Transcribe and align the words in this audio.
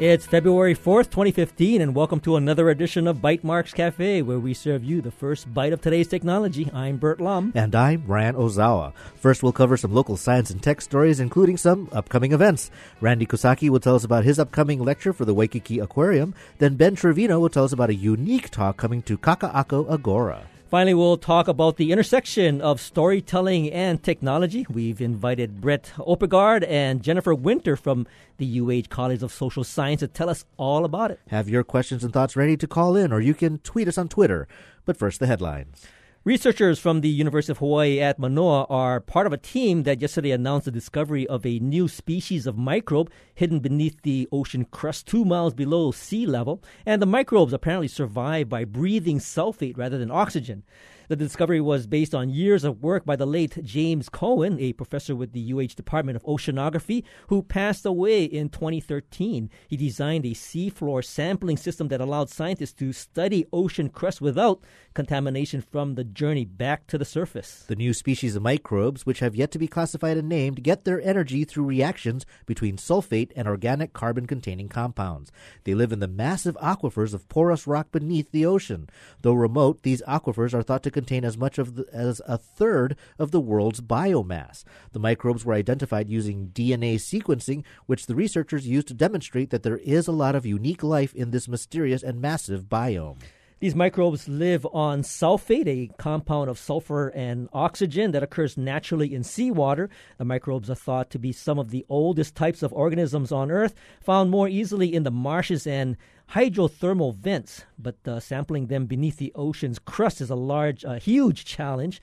It's 0.00 0.26
February 0.26 0.76
4th, 0.76 1.10
2015, 1.10 1.80
and 1.80 1.92
welcome 1.92 2.20
to 2.20 2.36
another 2.36 2.70
edition 2.70 3.08
of 3.08 3.16
Bytemarks 3.16 3.74
Cafe, 3.74 4.22
where 4.22 4.38
we 4.38 4.54
serve 4.54 4.84
you 4.84 5.02
the 5.02 5.10
first 5.10 5.52
bite 5.52 5.72
of 5.72 5.80
today's 5.80 6.06
technology. 6.06 6.70
I'm 6.72 6.98
Burt 6.98 7.20
Lum. 7.20 7.50
And 7.56 7.74
I'm 7.74 8.04
Ryan 8.06 8.36
Ozawa. 8.36 8.92
First, 9.16 9.42
we'll 9.42 9.50
cover 9.50 9.76
some 9.76 9.92
local 9.92 10.16
science 10.16 10.50
and 10.50 10.62
tech 10.62 10.82
stories, 10.82 11.18
including 11.18 11.56
some 11.56 11.88
upcoming 11.90 12.30
events. 12.30 12.70
Randy 13.00 13.26
Kosaki 13.26 13.70
will 13.70 13.80
tell 13.80 13.96
us 13.96 14.04
about 14.04 14.22
his 14.22 14.38
upcoming 14.38 14.84
lecture 14.84 15.12
for 15.12 15.24
the 15.24 15.34
Waikiki 15.34 15.80
Aquarium. 15.80 16.32
Then 16.58 16.76
Ben 16.76 16.94
Trevino 16.94 17.40
will 17.40 17.48
tell 17.48 17.64
us 17.64 17.72
about 17.72 17.90
a 17.90 17.94
unique 17.96 18.50
talk 18.50 18.76
coming 18.76 19.02
to 19.02 19.18
Kaka'ako 19.18 19.92
Agora. 19.92 20.46
Finally, 20.68 20.92
we'll 20.92 21.16
talk 21.16 21.48
about 21.48 21.78
the 21.78 21.92
intersection 21.92 22.60
of 22.60 22.78
storytelling 22.78 23.72
and 23.72 24.02
technology. 24.02 24.66
We've 24.68 25.00
invited 25.00 25.62
Brett 25.62 25.92
Oppegaard 25.96 26.62
and 26.68 27.02
Jennifer 27.02 27.34
Winter 27.34 27.74
from 27.74 28.06
the 28.36 28.60
UH 28.60 28.94
College 28.94 29.22
of 29.22 29.32
Social 29.32 29.64
Science 29.64 30.00
to 30.00 30.08
tell 30.08 30.28
us 30.28 30.44
all 30.58 30.84
about 30.84 31.10
it. 31.10 31.20
Have 31.28 31.48
your 31.48 31.64
questions 31.64 32.04
and 32.04 32.12
thoughts 32.12 32.36
ready 32.36 32.54
to 32.58 32.66
call 32.66 32.96
in, 32.96 33.14
or 33.14 33.20
you 33.22 33.32
can 33.32 33.60
tweet 33.60 33.88
us 33.88 33.96
on 33.96 34.08
Twitter. 34.08 34.46
But 34.84 34.98
first, 34.98 35.20
the 35.20 35.26
headlines. 35.26 35.86
Researchers 36.24 36.80
from 36.80 37.00
the 37.00 37.08
University 37.08 37.52
of 37.52 37.58
Hawaii 37.58 38.00
at 38.00 38.18
Manoa 38.18 38.66
are 38.68 39.00
part 39.00 39.28
of 39.28 39.32
a 39.32 39.38
team 39.38 39.84
that 39.84 40.02
yesterday 40.02 40.32
announced 40.32 40.64
the 40.64 40.72
discovery 40.72 41.24
of 41.28 41.46
a 41.46 41.60
new 41.60 41.86
species 41.86 42.44
of 42.44 42.58
microbe 42.58 43.08
hidden 43.36 43.60
beneath 43.60 44.02
the 44.02 44.28
ocean 44.32 44.64
crust 44.64 45.06
two 45.06 45.24
miles 45.24 45.54
below 45.54 45.92
sea 45.92 46.26
level. 46.26 46.60
And 46.84 47.00
the 47.00 47.06
microbes 47.06 47.52
apparently 47.52 47.86
survive 47.86 48.48
by 48.48 48.64
breathing 48.64 49.20
sulfate 49.20 49.78
rather 49.78 49.96
than 49.96 50.10
oxygen. 50.10 50.64
The 51.08 51.16
discovery 51.16 51.62
was 51.62 51.86
based 51.86 52.14
on 52.14 52.28
years 52.28 52.64
of 52.64 52.82
work 52.82 53.06
by 53.06 53.16
the 53.16 53.24
late 53.24 53.64
James 53.64 54.10
Cowen, 54.10 54.60
a 54.60 54.74
professor 54.74 55.16
with 55.16 55.32
the 55.32 55.54
UH 55.54 55.74
Department 55.74 56.16
of 56.16 56.22
Oceanography, 56.24 57.02
who 57.28 57.42
passed 57.42 57.86
away 57.86 58.24
in 58.24 58.50
2013. 58.50 59.48
He 59.68 59.76
designed 59.78 60.26
a 60.26 60.32
seafloor 60.32 61.02
sampling 61.02 61.56
system 61.56 61.88
that 61.88 62.02
allowed 62.02 62.28
scientists 62.28 62.74
to 62.74 62.92
study 62.92 63.46
ocean 63.54 63.88
crust 63.88 64.20
without 64.20 64.62
contamination 64.92 65.62
from 65.62 65.94
the 65.94 66.04
journey 66.04 66.44
back 66.44 66.86
to 66.88 66.98
the 66.98 67.06
surface. 67.06 67.64
The 67.68 67.76
new 67.76 67.94
species 67.94 68.36
of 68.36 68.42
microbes, 68.42 69.06
which 69.06 69.20
have 69.20 69.34
yet 69.34 69.50
to 69.52 69.58
be 69.58 69.66
classified 69.66 70.18
and 70.18 70.28
named, 70.28 70.62
get 70.62 70.84
their 70.84 71.00
energy 71.00 71.44
through 71.44 71.64
reactions 71.64 72.26
between 72.44 72.76
sulfate 72.76 73.32
and 73.34 73.48
organic 73.48 73.94
carbon 73.94 74.26
containing 74.26 74.68
compounds. 74.68 75.32
They 75.64 75.74
live 75.74 75.90
in 75.90 76.00
the 76.00 76.06
massive 76.06 76.58
aquifers 76.62 77.14
of 77.14 77.30
porous 77.30 77.66
rock 77.66 77.92
beneath 77.92 78.30
the 78.30 78.44
ocean. 78.44 78.90
Though 79.22 79.32
remote, 79.32 79.84
these 79.84 80.02
aquifers 80.02 80.52
are 80.52 80.62
thought 80.62 80.82
to 80.82 80.97
contain 80.98 81.24
as 81.24 81.38
much 81.38 81.58
of 81.58 81.76
the, 81.76 81.86
as 81.92 82.20
a 82.26 82.36
third 82.36 82.96
of 83.20 83.30
the 83.30 83.40
world's 83.40 83.80
biomass. 83.80 84.64
The 84.90 84.98
microbes 84.98 85.44
were 85.44 85.54
identified 85.54 86.08
using 86.08 86.48
DNA 86.52 86.96
sequencing, 86.96 87.62
which 87.86 88.06
the 88.06 88.16
researchers 88.16 88.66
used 88.66 88.88
to 88.88 88.94
demonstrate 88.94 89.50
that 89.50 89.62
there 89.62 89.78
is 89.78 90.08
a 90.08 90.12
lot 90.12 90.34
of 90.34 90.44
unique 90.44 90.82
life 90.82 91.14
in 91.14 91.30
this 91.30 91.46
mysterious 91.46 92.02
and 92.02 92.20
massive 92.20 92.64
biome. 92.64 93.18
These 93.60 93.74
microbes 93.74 94.28
live 94.28 94.64
on 94.72 95.02
sulfate, 95.02 95.66
a 95.66 95.90
compound 95.98 96.48
of 96.48 96.60
sulfur 96.60 97.08
and 97.08 97.48
oxygen 97.52 98.12
that 98.12 98.22
occurs 98.22 98.56
naturally 98.56 99.12
in 99.12 99.24
seawater. 99.24 99.90
The 100.16 100.24
microbes 100.24 100.70
are 100.70 100.76
thought 100.76 101.10
to 101.10 101.18
be 101.18 101.32
some 101.32 101.58
of 101.58 101.70
the 101.70 101.84
oldest 101.88 102.36
types 102.36 102.62
of 102.62 102.72
organisms 102.72 103.32
on 103.32 103.50
Earth, 103.50 103.74
found 104.00 104.30
more 104.30 104.48
easily 104.48 104.94
in 104.94 105.02
the 105.02 105.10
marshes 105.10 105.66
and 105.66 105.96
hydrothermal 106.34 107.16
vents, 107.16 107.64
but 107.76 107.96
uh, 108.06 108.20
sampling 108.20 108.68
them 108.68 108.86
beneath 108.86 109.16
the 109.16 109.32
ocean's 109.34 109.80
crust 109.80 110.20
is 110.20 110.30
a 110.30 110.36
large, 110.36 110.84
uh, 110.84 111.00
huge 111.00 111.44
challenge. 111.44 112.00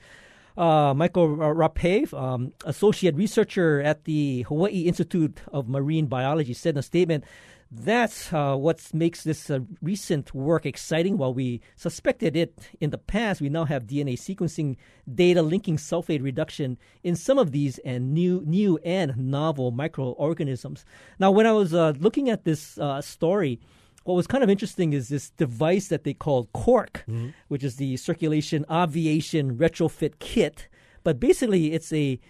Uh, 0.58 0.92
Michael 0.94 1.36
Rappé, 1.36 2.12
um, 2.12 2.52
associate 2.66 3.14
researcher 3.14 3.80
at 3.80 4.04
the 4.04 4.42
Hawaii 4.42 4.82
Institute 4.82 5.40
of 5.52 5.70
Marine 5.70 6.06
Biology, 6.06 6.52
said 6.52 6.74
in 6.74 6.78
a 6.78 6.82
statement 6.82 7.24
that's 7.70 8.32
uh, 8.32 8.54
what 8.54 8.94
makes 8.94 9.24
this 9.24 9.50
uh, 9.50 9.60
recent 9.82 10.34
work 10.34 10.64
exciting. 10.64 11.18
While 11.18 11.34
we 11.34 11.60
suspected 11.74 12.36
it 12.36 12.70
in 12.80 12.90
the 12.90 12.98
past, 12.98 13.40
we 13.40 13.48
now 13.48 13.64
have 13.64 13.86
DNA 13.86 14.14
sequencing 14.14 14.76
data 15.12 15.42
linking 15.42 15.76
sulfate 15.76 16.22
reduction 16.22 16.78
in 17.02 17.16
some 17.16 17.38
of 17.38 17.50
these 17.50 17.78
and 17.78 18.14
new, 18.14 18.42
new 18.46 18.78
and 18.84 19.16
novel 19.16 19.72
microorganisms. 19.72 20.84
Now, 21.18 21.30
when 21.30 21.46
I 21.46 21.52
was 21.52 21.74
uh, 21.74 21.94
looking 21.98 22.30
at 22.30 22.44
this 22.44 22.78
uh, 22.78 23.00
story, 23.00 23.58
what 24.04 24.14
was 24.14 24.28
kind 24.28 24.44
of 24.44 24.50
interesting 24.50 24.92
is 24.92 25.08
this 25.08 25.30
device 25.30 25.88
that 25.88 26.04
they 26.04 26.14
called 26.14 26.52
CORK, 26.52 27.04
mm-hmm. 27.08 27.30
which 27.48 27.64
is 27.64 27.76
the 27.76 27.96
Circulation 27.96 28.64
Obviation 28.68 29.56
Retrofit 29.56 30.20
Kit. 30.20 30.68
But 31.02 31.18
basically, 31.18 31.72
it's 31.72 31.92
a 31.92 32.20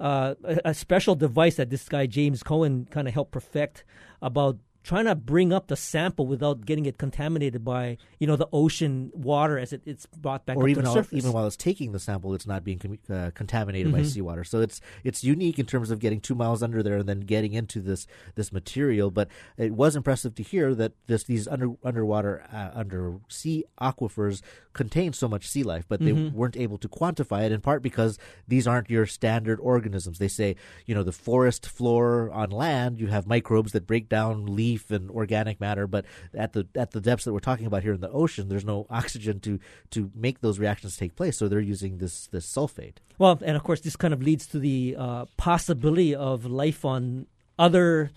uh, 0.00 0.34
a, 0.64 0.72
special 0.74 1.16
device 1.16 1.56
that 1.56 1.70
this 1.70 1.88
guy 1.88 2.06
James 2.06 2.42
Cowen 2.42 2.86
kind 2.90 3.08
of 3.08 3.14
helped 3.14 3.32
perfect 3.32 3.84
about 4.22 4.56
trying 4.84 5.04
to 5.04 5.14
bring 5.14 5.52
up 5.52 5.66
the 5.66 5.76
sample 5.76 6.26
without 6.26 6.64
getting 6.64 6.86
it 6.86 6.98
contaminated 6.98 7.64
by 7.64 7.98
you 8.18 8.26
know 8.26 8.36
the 8.36 8.48
ocean 8.52 9.10
water 9.12 9.58
as 9.58 9.72
it, 9.72 9.82
it's 9.84 10.06
brought 10.06 10.46
back 10.46 10.56
or 10.56 10.68
even 10.68 10.84
while, 10.84 11.04
even 11.12 11.32
while 11.32 11.46
it's 11.46 11.56
taking 11.56 11.92
the 11.92 11.98
sample 11.98 12.34
it's 12.34 12.46
not 12.46 12.64
being 12.64 12.78
com- 12.78 12.98
uh, 13.10 13.30
contaminated 13.34 13.92
mm-hmm. 13.92 14.02
by 14.02 14.08
seawater 14.08 14.44
so 14.44 14.60
it's 14.60 14.80
it's 15.04 15.22
unique 15.22 15.58
in 15.58 15.66
terms 15.66 15.90
of 15.90 15.98
getting 15.98 16.20
two 16.20 16.34
miles 16.34 16.62
under 16.62 16.82
there 16.82 16.96
and 16.96 17.08
then 17.08 17.20
getting 17.20 17.52
into 17.52 17.80
this 17.80 18.06
this 18.34 18.52
material 18.52 19.10
but 19.10 19.28
it 19.56 19.72
was 19.72 19.94
impressive 19.96 20.34
to 20.34 20.42
hear 20.42 20.74
that 20.74 20.92
this 21.06 21.24
these 21.24 21.46
under 21.48 21.72
underwater 21.84 22.44
uh, 22.52 22.70
under 22.74 23.18
sea 23.28 23.64
aquifers 23.80 24.40
contain 24.72 25.12
so 25.12 25.28
much 25.28 25.46
sea 25.46 25.62
life 25.62 25.84
but 25.88 26.00
they 26.00 26.12
mm-hmm. 26.12 26.36
weren't 26.36 26.56
able 26.56 26.78
to 26.78 26.88
quantify 26.88 27.44
it 27.44 27.52
in 27.52 27.60
part 27.60 27.82
because 27.82 28.18
these 28.46 28.66
aren't 28.66 28.88
your 28.88 29.06
standard 29.06 29.58
organisms 29.60 30.18
they 30.18 30.28
say 30.28 30.56
you 30.86 30.94
know 30.94 31.02
the 31.02 31.12
forest 31.12 31.66
floor 31.66 32.30
on 32.30 32.50
land 32.50 33.00
you 33.00 33.08
have 33.08 33.26
microbes 33.26 33.72
that 33.72 33.86
break 33.86 34.08
down 34.08 34.46
leaves 34.46 34.77
leaf 34.78 34.90
and 34.90 35.10
organic 35.10 35.60
matter, 35.60 35.86
but 35.86 36.04
at 36.34 36.52
the 36.52 36.66
at 36.74 36.92
the 36.92 37.00
depths 37.00 37.24
that 37.24 37.32
we're 37.32 37.40
talking 37.40 37.66
about 37.66 37.82
here 37.82 37.92
in 37.92 38.00
the 38.00 38.10
ocean, 38.10 38.48
there's 38.48 38.64
no 38.64 38.86
oxygen 38.90 39.40
to 39.40 39.58
to 39.90 40.10
make 40.14 40.40
those 40.40 40.58
reactions 40.58 40.96
take 40.96 41.16
place. 41.16 41.36
So 41.36 41.48
they're 41.48 41.60
using 41.60 41.98
this 41.98 42.26
this 42.28 42.46
sulfate. 42.46 42.96
Well, 43.18 43.38
and 43.44 43.56
of 43.56 43.62
course, 43.62 43.80
this 43.80 43.96
kind 43.96 44.14
of 44.14 44.22
leads 44.22 44.46
to 44.48 44.58
the 44.58 44.96
uh, 44.98 45.24
possibility 45.36 46.14
of 46.14 46.46
life 46.46 46.84
on 46.84 47.26
other 47.58 48.10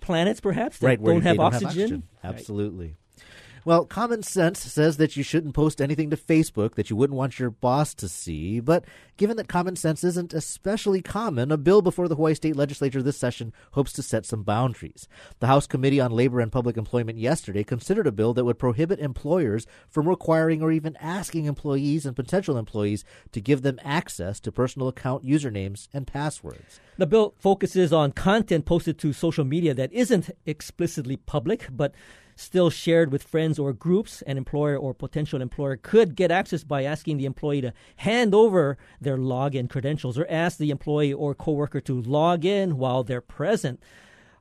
planets, 0.00 0.40
perhaps 0.40 0.78
that 0.78 0.86
right, 0.86 1.02
don't, 1.02 1.22
have, 1.22 1.36
don't 1.36 1.46
oxygen. 1.46 1.68
have 1.68 1.78
oxygen. 1.80 2.02
Absolutely. 2.22 2.86
Right. 2.86 2.96
Well, 3.64 3.84
common 3.84 4.24
sense 4.24 4.58
says 4.58 4.96
that 4.96 5.16
you 5.16 5.22
shouldn't 5.22 5.54
post 5.54 5.80
anything 5.80 6.10
to 6.10 6.16
Facebook 6.16 6.74
that 6.74 6.90
you 6.90 6.96
wouldn't 6.96 7.16
want 7.16 7.38
your 7.38 7.50
boss 7.50 7.94
to 7.94 8.08
see, 8.08 8.58
but 8.58 8.84
given 9.16 9.36
that 9.36 9.46
common 9.46 9.76
sense 9.76 10.02
isn't 10.02 10.34
especially 10.34 11.00
common, 11.00 11.52
a 11.52 11.56
bill 11.56 11.80
before 11.80 12.08
the 12.08 12.16
Hawaii 12.16 12.34
State 12.34 12.56
Legislature 12.56 13.02
this 13.02 13.16
session 13.16 13.52
hopes 13.72 13.92
to 13.92 14.02
set 14.02 14.26
some 14.26 14.42
boundaries. 14.42 15.06
The 15.38 15.46
House 15.46 15.68
Committee 15.68 16.00
on 16.00 16.10
Labor 16.10 16.40
and 16.40 16.50
Public 16.50 16.76
Employment 16.76 17.18
yesterday 17.18 17.62
considered 17.62 18.08
a 18.08 18.12
bill 18.12 18.34
that 18.34 18.44
would 18.44 18.58
prohibit 18.58 18.98
employers 18.98 19.64
from 19.88 20.08
requiring 20.08 20.60
or 20.60 20.72
even 20.72 20.96
asking 20.96 21.44
employees 21.44 22.04
and 22.04 22.16
potential 22.16 22.56
employees 22.56 23.04
to 23.30 23.40
give 23.40 23.62
them 23.62 23.78
access 23.84 24.40
to 24.40 24.50
personal 24.50 24.88
account 24.88 25.24
usernames 25.24 25.86
and 25.92 26.08
passwords. 26.08 26.80
The 26.98 27.06
bill 27.06 27.34
focuses 27.38 27.92
on 27.92 28.10
content 28.10 28.64
posted 28.64 28.98
to 28.98 29.12
social 29.12 29.44
media 29.44 29.72
that 29.74 29.92
isn't 29.92 30.30
explicitly 30.46 31.16
public, 31.16 31.68
but 31.70 31.94
still 32.36 32.70
shared 32.70 33.12
with 33.12 33.22
friends 33.22 33.58
or 33.58 33.72
groups, 33.72 34.22
an 34.22 34.36
employer 34.36 34.76
or 34.76 34.94
potential 34.94 35.40
employer 35.40 35.76
could 35.76 36.16
get 36.16 36.30
access 36.30 36.64
by 36.64 36.82
asking 36.82 37.16
the 37.16 37.26
employee 37.26 37.60
to 37.60 37.72
hand 37.96 38.34
over 38.34 38.78
their 39.00 39.16
login 39.16 39.68
credentials 39.68 40.18
or 40.18 40.26
ask 40.28 40.58
the 40.58 40.70
employee 40.70 41.12
or 41.12 41.34
coworker 41.34 41.80
to 41.80 42.00
log 42.00 42.44
in 42.44 42.78
while 42.78 43.02
they're 43.02 43.20
present. 43.20 43.80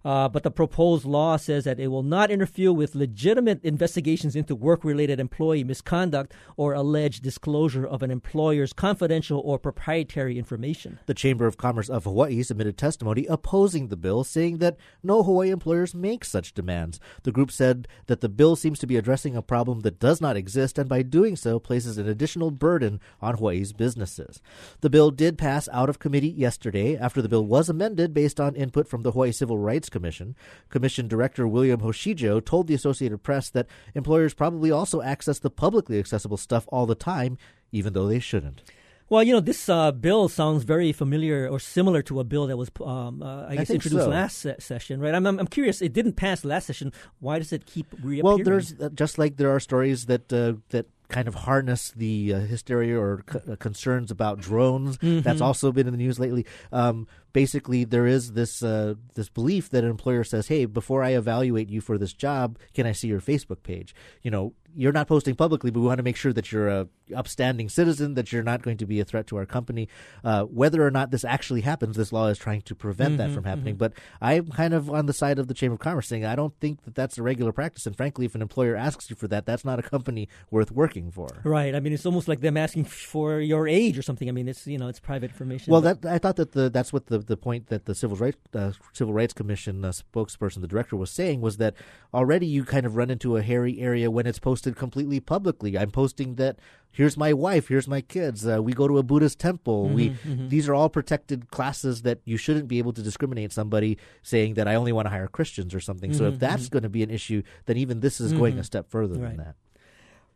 Uh, 0.03 0.27
but 0.27 0.43
the 0.43 0.51
proposed 0.51 1.05
law 1.05 1.37
says 1.37 1.63
that 1.63 1.79
it 1.79 1.87
will 1.87 2.03
not 2.03 2.31
interfere 2.31 2.73
with 2.73 2.95
legitimate 2.95 3.63
investigations 3.63 4.35
into 4.35 4.55
work 4.55 4.83
related 4.83 5.19
employee 5.19 5.63
misconduct 5.63 6.33
or 6.57 6.73
alleged 6.73 7.23
disclosure 7.23 7.85
of 7.85 8.01
an 8.01 8.11
employer's 8.11 8.73
confidential 8.73 9.39
or 9.43 9.59
proprietary 9.59 10.37
information. 10.37 10.99
The 11.05 11.13
Chamber 11.13 11.45
of 11.45 11.57
Commerce 11.57 11.89
of 11.89 12.05
Hawaii 12.05 12.43
submitted 12.43 12.77
testimony 12.77 13.25
opposing 13.27 13.87
the 13.87 13.97
bill, 13.97 14.23
saying 14.23 14.57
that 14.57 14.77
no 15.03 15.23
Hawaii 15.23 15.51
employers 15.51 15.93
make 15.93 16.25
such 16.25 16.53
demands. 16.53 16.99
The 17.23 17.31
group 17.31 17.51
said 17.51 17.87
that 18.07 18.21
the 18.21 18.29
bill 18.29 18.55
seems 18.55 18.79
to 18.79 18.87
be 18.87 18.97
addressing 18.97 19.35
a 19.35 19.41
problem 19.41 19.81
that 19.81 19.99
does 19.99 20.21
not 20.21 20.37
exist 20.37 20.77
and 20.77 20.89
by 20.89 21.03
doing 21.03 21.35
so 21.35 21.59
places 21.59 21.97
an 21.97 22.07
additional 22.07 22.51
burden 22.51 22.99
on 23.21 23.37
Hawaii's 23.37 23.73
businesses. 23.73 24.41
The 24.81 24.89
bill 24.89 25.11
did 25.11 25.37
pass 25.37 25.69
out 25.71 25.89
of 25.89 25.99
committee 25.99 26.29
yesterday 26.29 26.97
after 26.97 27.21
the 27.21 27.29
bill 27.29 27.45
was 27.45 27.69
amended 27.69 28.13
based 28.13 28.39
on 28.39 28.55
input 28.55 28.87
from 28.87 29.03
the 29.03 29.11
Hawaii 29.11 29.31
Civil 29.31 29.57
Rights 29.57 29.89
Commission. 29.91 30.35
Commission 30.69 31.07
Director 31.07 31.47
William 31.47 31.81
Hoshijo 31.81 32.43
told 32.43 32.67
the 32.67 32.73
Associated 32.73 33.21
Press 33.21 33.49
that 33.49 33.67
employers 33.93 34.33
probably 34.33 34.71
also 34.71 35.01
access 35.01 35.39
the 35.39 35.49
publicly 35.49 35.99
accessible 35.99 36.37
stuff 36.37 36.67
all 36.69 36.85
the 36.85 36.95
time, 36.95 37.37
even 37.71 37.93
though 37.93 38.07
they 38.07 38.19
shouldn't. 38.19 38.63
Well, 39.11 39.23
you 39.23 39.33
know, 39.33 39.41
this 39.41 39.67
uh, 39.67 39.91
bill 39.91 40.29
sounds 40.29 40.63
very 40.63 40.93
familiar 40.93 41.45
or 41.45 41.59
similar 41.59 42.01
to 42.03 42.21
a 42.21 42.23
bill 42.23 42.47
that 42.47 42.55
was, 42.55 42.71
um, 42.79 43.21
uh, 43.21 43.45
I 43.45 43.57
guess, 43.57 43.69
I 43.69 43.73
introduced 43.73 44.05
so. 44.05 44.09
last 44.09 44.37
se- 44.37 44.55
session, 44.59 45.01
right? 45.01 45.13
I'm, 45.13 45.27
I'm, 45.27 45.37
I'm, 45.37 45.47
curious. 45.47 45.81
It 45.81 45.91
didn't 45.91 46.13
pass 46.13 46.45
last 46.45 46.65
session. 46.65 46.93
Why 47.19 47.37
does 47.37 47.51
it 47.51 47.65
keep 47.65 47.87
reappearing? 47.91 48.23
Well, 48.23 48.37
there's 48.37 48.73
uh, 48.79 48.87
just 48.93 49.17
like 49.17 49.35
there 49.35 49.53
are 49.53 49.59
stories 49.59 50.05
that 50.05 50.31
uh, 50.31 50.53
that 50.69 50.85
kind 51.09 51.27
of 51.27 51.35
harness 51.35 51.91
the 51.91 52.33
uh, 52.33 52.39
hysteria 52.39 52.97
or 52.97 53.25
c- 53.29 53.39
uh, 53.51 53.57
concerns 53.57 54.11
about 54.11 54.39
drones. 54.39 54.97
Mm-hmm. 54.99 55.21
That's 55.21 55.41
also 55.41 55.73
been 55.73 55.87
in 55.87 55.91
the 55.91 55.97
news 55.97 56.17
lately. 56.17 56.45
Um, 56.71 57.05
basically 57.33 57.83
there 57.83 58.05
is 58.05 58.33
this 58.33 58.63
uh, 58.63 58.95
this 59.15 59.29
belief 59.29 59.69
that 59.69 59.83
an 59.83 59.89
employer 59.89 60.23
says, 60.23 60.47
"Hey, 60.47 60.65
before 60.65 61.03
I 61.03 61.11
evaluate 61.11 61.69
you 61.69 61.81
for 61.81 61.97
this 61.97 62.13
job, 62.13 62.57
can 62.73 62.85
I 62.85 62.91
see 62.91 63.07
your 63.07 63.21
Facebook 63.21 63.63
page?" 63.63 63.95
You 64.21 64.31
know, 64.31 64.53
you're 64.75 64.91
not 64.91 65.07
posting 65.07 65.35
publicly, 65.35 65.71
but 65.71 65.79
we 65.79 65.87
want 65.87 65.97
to 65.99 66.03
make 66.03 66.15
sure 66.15 66.33
that 66.33 66.51
you're 66.51 66.67
a 66.67 66.87
upstanding 67.15 67.69
citizen, 67.69 68.13
that 68.13 68.31
you're 68.31 68.43
not 68.43 68.61
going 68.61 68.77
to 68.77 68.85
be 68.85 68.99
a 68.99 69.05
threat 69.05 69.27
to 69.27 69.37
our 69.37 69.45
company. 69.45 69.87
Uh, 70.23 70.43
whether 70.43 70.85
or 70.85 70.91
not 70.91 71.11
this 71.11 71.23
actually 71.23 71.61
happens, 71.61 71.95
this 71.95 72.11
law 72.11 72.27
is 72.27 72.37
trying 72.37 72.61
to 72.61 72.75
prevent 72.75 73.17
mm-hmm, 73.17 73.29
that 73.29 73.31
from 73.33 73.43
happening. 73.43 73.75
Mm-hmm. 73.75 73.79
But 73.79 73.93
I'm 74.21 74.51
kind 74.51 74.73
of 74.73 74.89
on 74.89 75.05
the 75.05 75.13
side 75.13 75.39
of 75.39 75.47
the 75.47 75.53
Chamber 75.53 75.73
of 75.73 75.79
Commerce 75.79 76.07
saying 76.07 76.25
I 76.25 76.35
don't 76.35 76.53
think 76.59 76.83
that 76.83 76.95
that's 76.95 77.17
a 77.17 77.23
regular 77.23 77.51
practice. 77.51 77.85
And 77.85 77.95
frankly, 77.95 78.25
if 78.25 78.35
an 78.35 78.41
employer 78.41 78.75
asks 78.75 79.09
you 79.09 79.15
for 79.15 79.27
that, 79.27 79.45
that's 79.45 79.65
not 79.65 79.79
a 79.79 79.83
company 79.83 80.27
worth 80.49 80.71
working 80.71 81.11
for. 81.11 81.27
Right. 81.43 81.75
I 81.75 81.79
mean, 81.79 81.93
it's 81.93 82.05
almost 82.05 82.27
like 82.27 82.41
them 82.41 82.57
asking 82.57 82.85
for 82.85 83.39
your 83.39 83.67
age 83.67 83.97
or 83.97 84.01
something. 84.01 84.29
I 84.29 84.31
mean, 84.31 84.47
it's 84.47 84.67
you 84.67 84.77
know, 84.77 84.87
it's 84.87 84.99
private 84.99 85.31
information. 85.31 85.71
Well, 85.71 85.81
that 85.81 86.05
I 86.05 86.17
thought 86.17 86.37
that 86.37 86.53
the 86.53 86.69
that's 86.69 86.93
what 86.93 87.07
the 87.07 87.19
the 87.19 87.37
point 87.37 87.67
that 87.67 87.85
the 87.85 87.95
Civil 87.95 88.17
Rights 88.17 88.37
uh, 88.53 88.71
Civil 88.93 89.13
Rights 89.13 89.33
Commission 89.33 89.83
uh, 89.83 89.89
spokesperson, 89.89 90.61
the 90.61 90.67
director, 90.67 90.95
was 90.95 91.11
saying 91.11 91.41
was 91.41 91.57
that 91.57 91.75
already 92.13 92.45
you 92.45 92.63
kind 92.63 92.85
of 92.85 92.95
run 92.95 93.09
into 93.09 93.37
a 93.37 93.41
hairy 93.41 93.79
area 93.79 94.09
when 94.09 94.25
it's 94.25 94.39
posted 94.39 94.60
completely 94.75 95.19
publicly. 95.19 95.77
I'm 95.77 95.91
posting 95.91 96.35
that 96.35 96.57
here's 96.91 97.17
my 97.17 97.33
wife, 97.33 97.67
here's 97.67 97.87
my 97.87 98.01
kids. 98.01 98.45
Uh, 98.45 98.61
we 98.61 98.73
go 98.73 98.87
to 98.87 98.97
a 98.97 99.03
Buddhist 99.03 99.39
temple. 99.39 99.85
Mm-hmm, 99.85 99.95
we 99.95 100.09
mm-hmm. 100.09 100.49
these 100.49 100.69
are 100.69 100.75
all 100.75 100.89
protected 100.89 101.49
classes 101.51 102.03
that 102.03 102.19
you 102.25 102.37
shouldn't 102.37 102.67
be 102.67 102.77
able 102.77 102.93
to 102.93 103.01
discriminate 103.01 103.51
somebody 103.51 103.97
saying 104.21 104.55
that 104.55 104.67
I 104.67 104.75
only 104.75 104.91
want 104.91 105.07
to 105.07 105.09
hire 105.09 105.27
Christians 105.27 105.73
or 105.73 105.79
something. 105.79 106.11
Mm-hmm, 106.11 106.19
so 106.19 106.25
if 106.25 106.33
mm-hmm, 106.33 106.39
that's 106.39 106.63
mm-hmm. 106.63 106.73
going 106.73 106.83
to 106.83 106.89
be 106.89 107.03
an 107.03 107.09
issue, 107.09 107.43
then 107.65 107.77
even 107.77 107.99
this 107.99 108.19
is 108.21 108.33
going 108.33 108.59
a 108.59 108.63
step 108.63 108.89
further 108.89 109.19
right. 109.19 109.29
than 109.29 109.37
that. 109.37 109.55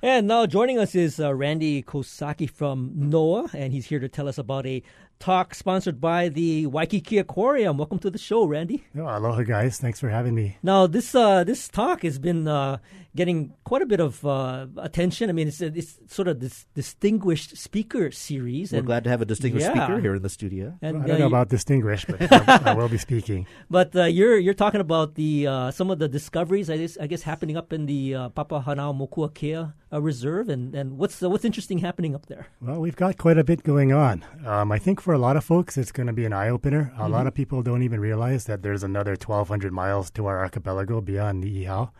And 0.00 0.28
now 0.28 0.46
joining 0.46 0.78
us 0.78 0.94
is 0.94 1.18
uh, 1.18 1.34
Randy 1.34 1.82
Kosaki 1.82 2.48
from 2.48 2.92
NOAA, 2.96 3.52
and 3.52 3.72
he's 3.72 3.86
here 3.86 3.98
to 3.98 4.08
tell 4.08 4.28
us 4.28 4.38
about 4.38 4.64
a 4.64 4.80
talk 5.18 5.54
sponsored 5.54 6.00
by 6.00 6.28
the 6.28 6.66
Waikiki 6.66 7.18
Aquarium. 7.18 7.76
Welcome 7.78 7.98
to 8.00 8.10
the 8.10 8.18
show, 8.18 8.44
Randy. 8.44 8.84
Oh, 8.96 9.02
aloha, 9.02 9.42
guys. 9.42 9.78
Thanks 9.78 10.00
for 10.00 10.08
having 10.08 10.34
me. 10.34 10.58
Now, 10.62 10.86
this 10.86 11.14
uh, 11.14 11.44
this 11.44 11.68
talk 11.68 12.02
has 12.02 12.18
been 12.18 12.46
uh, 12.46 12.78
getting 13.18 13.52
quite 13.64 13.82
a 13.82 13.86
bit 13.86 14.00
of 14.00 14.24
uh, 14.24 14.66
attention. 14.76 15.28
I 15.28 15.32
mean, 15.32 15.48
it's, 15.48 15.60
it's 15.60 15.98
sort 16.06 16.28
of 16.28 16.38
this 16.38 16.66
distinguished 16.74 17.56
speaker 17.56 18.10
series. 18.10 18.72
We're 18.72 18.78
and, 18.78 18.86
glad 18.86 19.04
to 19.04 19.10
have 19.10 19.20
a 19.20 19.24
distinguished 19.24 19.66
yeah. 19.66 19.72
speaker 19.72 20.00
here 20.00 20.14
in 20.14 20.22
the 20.22 20.28
studio. 20.28 20.78
And, 20.80 20.98
well, 20.98 21.04
I 21.04 21.08
don't 21.08 21.18
know 21.18 21.24
uh, 21.24 21.28
about 21.28 21.48
distinguished, 21.48 22.06
but 22.06 22.32
I, 22.32 22.60
I 22.72 22.74
will 22.74 22.88
be 22.88 22.98
speaking. 22.98 23.46
But 23.68 23.94
uh, 23.96 24.04
you're 24.04 24.38
you're 24.38 24.54
talking 24.54 24.80
about 24.80 25.16
the 25.16 25.46
uh, 25.46 25.70
some 25.72 25.90
of 25.90 25.98
the 25.98 26.08
discoveries, 26.08 26.70
I 26.70 26.76
guess, 26.76 26.96
I 26.98 27.06
guess 27.08 27.22
happening 27.22 27.56
up 27.56 27.72
in 27.72 27.86
the 27.86 28.14
uh, 28.14 28.28
Papahanaumokuakea 28.30 29.72
Reserve, 29.90 30.48
and, 30.48 30.74
and 30.74 30.98
what's 30.98 31.20
what's 31.20 31.44
interesting 31.44 31.78
happening 31.78 32.14
up 32.14 32.26
there? 32.26 32.46
Well, 32.60 32.78
we've 32.78 32.96
got 32.96 33.16
quite 33.16 33.38
a 33.38 33.44
bit 33.44 33.62
going 33.62 33.92
on. 33.92 34.24
Um, 34.44 34.70
I 34.70 34.78
think 34.78 35.00
for 35.08 35.14
a 35.14 35.18
lot 35.18 35.38
of 35.38 35.44
folks, 35.44 35.78
it's 35.78 35.90
going 35.90 36.06
to 36.06 36.12
be 36.12 36.26
an 36.26 36.34
eye 36.34 36.50
opener. 36.50 36.92
A 36.94 37.00
mm-hmm. 37.00 37.12
lot 37.12 37.26
of 37.26 37.32
people 37.32 37.62
don't 37.62 37.82
even 37.82 37.98
realize 37.98 38.44
that 38.44 38.60
there's 38.60 38.82
another 38.82 39.12
1,200 39.12 39.72
miles 39.72 40.10
to 40.10 40.26
our 40.26 40.38
archipelago 40.38 41.00
beyond 41.00 41.42
Niihau. 41.42 41.92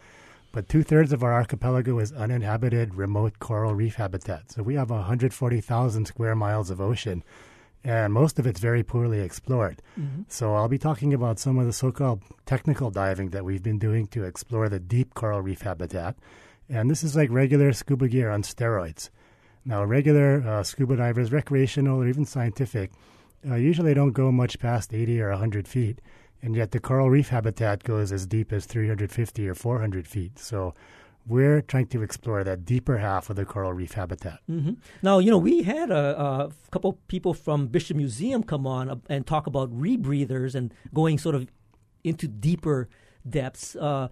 But 0.53 0.69
two 0.69 0.83
thirds 0.83 1.11
of 1.11 1.23
our 1.23 1.33
archipelago 1.33 2.01
is 2.01 2.13
uninhabited, 2.13 2.95
remote 2.95 3.39
coral 3.39 3.75
reef 3.75 3.95
habitat. 3.95 4.53
So 4.53 4.63
we 4.63 4.75
have 4.75 4.91
140,000 4.91 6.05
square 6.05 6.35
miles 6.35 6.69
of 6.69 6.83
ocean, 6.83 7.25
and 7.83 8.13
most 8.13 8.39
of 8.39 8.47
it's 8.47 8.61
very 8.61 8.83
poorly 8.83 9.21
explored. 9.21 9.81
Mm-hmm. 9.99 10.25
So 10.29 10.55
I'll 10.55 10.69
be 10.69 10.77
talking 10.77 11.15
about 11.15 11.39
some 11.39 11.59
of 11.59 11.65
the 11.65 11.73
so 11.73 11.91
called 11.91 12.21
technical 12.45 12.91
diving 12.91 13.31
that 13.31 13.43
we've 13.43 13.63
been 13.63 13.79
doing 13.79 14.07
to 14.09 14.25
explore 14.25 14.69
the 14.69 14.81
deep 14.81 15.15
coral 15.15 15.41
reef 15.41 15.63
habitat. 15.63 16.15
And 16.69 16.91
this 16.91 17.03
is 17.03 17.17
like 17.17 17.31
regular 17.31 17.73
scuba 17.73 18.09
gear 18.09 18.29
on 18.29 18.43
steroids. 18.43 19.09
Now, 19.69 19.85
regular 19.85 20.43
uh, 20.49 20.63
scuba 20.63 20.97
divers, 20.97 21.31
recreational 21.31 22.01
or 22.01 22.09
even 22.09 22.25
scientific, 22.25 22.91
uh, 23.47 23.57
usually 23.57 23.93
don't 23.93 24.13
go 24.13 24.33
much 24.33 24.59
past 24.59 24.95
80 24.95 25.21
or 25.21 25.29
100 25.29 25.69
feet, 25.69 26.01
and 26.41 26.57
yet 26.57 26.71
the 26.71 26.81
coral 26.81 27.11
reef 27.11 27.29
habitat 27.29 27.85
goes 27.85 28.11
as 28.11 28.27
deep 28.27 28.51
as 28.51 28.65
350 28.65 29.47
or 29.47 29.55
400 29.55 30.09
feet. 30.09 30.39
So 30.39 30.73
we're 31.27 31.61
trying 31.61 31.89
to 31.89 32.03
explore 32.03 32.43
that 32.45 32.65
deeper 32.65 32.97
half 32.97 33.29
of 33.29 33.37
the 33.37 33.45
coral 33.45 33.75
reef 33.75 33.93
habitat. 33.93 34.39
Mm-hmm. 34.51 34.73
Now, 35.03 35.19
you 35.19 35.31
know, 35.31 35.37
we 35.37 35.63
had 35.63 35.91
a, 35.91 36.19
a 36.19 36.51
couple 36.71 36.99
people 37.07 37.35
from 37.35 37.67
Bishop 37.67 37.99
Museum 37.99 38.43
come 38.43 38.67
on 38.67 39.03
and 39.11 39.27
talk 39.27 39.47
about 39.47 39.71
rebreathers 39.71 40.55
and 40.55 40.73
going 40.95 41.19
sort 41.19 41.35
of 41.35 41.47
into 42.05 42.27
deeper 42.27 42.89
depths. 43.29 43.77
Uh, 43.77 44.09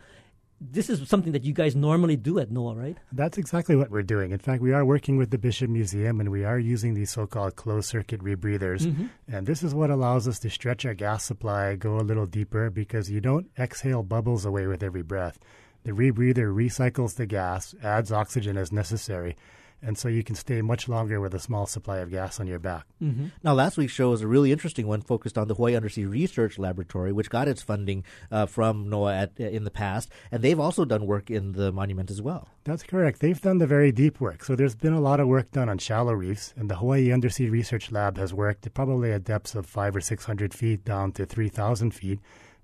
this 0.60 0.88
is 0.88 1.06
something 1.08 1.32
that 1.32 1.44
you 1.44 1.52
guys 1.52 1.76
normally 1.76 2.16
do 2.16 2.38
at 2.38 2.50
NOAA, 2.50 2.76
right? 2.76 2.96
That's 3.12 3.36
exactly 3.36 3.76
what 3.76 3.90
we're 3.90 4.02
doing. 4.02 4.32
In 4.32 4.38
fact, 4.38 4.62
we 4.62 4.72
are 4.72 4.84
working 4.84 5.16
with 5.16 5.30
the 5.30 5.38
Bishop 5.38 5.68
Museum 5.68 6.18
and 6.18 6.30
we 6.30 6.44
are 6.44 6.58
using 6.58 6.94
these 6.94 7.10
so 7.10 7.26
called 7.26 7.56
closed 7.56 7.88
circuit 7.88 8.22
rebreathers. 8.22 8.86
Mm-hmm. 8.86 9.06
And 9.28 9.46
this 9.46 9.62
is 9.62 9.74
what 9.74 9.90
allows 9.90 10.26
us 10.26 10.38
to 10.40 10.50
stretch 10.50 10.86
our 10.86 10.94
gas 10.94 11.24
supply, 11.24 11.76
go 11.76 11.96
a 11.96 12.00
little 12.00 12.26
deeper, 12.26 12.70
because 12.70 13.10
you 13.10 13.20
don't 13.20 13.48
exhale 13.58 14.02
bubbles 14.02 14.46
away 14.46 14.66
with 14.66 14.82
every 14.82 15.02
breath. 15.02 15.38
The 15.84 15.92
rebreather 15.92 16.52
recycles 16.52 17.16
the 17.16 17.26
gas, 17.26 17.74
adds 17.82 18.10
oxygen 18.10 18.56
as 18.56 18.72
necessary, 18.72 19.36
and 19.82 19.96
so 19.98 20.08
you 20.08 20.22
can 20.22 20.34
stay 20.34 20.62
much 20.62 20.88
longer 20.88 21.20
with 21.20 21.34
a 21.34 21.38
small 21.38 21.66
supply 21.66 21.98
of 21.98 22.10
gas 22.10 22.40
on 22.40 22.46
your 22.46 22.58
back. 22.58 22.86
Mm-hmm. 23.02 23.26
Now, 23.42 23.54
last 23.54 23.76
week's 23.76 23.92
show 23.92 24.10
was 24.10 24.22
a 24.22 24.26
really 24.26 24.52
interesting 24.52 24.86
one 24.86 25.02
focused 25.02 25.38
on 25.38 25.48
the 25.48 25.54
Hawaii 25.54 25.76
Undersea 25.76 26.04
Research 26.04 26.58
Laboratory, 26.58 27.12
which 27.12 27.30
got 27.30 27.48
its 27.48 27.62
funding 27.62 28.04
uh, 28.30 28.46
from 28.46 28.86
NOAA 28.86 29.22
at, 29.22 29.40
in 29.40 29.64
the 29.64 29.70
past, 29.70 30.10
and 30.30 30.42
they've 30.42 30.60
also 30.60 30.84
done 30.84 31.06
work 31.06 31.30
in 31.30 31.52
the 31.52 31.72
monument 31.72 32.10
as 32.10 32.20
well. 32.22 32.48
That's 32.64 32.82
correct. 32.82 33.20
They've 33.20 33.40
done 33.40 33.58
the 33.58 33.66
very 33.66 33.92
deep 33.92 34.20
work. 34.20 34.44
So 34.44 34.56
there's 34.56 34.74
been 34.74 34.92
a 34.92 35.00
lot 35.00 35.20
of 35.20 35.28
work 35.28 35.52
done 35.52 35.68
on 35.68 35.78
shallow 35.78 36.12
reefs, 36.12 36.52
and 36.56 36.68
the 36.68 36.76
Hawaii 36.76 37.12
Undersea 37.12 37.48
Research 37.48 37.92
Lab 37.92 38.16
has 38.18 38.34
worked 38.34 38.72
probably 38.74 39.12
at 39.12 39.24
depths 39.24 39.54
of 39.54 39.66
five 39.66 39.94
or 39.94 40.00
six 40.00 40.24
hundred 40.24 40.52
feet 40.52 40.84
down 40.84 41.12
to 41.12 41.26
three 41.26 41.48
thousand 41.48 41.92
feet. 41.92 42.18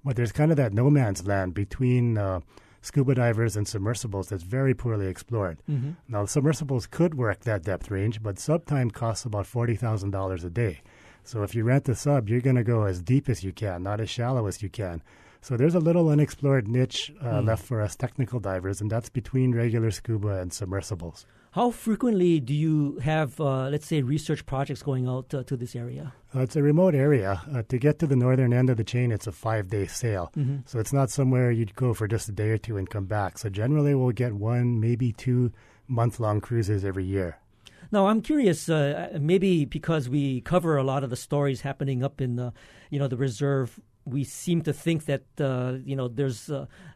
But 0.05 0.17
there's 0.17 0.33
kind 0.33 0.51
of 0.51 0.57
that 0.57 0.73
no 0.73 0.91
man's 0.91 1.27
land 1.27 1.55
between. 1.55 2.19
Uh, 2.19 2.41
scuba 2.83 3.15
divers 3.15 3.57
and 3.57 3.67
submersibles 3.67 4.29
that's 4.29 4.43
very 4.43 4.75
poorly 4.75 5.07
explored. 5.07 5.59
Mm-hmm. 5.71 5.93
Now, 6.09 6.27
submersibles 6.27 6.87
could 6.87 7.15
work 7.15 7.41
that 7.41 7.63
depth 7.63 7.91
range, 7.91 8.23
but 8.23 8.39
sub 8.39 8.67
time 8.67 8.91
costs 8.91 9.25
about 9.25 9.47
$40,000 9.47 10.45
a 10.45 10.51
day. 10.51 10.83
So 11.25 11.43
if 11.43 11.55
you 11.55 11.65
rent 11.65 11.89
a 11.89 11.95
sub, 11.95 12.29
you're 12.29 12.41
going 12.41 12.57
to 12.57 12.65
go 12.65 12.83
as 12.83 13.01
deep 13.01 13.29
as 13.29 13.45
you 13.45 13.53
can, 13.53 13.83
not 13.83 14.01
as 14.01 14.11
shallow 14.11 14.47
as 14.47 14.63
you 14.63 14.69
can. 14.69 15.03
So 15.41 15.57
there's 15.57 15.75
a 15.75 15.81
little 15.81 16.09
unexplored 16.09 16.69
niche 16.69 17.13
uh, 17.21 17.25
mm. 17.25 17.47
left 17.47 17.65
for 17.65 17.81
us 17.81 17.97
technical 17.97 18.41
divers, 18.41 18.81
and 18.81 18.91
that's 18.91 19.09
between 19.09 19.55
regular 19.55 19.91
scuba 19.91 20.41
and 20.41 20.53
submersibles. 20.53 21.27
How 21.53 21.71
frequently 21.71 22.41
do 22.41 22.55
you 22.55 22.99
have, 23.01 23.39
uh, 23.39 23.69
let's 23.69 23.87
say, 23.87 24.01
research 24.01 24.47
projects 24.47 24.83
going 24.83 25.07
out 25.07 25.35
uh, 25.35 25.43
to 25.43 25.55
this 25.55 25.77
area? 25.77 26.15
Uh, 26.35 26.41
it's 26.41 26.57
a 26.57 26.63
remote 26.63 26.95
area. 26.95 27.43
Uh, 27.55 27.63
to 27.69 27.77
get 27.77 27.99
to 27.99 28.07
the 28.07 28.17
northern 28.17 28.55
end 28.55 28.71
of 28.71 28.79
the 28.79 28.85
chain, 28.85 29.13
it's 29.13 29.27
a 29.27 29.33
five 29.33 29.69
day 29.69 29.87
sail. 29.87 30.33
Mm-hmm. 30.35 30.61
So 30.65 30.79
it's 30.79 30.95
not 30.95 31.11
somewhere 31.11 31.51
you'd 31.51 31.77
go 31.77 31.93
for 31.93 32.09
just 32.09 32.27
a 32.31 32.33
day 32.33 32.49
or 32.49 32.57
two 32.57 32.79
and 32.79 32.89
come 32.89 33.05
back. 33.05 33.37
So 33.37 33.51
generally, 33.51 33.95
we'll 33.95 34.13
get 34.13 34.33
one, 34.33 34.81
maybe 34.81 35.13
two 35.13 35.53
month 35.89 36.19
long 36.19 36.41
cruises 36.41 36.87
every 36.87 37.05
year. 37.05 37.37
Now, 37.91 38.07
I'm 38.07 38.23
curious, 38.23 38.71
uh, 38.71 39.19
maybe 39.21 39.67
because 39.67 40.09
we 40.09 40.41
cover 40.41 40.79
a 40.79 40.83
lot 40.83 41.05
of 41.05 41.11
the 41.11 41.17
stories 41.17 41.61
happening 41.61 42.03
up 42.03 42.23
in 42.23 42.37
the, 42.37 42.55
you 42.89 42.99
know, 42.99 43.09
the 43.09 43.19
reserve, 43.19 43.79
we 44.07 44.25
seem 44.25 44.63
to 44.63 44.73
think 44.73 45.05
that, 45.05 45.25
uh, 45.39 45.75
you 45.85 45.97
know, 45.97 46.09
there's 46.09 46.51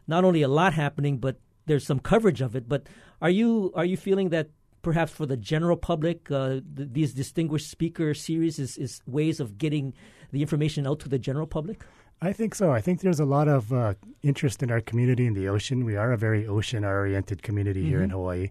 not 0.07 0.23
only 0.25 0.41
a 0.41 0.47
lot 0.47 0.73
happening, 0.73 1.19
but 1.19 1.35
there's 1.67 1.85
some 1.85 1.99
coverage 1.99 2.41
of 2.41 2.55
it. 2.55 2.67
But 2.67 2.87
are 3.21 3.29
you 3.29 3.71
are 3.75 3.85
you 3.85 3.97
feeling 3.97 4.29
that 4.29 4.49
perhaps 4.81 5.11
for 5.11 5.25
the 5.25 5.37
general 5.37 5.75
public, 5.75 6.31
uh, 6.31 6.61
th- 6.75 6.89
these 6.91 7.13
distinguished 7.13 7.69
speaker 7.69 8.13
series 8.13 8.57
is, 8.57 8.77
is 8.77 9.01
ways 9.05 9.39
of 9.39 9.57
getting 9.57 9.93
the 10.31 10.41
information 10.41 10.87
out 10.87 10.99
to 10.99 11.09
the 11.09 11.19
general 11.19 11.47
public? 11.47 11.83
I 12.21 12.31
think 12.33 12.55
so. 12.55 12.71
I 12.71 12.81
think 12.81 13.01
there's 13.01 13.19
a 13.19 13.25
lot 13.25 13.47
of 13.47 13.71
uh, 13.71 13.93
interest 14.23 14.63
in 14.63 14.71
our 14.71 14.81
community 14.81 15.27
in 15.27 15.33
the 15.33 15.47
ocean. 15.49 15.85
We 15.85 15.95
are 15.95 16.11
a 16.13 16.17
very 16.17 16.47
ocean 16.47 16.83
oriented 16.85 17.43
community 17.43 17.81
mm-hmm. 17.81 17.89
here 17.89 18.01
in 18.01 18.09
mm-hmm. 18.09 18.17
Hawaii. 18.17 18.49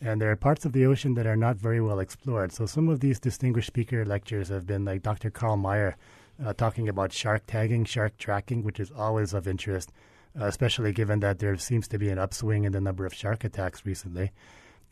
And 0.00 0.20
there 0.20 0.30
are 0.30 0.36
parts 0.36 0.66
of 0.66 0.72
the 0.72 0.84
ocean 0.84 1.14
that 1.14 1.26
are 1.26 1.36
not 1.36 1.56
very 1.56 1.80
well 1.80 2.00
explored. 2.00 2.52
So 2.52 2.66
some 2.66 2.88
of 2.88 3.00
these 3.00 3.18
distinguished 3.18 3.68
speaker 3.68 4.04
lectures 4.04 4.48
have 4.48 4.66
been 4.66 4.84
like 4.84 5.02
Dr. 5.02 5.30
Carl 5.30 5.56
Meyer 5.56 5.96
uh, 6.44 6.52
talking 6.52 6.88
about 6.88 7.12
shark 7.12 7.44
tagging, 7.46 7.84
shark 7.84 8.18
tracking, 8.18 8.62
which 8.62 8.78
is 8.78 8.90
always 8.90 9.32
of 9.32 9.48
interest, 9.48 9.92
especially 10.38 10.92
given 10.92 11.20
that 11.20 11.38
there 11.38 11.56
seems 11.56 11.88
to 11.88 11.98
be 11.98 12.08
an 12.08 12.18
upswing 12.18 12.64
in 12.64 12.72
the 12.72 12.80
number 12.80 13.06
of 13.06 13.14
shark 13.14 13.44
attacks 13.44 13.84
recently. 13.84 14.32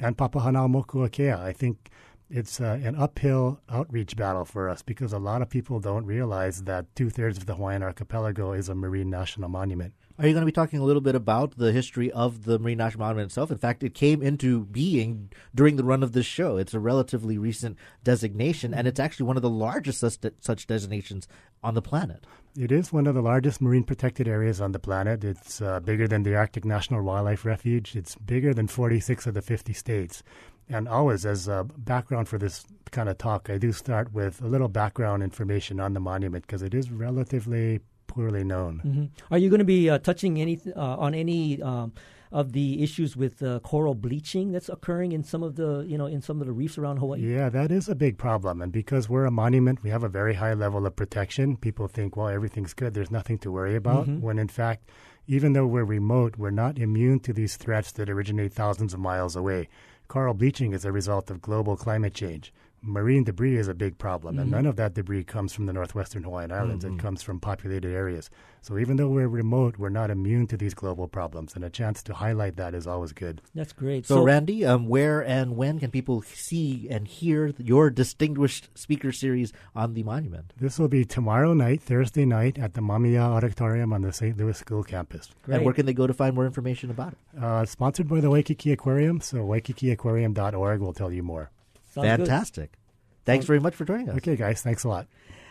And 0.01 0.17
Papahanaumokuakea, 0.17 1.39
I 1.39 1.53
think 1.53 1.91
it's 2.31 2.61
uh, 2.61 2.79
an 2.83 2.97
uphill 2.97 3.61
outreach 3.69 4.17
battle 4.17 4.45
for 4.45 4.69
us 4.69 4.83
because 4.83 5.13
a 5.13 5.19
lot 5.19 5.43
of 5.43 5.51
people 5.51 5.79
don't 5.81 6.07
realize 6.07 6.63
that 6.65 6.87
two 6.97 7.11
thirds 7.11 7.39
of 7.39 7.47
the 7.47 7.55
Hawaiian 7.55 7.83
archipelago 7.83 8.53
is 8.53 8.69
a 8.69 8.75
marine 8.75 9.11
national 9.11 9.49
monument. 9.49 9.93
Are 10.17 10.29
you 10.29 10.33
going 10.33 10.43
to 10.43 10.47
be 10.47 10.53
talking 10.53 10.79
a 10.79 10.85
little 10.85 11.03
bit 11.03 11.17
about 11.17 11.59
the 11.59 11.73
history 11.73 12.09
of 12.13 12.45
the 12.45 12.57
Marine 12.61 12.79
National 12.79 13.01
Monument 13.01 13.31
itself? 13.31 13.51
In 13.51 13.59
fact, 13.59 13.83
it 13.83 13.95
came 13.95 14.23
into 14.23 14.65
being 14.67 15.33
during 15.53 15.75
the 15.75 15.83
run 15.83 16.05
of 16.05 16.13
this 16.13 16.25
show. 16.25 16.57
It's 16.57 16.73
a 16.73 16.79
relatively 16.79 17.37
recent 17.37 17.77
designation, 18.05 18.73
and 18.73 18.87
it's 18.87 19.01
actually 19.01 19.27
one 19.27 19.35
of 19.35 19.43
the 19.43 19.51
largest 19.51 19.99
such, 19.99 20.67
designations 20.69 21.27
on 21.65 21.75
the 21.75 21.83
planet. 21.83 22.29
It 22.57 22.71
is 22.71 22.93
one 22.93 23.09
of 23.09 23.17
the 23.17 23.23
largest 23.23 23.61
marine 23.61 23.83
protected 23.83 24.29
areas 24.29 24.61
on 24.61 24.71
the 24.71 24.79
planet. 24.79 25.25
It's 25.25 25.61
uh, 25.61 25.81
bigger 25.81 26.07
than 26.07 26.23
the 26.23 26.37
Arctic 26.37 26.65
National 26.65 27.03
Wildlife 27.03 27.45
Refuge. 27.45 27.97
It's 27.97 28.15
bigger 28.15 28.55
than 28.55 28.69
46 28.69 29.27
of 29.27 29.35
the 29.35 29.43
50 29.43 29.73
states. 29.73 30.23
And 30.69 30.87
always, 30.87 31.27
as 31.27 31.49
a 31.49 31.67
background 31.77 32.29
for 32.29 32.39
this 32.39 32.65
kind 32.93 33.09
of 33.09 33.19
talk, 33.19 33.51
I 33.51 33.59
do 33.59 33.73
start 33.73 34.13
with 34.13 34.41
a 34.41 34.47
little 34.47 34.69
background 34.69 35.25
information 35.25 35.81
on 35.81 35.93
the 35.93 35.99
monument 35.99 36.47
because 36.47 36.63
it 36.63 36.73
is 36.73 36.93
relatively 36.93 37.81
poorly 38.15 38.45
known. 38.45 38.81
Mm-hmm. 38.85 39.35
Are 39.35 39.39
you 39.39 39.51
going 39.51 39.59
to 39.59 39.65
be 39.65 39.91
uh, 39.91 39.99
touching 39.99 40.41
any 40.41 40.61
uh, 40.77 40.81
on 40.81 41.15
any 41.15 41.61
um, 41.61 41.93
of 42.31 42.53
the 42.53 42.83
issues 42.83 43.17
with 43.17 43.43
uh, 43.43 43.61
coral 43.61 43.95
bleaching 43.95 44.53
that's 44.53 44.69
occurring 44.69 45.13
in 45.13 45.23
some 45.23 45.43
of 45.43 45.57
the 45.57 45.85
you 45.87 45.99
know 45.99 46.07
in 46.07 46.21
some 46.23 46.41
of 46.41 46.47
the 46.47 46.53
reefs 46.53 46.79
around 46.79 46.99
Hawaii? 46.99 47.21
Yeah, 47.21 47.49
that 47.49 47.71
is 47.71 47.89
a 47.89 47.95
big 47.95 48.17
problem, 48.17 48.63
and 48.63 48.73
because 48.73 49.09
we're 49.09 49.27
a 49.27 49.31
monument, 49.31 49.83
we 49.83 49.91
have 49.91 50.05
a 50.05 50.09
very 50.09 50.35
high 50.35 50.55
level 50.55 50.87
of 50.87 50.97
protection. 50.97 51.57
People 51.57 51.89
think, 51.89 52.17
well, 52.17 52.29
everything's 52.29 52.75
good. 52.75 52.95
There's 52.95 53.11
nothing 53.11 53.39
to 53.39 53.51
worry 53.51 53.77
about. 53.77 54.07
Mm-hmm. 54.07 54.21
When 54.21 54.39
in 54.39 54.49
fact, 54.49 54.91
even 55.27 55.53
though 55.53 55.67
we're 55.67 55.85
remote, 55.85 56.37
we're 56.37 56.51
not 56.51 56.79
immune 56.79 57.21
to 57.21 57.33
these 57.33 57.57
threats 57.57 57.93
that 57.93 58.11
originate 58.11 58.53
thousands 58.53 58.95
of 58.95 59.01
miles 59.01 59.37
away. 59.37 59.69
Coral 60.07 60.35
bleaching 60.35 60.73
is 60.73 60.85
a 60.85 60.93
result 60.93 61.31
of 61.31 61.41
global 61.41 61.77
climate 61.77 62.15
change 62.15 62.53
marine 62.85 63.25
debris 63.25 63.57
is 63.57 63.69
a 63.69 63.75
big 63.75 63.99
problem, 63.99 64.35
mm-hmm. 64.35 64.43
and 64.43 64.51
none 64.51 64.67
of 64.67 64.77
that 64.77 64.95
debris 64.95 65.25
comes 65.25 65.53
from 65.53 65.67
the 65.67 65.73
northwestern 65.73 66.23
Hawaiian 66.23 66.53
Islands. 66.53 66.85
Mm-hmm. 66.85 66.97
It 66.99 67.03
comes 67.03 67.23
from 67.23 67.41
populated 67.41 67.93
areas. 67.93 68.31
So 68.61 68.79
even 68.79 68.97
though 68.97 69.09
we're 69.09 69.29
remote, 69.29 69.77
we're 69.79 69.91
not 69.91 70.11
immune 70.11 70.47
to 70.49 70.57
these 70.57 70.75
global 70.75 71.09
problems, 71.09 71.55
and 71.55 71.65
a 71.65 71.71
chance 71.71 72.03
to 72.05 72.15
highlight 72.15 72.57
that 72.57 72.75
is 72.75 72.87
always 72.87 73.13
good. 73.13 73.43
That's 73.55 73.73
great. 73.73 74.07
So, 74.07 74.17
so 74.17 74.23
Randy, 74.23 74.65
um, 74.65 74.89
where 74.89 75.21
and 75.21 75.57
when 75.57 75.79
can 75.79 75.91
people 75.91 76.23
see 76.23 76.89
and 76.91 77.07
hear 77.07 77.53
your 77.59 77.91
distinguished 77.91 78.71
speaker 78.75 79.13
series 79.13 79.53
on 79.75 79.95
the 79.95 80.03
monument? 80.03 80.53
This 80.59 80.79
will 80.79 80.89
be 80.89 81.05
tomorrow 81.05 81.53
night, 81.53 81.83
Thursday 81.83 82.25
night, 82.25 82.59
at 82.59 82.75
the 82.75 82.81
Mamiya 82.81 83.21
Auditorium 83.21 83.93
on 83.93 84.03
the 84.03 84.13
St. 84.13 84.37
Louis 84.37 84.57
School 84.57 84.83
campus. 84.83 85.31
Great. 85.43 85.57
And 85.57 85.65
where 85.65 85.75
can 85.75 85.87
they 85.87 85.95
go 85.95 86.07
to 86.07 86.15
find 86.15 86.35
more 86.35 86.47
information 86.47 86.91
about 86.91 87.13
it? 87.13 87.43
Uh, 87.43 87.65
sponsored 87.65 88.09
by 88.09 88.21
the 88.21 88.31
Waikiki 88.31 88.73
Aquarium, 88.73 89.21
so 89.21 89.39
waikikiaquarium.org 89.39 90.81
will 90.81 90.93
tell 90.93 91.13
you 91.13 91.23
more. 91.23 91.51
Sounds 91.95 92.07
Fantastic. 92.07 92.73
Good. 92.73 93.25
Thanks 93.25 93.47
very 93.47 93.61
much 93.61 93.75
for 93.75 93.85
joining 93.85 94.09
us. 94.09 94.17
Okay, 94.17 94.37
guys. 94.37 94.63
Thanks 94.63 94.85
a 94.85 94.89
lot. 94.89 95.07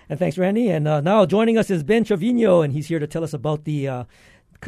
And 0.09 0.19
thanks, 0.19 0.37
Randy. 0.37 0.69
And 0.69 0.87
uh, 0.87 1.01
now 1.01 1.25
joining 1.25 1.57
us 1.57 1.69
is 1.69 1.83
Ben 1.83 2.03
Trevino, 2.03 2.61
and 2.61 2.73
he's 2.73 2.87
here 2.87 2.99
to 2.99 3.07
tell 3.07 3.23
us 3.23 3.33
about 3.33 3.63
the 3.63 3.87
uh, 3.87 4.03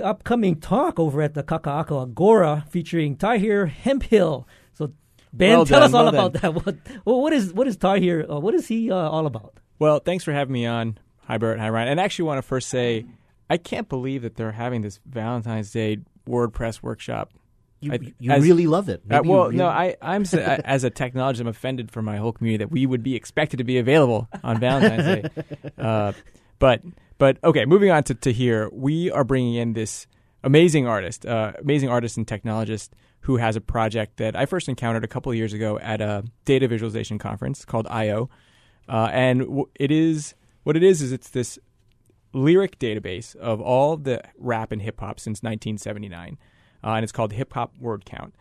upcoming 0.01 0.60
talk 0.60 1.00
over 1.00 1.22
at 1.22 1.34
the 1.34 1.44
Kaka'ako 1.44 2.03
Agora 2.03 2.65
featuring 2.70 3.17
Tahir 3.17 3.65
Hemphill. 3.65 4.48
So, 4.74 4.94
Ben, 5.34 5.58
well 5.58 5.65
tell 5.65 5.82
done, 5.82 5.89
us 5.89 5.94
all 5.94 6.12
well 6.12 6.27
about 6.27 6.41
done. 6.41 6.53
that. 6.53 6.77
What, 7.03 7.17
what 7.17 7.34
is 7.34 7.53
what 7.53 7.67
is 7.67 7.75
Tahir? 7.75 8.25
Uh, 8.29 8.39
what 8.39 8.53
is 8.53 8.67
he 8.67 8.89
uh, 8.89 8.96
all 8.96 9.25
about? 9.27 9.60
Well, 9.77 10.00
thanks 10.00 10.24
for 10.24 10.32
having 10.32 10.53
me 10.53 10.65
on. 10.65 10.98
Hi, 11.27 11.38
Burt. 11.38 11.60
Hi, 11.60 11.70
Ryan. 11.70 11.89
And 11.89 12.00
I 12.00 12.05
actually 12.05 12.25
want 12.25 12.38
to 12.38 12.41
first 12.44 12.70
say 12.70 13.05
I 13.50 13.58
can't 13.58 13.89
believe 13.89 14.22
that 14.22 14.36
they're 14.36 14.53
having 14.53 14.82
this 14.82 15.00
Valentine's 15.05 15.72
Day 15.72 15.98
WordPress 16.27 16.82
workshop 16.82 17.34
you, 17.79 17.91
I, 17.91 18.00
you 18.20 18.32
as, 18.32 18.44
really 18.44 18.67
love 18.67 18.89
it. 18.89 19.01
Uh, 19.10 19.22
well, 19.24 19.46
really... 19.46 19.58
no, 19.58 19.67
I, 19.67 19.96
I'm 20.01 20.24
as 20.24 20.84
a 20.84 20.91
technologist, 20.91 21.41
I'm 21.41 21.48
offended 21.48 21.91
for 21.91 22.01
my 22.01 22.17
whole 22.17 22.32
community 22.32 22.63
that 22.63 22.72
we 22.72 22.86
would 22.86 23.03
be 23.03 23.15
expected 23.15 23.58
to 23.58 23.63
be 23.63 23.77
available 23.77 24.27
on 24.44 24.60
Valentine's 24.60 25.03
Day. 25.03 25.29
Uh, 25.77 26.13
but 26.58 26.82
but 27.17 27.38
okay, 27.44 27.65
moving 27.65 27.91
on 27.91 28.03
to, 28.05 28.15
Tahir, 28.15 28.70
we 28.72 29.12
are 29.12 29.24
bringing 29.24 29.55
in 29.55 29.74
this 29.74 30.08
amazing 30.44 30.88
artist, 30.88 31.25
uh, 31.25 31.53
amazing 31.60 31.89
artist 31.89 32.17
and 32.17 32.25
technologist 32.25 32.89
who 33.22 33.38
has 33.38 33.55
a 33.55 33.62
project 33.62 34.17
that 34.17 34.36
I 34.36 34.46
first 34.46 34.70
encountered 34.70 35.03
a 35.03 35.08
couple 35.08 35.32
of 35.32 35.38
years 35.38 35.53
ago 35.53 35.79
at 35.79 36.01
a 36.01 36.24
data 36.46 36.67
visualization 36.67 37.17
conference 37.17 37.65
called 37.65 37.88
Eyeo, 37.88 38.29
uh, 38.88 39.10
and 39.12 39.41
w- 39.41 39.70
it 39.75 39.91
is 39.91 40.34
what 40.63 40.77
it 40.77 40.84
is 40.84 41.01
is 41.01 41.12
it's 41.12 41.29
this 41.29 41.60
lyric 42.34 42.79
database 42.79 43.36
of 43.36 43.62
all 43.62 43.98
the 43.98 44.22
rap 44.38 44.72
and 44.72 44.82
hip 44.82 45.00
hop 45.00 45.20
since 45.20 45.41
1979 45.41 46.38
uh, 46.85 46.93
and 46.93 47.03
it's 47.03 47.11
called 47.11 47.33
Hip 47.33 47.53
Hop 47.53 47.73
Word 47.79 48.05
Count. 48.05 48.35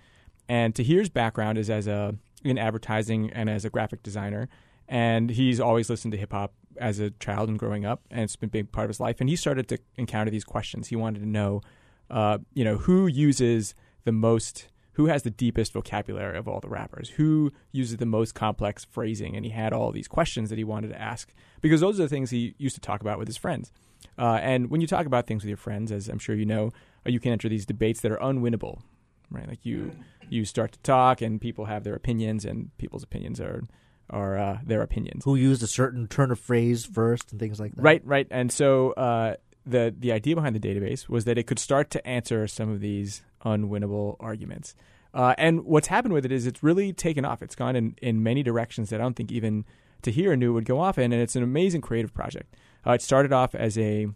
And 0.48 0.74
Tahir's 0.74 1.08
background 1.08 1.56
is 1.56 1.70
as 1.70 1.86
a 1.86 2.16
in 2.44 2.58
advertising 2.58 3.30
and 3.30 3.48
as 3.48 3.64
a 3.64 3.70
graphic 3.70 4.02
designer, 4.02 4.48
and 4.86 5.30
he's 5.30 5.58
always 5.58 5.88
listened 5.88 6.12
to 6.12 6.18
hip 6.18 6.32
hop 6.32 6.52
as 6.76 6.98
a 6.98 7.10
child 7.12 7.48
and 7.48 7.58
growing 7.58 7.86
up, 7.86 8.02
and 8.10 8.20
it's 8.20 8.36
been 8.36 8.48
a 8.48 8.50
big 8.50 8.70
part 8.70 8.84
of 8.84 8.90
his 8.90 9.00
life. 9.00 9.20
And 9.20 9.30
he 9.30 9.36
started 9.36 9.66
to 9.68 9.78
encounter 9.96 10.30
these 10.30 10.44
questions. 10.44 10.88
He 10.88 10.96
wanted 10.96 11.20
to 11.20 11.28
know, 11.28 11.62
uh, 12.10 12.38
you 12.52 12.64
know, 12.64 12.76
who 12.76 13.06
uses 13.06 13.74
the 14.04 14.12
most, 14.12 14.68
who 14.92 15.06
has 15.06 15.22
the 15.22 15.30
deepest 15.30 15.72
vocabulary 15.72 16.36
of 16.36 16.46
all 16.46 16.60
the 16.60 16.68
rappers, 16.68 17.10
who 17.10 17.50
uses 17.72 17.96
the 17.96 18.06
most 18.06 18.34
complex 18.34 18.84
phrasing, 18.84 19.34
and 19.36 19.46
he 19.46 19.52
had 19.52 19.72
all 19.72 19.90
these 19.90 20.08
questions 20.08 20.50
that 20.50 20.58
he 20.58 20.64
wanted 20.64 20.88
to 20.88 21.00
ask 21.00 21.32
because 21.62 21.80
those 21.80 21.98
are 21.98 22.02
the 22.02 22.08
things 22.10 22.28
he 22.28 22.54
used 22.58 22.74
to 22.74 22.80
talk 22.80 23.00
about 23.00 23.18
with 23.18 23.28
his 23.28 23.38
friends. 23.38 23.72
Uh, 24.18 24.38
and 24.42 24.70
when 24.70 24.80
you 24.80 24.86
talk 24.86 25.06
about 25.06 25.26
things 25.26 25.42
with 25.42 25.48
your 25.48 25.56
friends, 25.56 25.92
as 25.92 26.08
I'm 26.08 26.18
sure 26.18 26.34
you 26.34 26.46
know, 26.46 26.72
uh, 27.06 27.10
you 27.10 27.20
can 27.20 27.32
enter 27.32 27.48
these 27.48 27.66
debates 27.66 28.00
that 28.00 28.12
are 28.12 28.18
unwinnable, 28.18 28.82
right? 29.30 29.48
Like 29.48 29.64
you 29.64 29.92
you 30.28 30.44
start 30.44 30.72
to 30.72 30.78
talk, 30.80 31.20
and 31.20 31.40
people 31.40 31.66
have 31.66 31.84
their 31.84 31.94
opinions, 31.94 32.44
and 32.44 32.76
people's 32.78 33.02
opinions 33.02 33.40
are 33.40 33.64
are 34.10 34.38
uh, 34.38 34.58
their 34.64 34.82
opinions. 34.82 35.24
Who 35.24 35.34
used 35.34 35.62
a 35.62 35.66
certain 35.66 36.06
turn 36.06 36.30
of 36.30 36.38
phrase 36.38 36.84
first, 36.84 37.32
and 37.32 37.40
things 37.40 37.58
like 37.58 37.74
that. 37.74 37.82
Right, 37.82 38.02
right. 38.04 38.26
And 38.30 38.52
so 38.52 38.92
uh, 38.92 39.36
the 39.66 39.94
the 39.98 40.12
idea 40.12 40.34
behind 40.34 40.54
the 40.54 40.60
database 40.60 41.08
was 41.08 41.24
that 41.24 41.38
it 41.38 41.46
could 41.46 41.58
start 41.58 41.90
to 41.90 42.06
answer 42.06 42.46
some 42.46 42.70
of 42.70 42.80
these 42.80 43.22
unwinnable 43.44 44.16
arguments. 44.20 44.74
Uh, 45.12 45.34
and 45.38 45.64
what's 45.64 45.86
happened 45.86 46.12
with 46.12 46.24
it 46.24 46.32
is 46.32 46.46
it's 46.46 46.62
really 46.62 46.92
taken 46.92 47.24
off. 47.24 47.40
It's 47.40 47.54
gone 47.54 47.76
in, 47.76 47.94
in 48.02 48.22
many 48.22 48.42
directions 48.42 48.90
that 48.90 49.00
I 49.00 49.04
don't 49.04 49.14
think 49.14 49.30
even 49.30 49.64
Tahir 50.02 50.34
knew 50.36 50.50
it 50.50 50.54
would 50.54 50.64
go 50.64 50.80
off 50.80 50.98
in, 50.98 51.12
and 51.12 51.22
it's 51.22 51.36
an 51.36 51.44
amazing 51.44 51.80
creative 51.82 52.12
project. 52.12 52.54
Uh, 52.86 52.92
it 52.92 53.02
started 53.02 53.32
off 53.32 53.54
as 53.54 53.78
a 53.78 54.08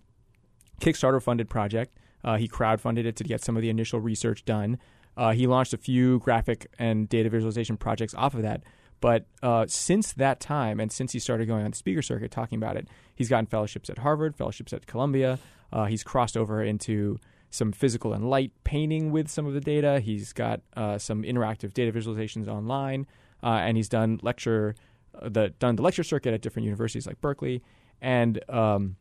Kickstarter 0.80 1.22
funded 1.22 1.48
project. 1.48 1.96
Uh, 2.24 2.36
he 2.36 2.48
crowdfunded 2.48 3.04
it 3.04 3.16
to 3.16 3.24
get 3.24 3.42
some 3.42 3.56
of 3.56 3.62
the 3.62 3.70
initial 3.70 4.00
research 4.00 4.44
done. 4.44 4.78
Uh, 5.16 5.32
he 5.32 5.46
launched 5.46 5.72
a 5.72 5.78
few 5.78 6.18
graphic 6.20 6.68
and 6.78 7.08
data 7.08 7.28
visualization 7.28 7.76
projects 7.76 8.14
off 8.14 8.34
of 8.34 8.42
that. 8.42 8.62
But 9.00 9.26
uh, 9.42 9.66
since 9.68 10.12
that 10.14 10.40
time, 10.40 10.80
and 10.80 10.90
since 10.90 11.12
he 11.12 11.18
started 11.18 11.46
going 11.46 11.64
on 11.64 11.70
the 11.70 11.76
speaker 11.76 12.02
circuit 12.02 12.30
talking 12.30 12.56
about 12.56 12.76
it, 12.76 12.88
he's 13.14 13.28
gotten 13.28 13.46
fellowships 13.46 13.88
at 13.88 13.98
Harvard, 13.98 14.36
fellowships 14.36 14.72
at 14.72 14.86
Columbia. 14.86 15.38
Uh, 15.72 15.84
he's 15.84 16.02
crossed 16.02 16.36
over 16.36 16.62
into 16.62 17.18
some 17.50 17.72
physical 17.72 18.12
and 18.12 18.28
light 18.28 18.52
painting 18.64 19.10
with 19.10 19.28
some 19.28 19.46
of 19.46 19.54
the 19.54 19.60
data. 19.60 20.00
He's 20.00 20.32
got 20.32 20.60
uh, 20.76 20.98
some 20.98 21.22
interactive 21.22 21.72
data 21.72 21.96
visualizations 21.96 22.48
online, 22.48 23.06
uh, 23.42 23.46
and 23.46 23.76
he's 23.76 23.88
done 23.88 24.20
lecture 24.22 24.74
the 25.20 25.48
done 25.58 25.76
the 25.76 25.82
lecture 25.82 26.04
circuit 26.04 26.32
at 26.34 26.42
different 26.42 26.64
universities 26.64 27.06
like 27.06 27.20
Berkeley. 27.20 27.62
And 28.00 28.40
um, 28.48 28.96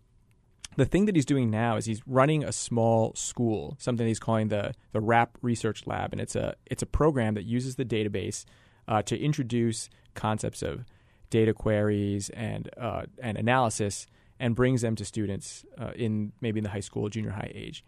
the 0.76 0.86
thing 0.86 1.06
that 1.06 1.16
he's 1.16 1.26
doing 1.26 1.50
now 1.50 1.76
is 1.76 1.86
he's 1.86 2.02
running 2.08 2.44
a 2.44 2.52
small 2.52 3.14
school, 3.16 3.76
something 3.80 4.08
he's 4.08 4.20
calling 4.20 4.48
the 4.50 4.74
the 4.92 5.02
RAP 5.02 5.38
Research 5.42 5.86
Lab, 5.88 6.14
and 6.14 6.22
it's 6.22 6.36
a 6.36 6.56
it's 6.66 6.84
a 6.84 6.88
program 6.88 7.34
that 7.34 7.44
uses 7.44 7.76
the 7.76 7.86
database 7.86 8.46
uh, 8.88 9.02
to 9.04 9.18
introduce 9.20 9.90
concepts 10.14 10.62
of 10.62 10.86
data 11.30 11.54
queries 11.54 12.30
and 12.30 12.70
uh, 12.78 13.04
and 13.22 13.38
analysis, 13.38 14.08
and 14.40 14.56
brings 14.56 14.82
them 14.82 14.96
to 14.96 15.06
students 15.06 15.66
uh, 15.80 15.92
in 15.96 16.32
maybe 16.42 16.60
in 16.60 16.64
the 16.64 16.70
high 16.70 16.80
school, 16.80 17.10
junior 17.10 17.32
high 17.32 17.52
age. 17.54 17.84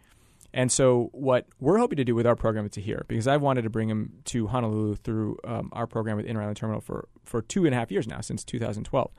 And 0.52 0.72
so, 0.72 1.10
what 1.12 1.46
we're 1.60 1.78
hoping 1.78 1.98
to 1.98 2.04
do 2.04 2.16
with 2.16 2.26
our 2.26 2.36
program 2.36 2.66
at 2.66 2.72
Tahir, 2.72 3.06
because 3.08 3.28
I've 3.28 3.42
wanted 3.42 3.64
to 3.64 3.70
bring 3.70 3.88
him 3.88 4.14
to 4.26 4.48
Honolulu 4.48 4.96
through 4.96 5.38
um, 5.44 5.70
our 5.74 5.86
program 5.86 6.18
with 6.18 6.26
Inter 6.26 6.42
Island 6.42 6.58
Terminal 6.58 6.82
for, 6.82 7.08
for 7.24 7.44
two 7.44 7.66
and 7.66 7.76
a 7.76 7.78
half 7.78 7.92
years 7.92 8.08
now, 8.08 8.22
since 8.22 8.44
2012, 8.44 9.12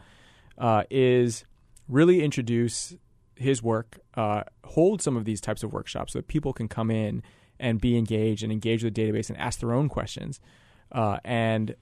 uh, 0.58 0.82
is 0.90 1.44
really 1.90 2.22
introduce 2.22 2.94
his 3.34 3.62
work, 3.62 3.98
uh, 4.14 4.44
hold 4.64 5.02
some 5.02 5.16
of 5.16 5.24
these 5.24 5.40
types 5.40 5.62
of 5.62 5.72
workshops 5.72 6.12
so 6.12 6.18
that 6.18 6.28
people 6.28 6.52
can 6.52 6.68
come 6.68 6.90
in 6.90 7.22
and 7.58 7.80
be 7.80 7.96
engaged 7.96 8.42
and 8.42 8.52
engage 8.52 8.84
with 8.84 8.94
the 8.94 9.02
database 9.02 9.28
and 9.28 9.38
ask 9.38 9.60
their 9.60 9.72
own 9.72 9.88
questions. 9.88 10.40
Uh, 10.92 11.18
and 11.24 11.74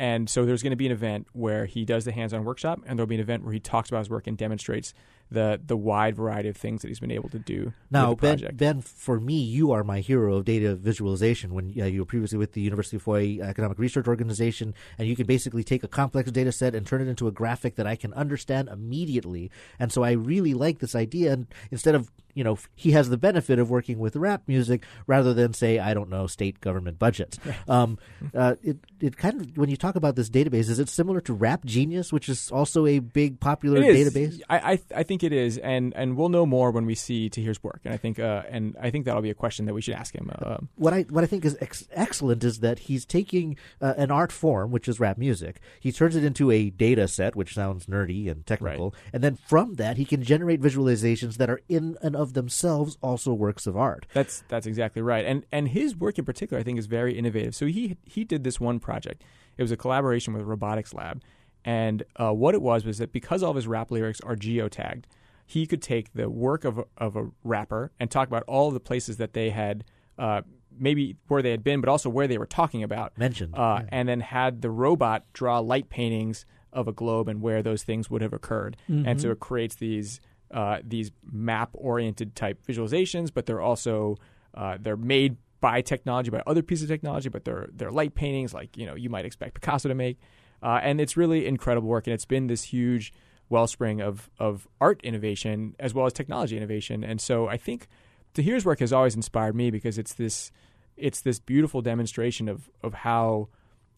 and 0.00 0.30
so 0.30 0.44
there's 0.44 0.62
going 0.62 0.70
to 0.70 0.76
be 0.76 0.86
an 0.86 0.92
event 0.92 1.26
where 1.32 1.66
he 1.66 1.84
does 1.84 2.04
the 2.04 2.12
hands-on 2.12 2.44
workshop, 2.44 2.80
and 2.86 2.96
there'll 2.96 3.08
be 3.08 3.16
an 3.16 3.20
event 3.20 3.42
where 3.42 3.52
he 3.52 3.58
talks 3.58 3.88
about 3.88 3.98
his 3.98 4.10
work 4.10 4.28
and 4.28 4.38
demonstrates 4.38 4.94
the 5.30 5.60
the 5.64 5.76
wide 5.76 6.16
variety 6.16 6.48
of 6.48 6.56
things 6.56 6.82
that 6.82 6.88
he's 6.88 7.00
been 7.00 7.10
able 7.10 7.28
to 7.30 7.38
do. 7.38 7.72
Now, 7.90 8.10
with 8.10 8.20
the 8.20 8.36
Ben, 8.36 8.56
ben, 8.56 8.80
for 8.80 9.20
me, 9.20 9.40
you 9.40 9.72
are 9.72 9.84
my 9.84 10.00
hero 10.00 10.36
of 10.36 10.44
data 10.44 10.74
visualization. 10.74 11.54
When 11.54 11.74
uh, 11.78 11.84
you 11.84 12.00
were 12.00 12.06
previously 12.06 12.38
with 12.38 12.52
the 12.52 12.60
University 12.60 12.96
of 12.96 13.04
Hawaii 13.04 13.40
Economic 13.40 13.78
Research 13.78 14.08
Organization, 14.08 14.74
and 14.98 15.08
you 15.08 15.16
can 15.16 15.26
basically 15.26 15.64
take 15.64 15.84
a 15.84 15.88
complex 15.88 16.30
data 16.30 16.52
set 16.52 16.74
and 16.74 16.86
turn 16.86 17.02
it 17.02 17.08
into 17.08 17.28
a 17.28 17.32
graphic 17.32 17.76
that 17.76 17.86
I 17.86 17.96
can 17.96 18.12
understand 18.14 18.68
immediately. 18.68 19.50
And 19.78 19.92
so 19.92 20.02
I 20.02 20.12
really 20.12 20.54
like 20.54 20.78
this 20.78 20.94
idea. 20.94 21.32
And 21.32 21.46
instead 21.70 21.94
of 21.94 22.10
you 22.38 22.44
know, 22.44 22.56
he 22.76 22.92
has 22.92 23.10
the 23.10 23.16
benefit 23.16 23.58
of 23.58 23.68
working 23.68 23.98
with 23.98 24.14
rap 24.14 24.42
music 24.46 24.84
rather 25.08 25.34
than 25.34 25.52
say, 25.52 25.80
I 25.80 25.92
don't 25.92 26.08
know, 26.08 26.28
state 26.28 26.60
government 26.60 26.96
budgets. 26.96 27.36
um, 27.68 27.98
uh, 28.32 28.54
it 28.62 28.78
it 29.00 29.16
kind 29.16 29.40
of 29.40 29.56
when 29.56 29.68
you 29.68 29.76
talk 29.76 29.96
about 29.96 30.14
this 30.14 30.30
database, 30.30 30.70
is 30.70 30.78
it 30.78 30.88
similar 30.88 31.20
to 31.22 31.32
Rap 31.32 31.64
Genius, 31.64 32.12
which 32.12 32.28
is 32.28 32.52
also 32.52 32.86
a 32.86 33.00
big 33.00 33.40
popular 33.40 33.80
database? 33.80 34.40
I, 34.48 34.72
I 34.72 34.80
I 34.98 35.02
think 35.02 35.24
it 35.24 35.32
is, 35.32 35.58
and 35.58 35.92
and 35.96 36.16
we'll 36.16 36.28
know 36.28 36.46
more 36.46 36.70
when 36.70 36.86
we 36.86 36.94
see 36.94 37.28
Tahir's 37.28 37.60
work, 37.60 37.80
and 37.84 37.92
I 37.92 37.96
think 37.96 38.20
uh, 38.20 38.44
and 38.48 38.76
I 38.80 38.90
think 38.90 39.04
that'll 39.04 39.20
be 39.20 39.30
a 39.30 39.34
question 39.34 39.66
that 39.66 39.74
we 39.74 39.80
should 39.80 39.94
ask 39.94 40.14
him. 40.14 40.30
Uh, 40.40 40.58
what 40.76 40.94
I 40.94 41.02
what 41.10 41.24
I 41.24 41.26
think 41.26 41.44
is 41.44 41.56
ex- 41.60 41.88
excellent 41.90 42.44
is 42.44 42.60
that 42.60 42.78
he's 42.78 43.04
taking 43.04 43.56
uh, 43.80 43.94
an 43.96 44.12
art 44.12 44.30
form, 44.30 44.70
which 44.70 44.86
is 44.86 45.00
rap 45.00 45.18
music. 45.18 45.58
He 45.80 45.90
turns 45.90 46.14
it 46.14 46.22
into 46.22 46.52
a 46.52 46.70
data 46.70 47.08
set, 47.08 47.34
which 47.34 47.54
sounds 47.54 47.86
nerdy 47.86 48.30
and 48.30 48.46
technical, 48.46 48.94
and 49.12 49.24
then 49.24 49.34
from 49.34 49.74
that 49.74 49.96
he 49.96 50.04
can 50.04 50.22
generate 50.22 50.60
visualizations 50.60 51.38
that 51.38 51.50
are 51.50 51.60
in 51.68 51.96
and 52.00 52.14
of 52.14 52.27
themselves 52.34 52.96
also 53.02 53.32
works 53.32 53.66
of 53.66 53.76
art. 53.76 54.06
That's 54.14 54.44
that's 54.48 54.66
exactly 54.66 55.02
right. 55.02 55.24
And 55.24 55.44
and 55.52 55.68
his 55.68 55.96
work 55.96 56.18
in 56.18 56.24
particular 56.24 56.60
I 56.60 56.64
think 56.64 56.78
is 56.78 56.86
very 56.86 57.16
innovative. 57.18 57.54
So 57.54 57.66
he 57.66 57.96
he 58.04 58.24
did 58.24 58.44
this 58.44 58.58
one 58.60 58.78
project. 58.80 59.22
It 59.56 59.62
was 59.62 59.72
a 59.72 59.76
collaboration 59.76 60.32
with 60.32 60.42
a 60.42 60.46
Robotics 60.46 60.94
Lab. 60.94 61.22
And 61.64 62.04
uh, 62.16 62.32
what 62.32 62.54
it 62.54 62.62
was 62.62 62.84
was 62.84 62.98
that 62.98 63.12
because 63.12 63.42
all 63.42 63.50
of 63.50 63.56
his 63.56 63.66
rap 63.66 63.90
lyrics 63.90 64.20
are 64.20 64.36
geotagged, 64.36 65.04
he 65.44 65.66
could 65.66 65.82
take 65.82 66.12
the 66.14 66.30
work 66.30 66.64
of 66.64 66.78
a, 66.78 66.84
of 66.96 67.16
a 67.16 67.30
rapper 67.42 67.90
and 67.98 68.10
talk 68.10 68.28
about 68.28 68.44
all 68.44 68.70
the 68.70 68.80
places 68.80 69.16
that 69.16 69.32
they 69.32 69.50
had 69.50 69.84
uh, 70.18 70.42
maybe 70.78 71.16
where 71.26 71.42
they 71.42 71.50
had 71.50 71.64
been, 71.64 71.80
but 71.80 71.88
also 71.88 72.08
where 72.08 72.28
they 72.28 72.38
were 72.38 72.46
talking 72.46 72.82
about. 72.82 73.16
Mentioned, 73.18 73.54
Uh, 73.54 73.80
yeah. 73.82 73.88
And 73.90 74.08
then 74.08 74.20
had 74.20 74.62
the 74.62 74.70
robot 74.70 75.24
draw 75.32 75.58
light 75.58 75.88
paintings 75.88 76.46
of 76.72 76.86
a 76.86 76.92
globe 76.92 77.28
and 77.28 77.40
where 77.42 77.62
those 77.62 77.82
things 77.82 78.08
would 78.08 78.22
have 78.22 78.32
occurred. 78.32 78.76
And 78.86 79.20
so 79.20 79.30
it 79.30 79.40
creates 79.40 79.74
these 79.74 80.20
uh, 80.50 80.78
these 80.82 81.10
map 81.30 81.70
oriented 81.74 82.34
type 82.34 82.60
visualizations, 82.66 83.30
but 83.32 83.46
they're 83.46 83.60
also 83.60 84.16
uh, 84.54 84.78
they're 84.80 84.96
made 84.96 85.36
by 85.60 85.80
technology, 85.80 86.30
by 86.30 86.42
other 86.46 86.62
pieces 86.62 86.84
of 86.84 86.88
technology, 86.88 87.28
but 87.28 87.44
they're 87.44 87.68
they're 87.72 87.90
light 87.90 88.14
paintings 88.14 88.54
like 88.54 88.76
you 88.76 88.86
know 88.86 88.94
you 88.94 89.10
might 89.10 89.24
expect 89.24 89.54
Picasso 89.54 89.88
to 89.88 89.94
make, 89.94 90.18
uh, 90.62 90.80
and 90.82 91.00
it's 91.00 91.16
really 91.16 91.46
incredible 91.46 91.88
work, 91.88 92.06
and 92.06 92.14
it's 92.14 92.24
been 92.24 92.46
this 92.46 92.62
huge 92.64 93.12
wellspring 93.48 94.00
of 94.00 94.30
of 94.38 94.68
art 94.80 95.00
innovation 95.02 95.74
as 95.78 95.94
well 95.94 96.06
as 96.06 96.12
technology 96.12 96.56
innovation, 96.56 97.04
and 97.04 97.20
so 97.20 97.48
I 97.48 97.56
think 97.56 97.88
Tahir's 98.34 98.64
work 98.64 98.80
has 98.80 98.92
always 98.92 99.16
inspired 99.16 99.54
me 99.54 99.70
because 99.70 99.98
it's 99.98 100.14
this 100.14 100.50
it's 100.96 101.20
this 101.20 101.38
beautiful 101.38 101.82
demonstration 101.82 102.48
of 102.48 102.70
of 102.82 102.94
how 102.94 103.48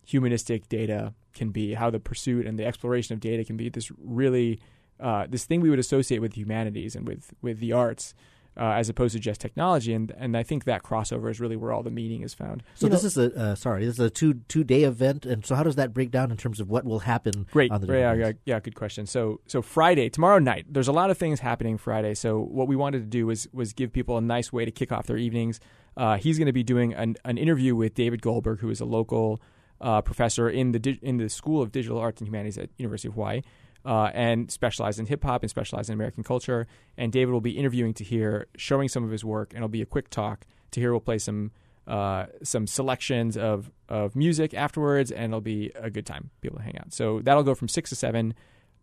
humanistic 0.07 0.69
data 0.69 1.15
can 1.35 1.51
be, 1.51 1.75
how 1.75 1.91
the 1.91 2.01
pursuit 2.01 2.47
and 2.47 2.59
the 2.59 2.65
exploration 2.65 3.15
of 3.15 3.21
data 3.21 3.45
can 3.45 3.57
be 3.57 3.69
this 3.69 3.91
really 3.99 4.61
uh, 5.01 5.27
this 5.29 5.45
thing 5.45 5.61
we 5.61 5.71
would 5.71 5.79
associate 5.79 6.21
with 6.21 6.37
humanities 6.37 6.95
and 6.97 7.07
with 7.07 7.33
with 7.43 7.59
the 7.61 7.73
arts. 7.73 8.15
Uh, 8.57 8.73
as 8.73 8.89
opposed 8.89 9.15
to 9.15 9.21
just 9.21 9.41
technology, 9.41 9.95
and 9.95 10.13
and 10.19 10.37
I 10.37 10.43
think 10.43 10.65
that 10.65 10.83
crossover 10.83 11.31
is 11.31 11.39
really 11.41 11.55
where 11.57 11.71
all 11.73 11.85
the 11.85 11.91
meaning 11.91 12.23
is 12.23 12.35
found. 12.35 12.65
So 12.75 12.87
You 12.87 12.91
this 12.91 13.03
know- 13.17 13.23
is 13.23 13.33
a 13.33 13.41
uh, 13.41 13.55
sorry, 13.55 13.85
this 13.87 13.95
is 13.95 14.01
a 14.01 14.11
two 14.11 14.35
two 14.49 14.65
day 14.65 14.83
event, 14.83 15.25
and 15.25 15.47
so 15.47 15.55
how 15.55 15.63
does 15.63 15.77
that 15.77 15.95
break 15.95 16.11
down 16.11 16.33
in 16.33 16.37
terms 16.37 16.59
of 16.59 16.69
what 16.69 16.85
will 16.85 16.99
happen? 16.99 17.47
Great. 17.53 17.71
on 17.71 17.81
the 17.81 17.87
Great. 17.87 18.01
Yeah, 18.01 18.13
yeah, 18.15 18.33
yeah, 18.45 18.61
good 18.61 18.75
question. 18.75 19.07
So 19.07 19.41
so 19.47 19.63
Friday, 19.63 20.11
tomorrow 20.11 20.41
night, 20.41 20.67
there's 20.69 20.89
a 20.89 20.93
lot 20.93 21.11
of 21.11 21.17
things 21.17 21.39
happening 21.41 21.79
Friday. 21.79 22.13
So 22.13 22.41
what 22.41 22.67
we 22.67 22.75
wanted 22.75 22.99
to 22.99 23.07
do 23.07 23.25
was 23.25 23.47
was 23.53 23.73
give 23.73 23.93
people 23.93 24.19
a 24.19 24.21
nice 24.21 24.53
way 24.53 24.65
to 24.65 24.73
kick 24.73 24.91
off 24.91 25.07
their 25.07 25.17
evenings. 25.17 25.61
Uh, 25.97 26.17
he's 26.17 26.37
going 26.37 26.47
to 26.47 26.53
be 26.53 26.65
doing 26.65 26.93
an, 26.93 27.15
an 27.25 27.39
interview 27.39 27.77
with 27.77 27.95
David 27.95 28.21
Goldberg, 28.21 28.59
who 28.61 28.69
is 28.69 28.81
a 28.81 28.85
local 28.85 29.41
uh, 29.81 30.03
professor 30.03 30.51
in 30.51 30.73
the 30.73 30.81
di- 30.81 30.99
in 31.03 31.19
the 31.19 31.29
School 31.29 31.63
of 31.63 31.71
Digital 31.71 31.99
Arts 31.99 32.21
and 32.21 32.27
Humanities 32.29 32.59
at 32.59 32.69
University 32.79 33.09
of 33.09 33.15
Hawaii. 33.15 33.43
Uh, 33.83 34.11
and 34.13 34.51
specialized 34.51 35.01
in 35.01 35.07
hip 35.07 35.25
hop 35.25 35.43
and 35.43 35.49
specialized 35.49 35.89
in 35.89 35.95
American 35.95 36.23
culture. 36.23 36.67
And 36.99 37.11
David 37.11 37.33
will 37.33 37.41
be 37.41 37.53
interviewing 37.53 37.95
Tahir, 37.95 38.47
showing 38.57 38.89
some 38.89 39.05
of 39.05 39.11
his 39.11 39.25
work, 39.25 39.53
and 39.53 39.59
it'll 39.59 39.69
be 39.69 39.81
a 39.81 39.87
quick 39.87 40.11
talk. 40.11 40.45
Tahir 40.71 40.93
will 40.93 41.01
play 41.01 41.19
some 41.19 41.51
uh, 41.87 42.27
some 42.43 42.67
selections 42.67 43.37
of, 43.37 43.71
of 43.89 44.15
music 44.15 44.55
afterwards, 44.55 45.11
and 45.11 45.33
it'll 45.33 45.41
be 45.41 45.73
a 45.75 45.91
good 45.91 46.07
time. 46.07 46.31
People 46.41 46.59
to 46.59 46.63
hang 46.63 46.79
out. 46.79 46.93
So 46.93 47.21
that'll 47.21 47.43
go 47.43 47.55
from 47.55 47.69
six 47.69 47.91
to 47.91 47.97
seven 47.97 48.35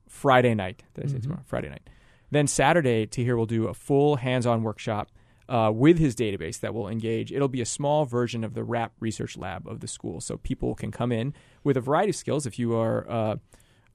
Friday 0.10 0.56
night. 0.56 0.84
Did 0.94 1.06
I 1.06 1.08
say 1.10 1.20
tomorrow? 1.20 1.44
Friday 1.46 1.70
night. 1.70 1.90
Then 2.32 2.48
Saturday, 2.48 3.06
Tahir 3.06 3.38
will 3.38 3.46
do 3.46 3.68
a 3.68 3.74
full 3.74 4.18
hands-on 4.18 4.62
workshop 4.64 5.12
uh, 5.48 5.72
with 5.74 5.98
his 5.98 6.16
database 6.16 6.60
that 6.60 6.74
will 6.74 6.90
engage. 6.90 7.32
It'll 7.32 7.48
be 7.48 7.62
a 7.62 7.66
small 7.66 8.04
version 8.06 8.44
of 8.44 8.54
the 8.54 8.64
RAP 8.64 8.92
research 9.00 9.38
lab 9.38 9.68
of 9.68 9.80
the 9.80 9.88
school, 9.88 10.20
so 10.20 10.38
people 10.38 10.76
can 10.76 10.92
come 10.92 11.12
in 11.12 11.34
with 11.64 11.78
a 11.78 11.82
variety 11.82 12.10
of 12.10 12.16
skills. 12.18 12.46
If 12.46 12.60
you 12.60 12.76
are 12.76 13.10
uh, 13.10 13.36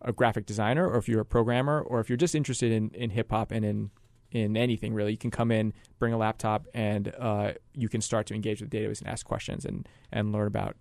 a 0.05 0.12
graphic 0.12 0.47
designer, 0.47 0.88
or 0.88 0.97
if 0.97 1.09
you're 1.09 1.21
a 1.21 1.25
programmer, 1.25 1.81
or 1.81 2.01
if 2.01 2.09
you're 2.09 2.17
just 2.17 2.35
interested 2.35 2.73
in, 2.73 2.91
in 2.95 3.11
hip 3.11 3.31
hop 3.31 3.53
and 3.53 3.65
in 3.65 3.91
in 4.33 4.57
anything 4.57 4.95
really, 4.95 5.12
you 5.12 5.19
can 5.19 5.31
come 5.31 5.51
in, 5.51 5.75
bring 5.99 6.12
a 6.12 6.17
laptop, 6.17 6.67
and 6.75 7.12
uh, 7.19 7.53
you 7.75 7.88
can 7.88 8.01
start 8.01 8.27
to 8.27 8.35
engage 8.35 8.62
with 8.62 8.71
the 8.71 8.79
database 8.79 9.01
and 9.01 9.09
ask 9.09 9.27
questions 9.27 9.67
and, 9.67 9.87
and 10.11 10.33
learn 10.33 10.47
about 10.47 10.77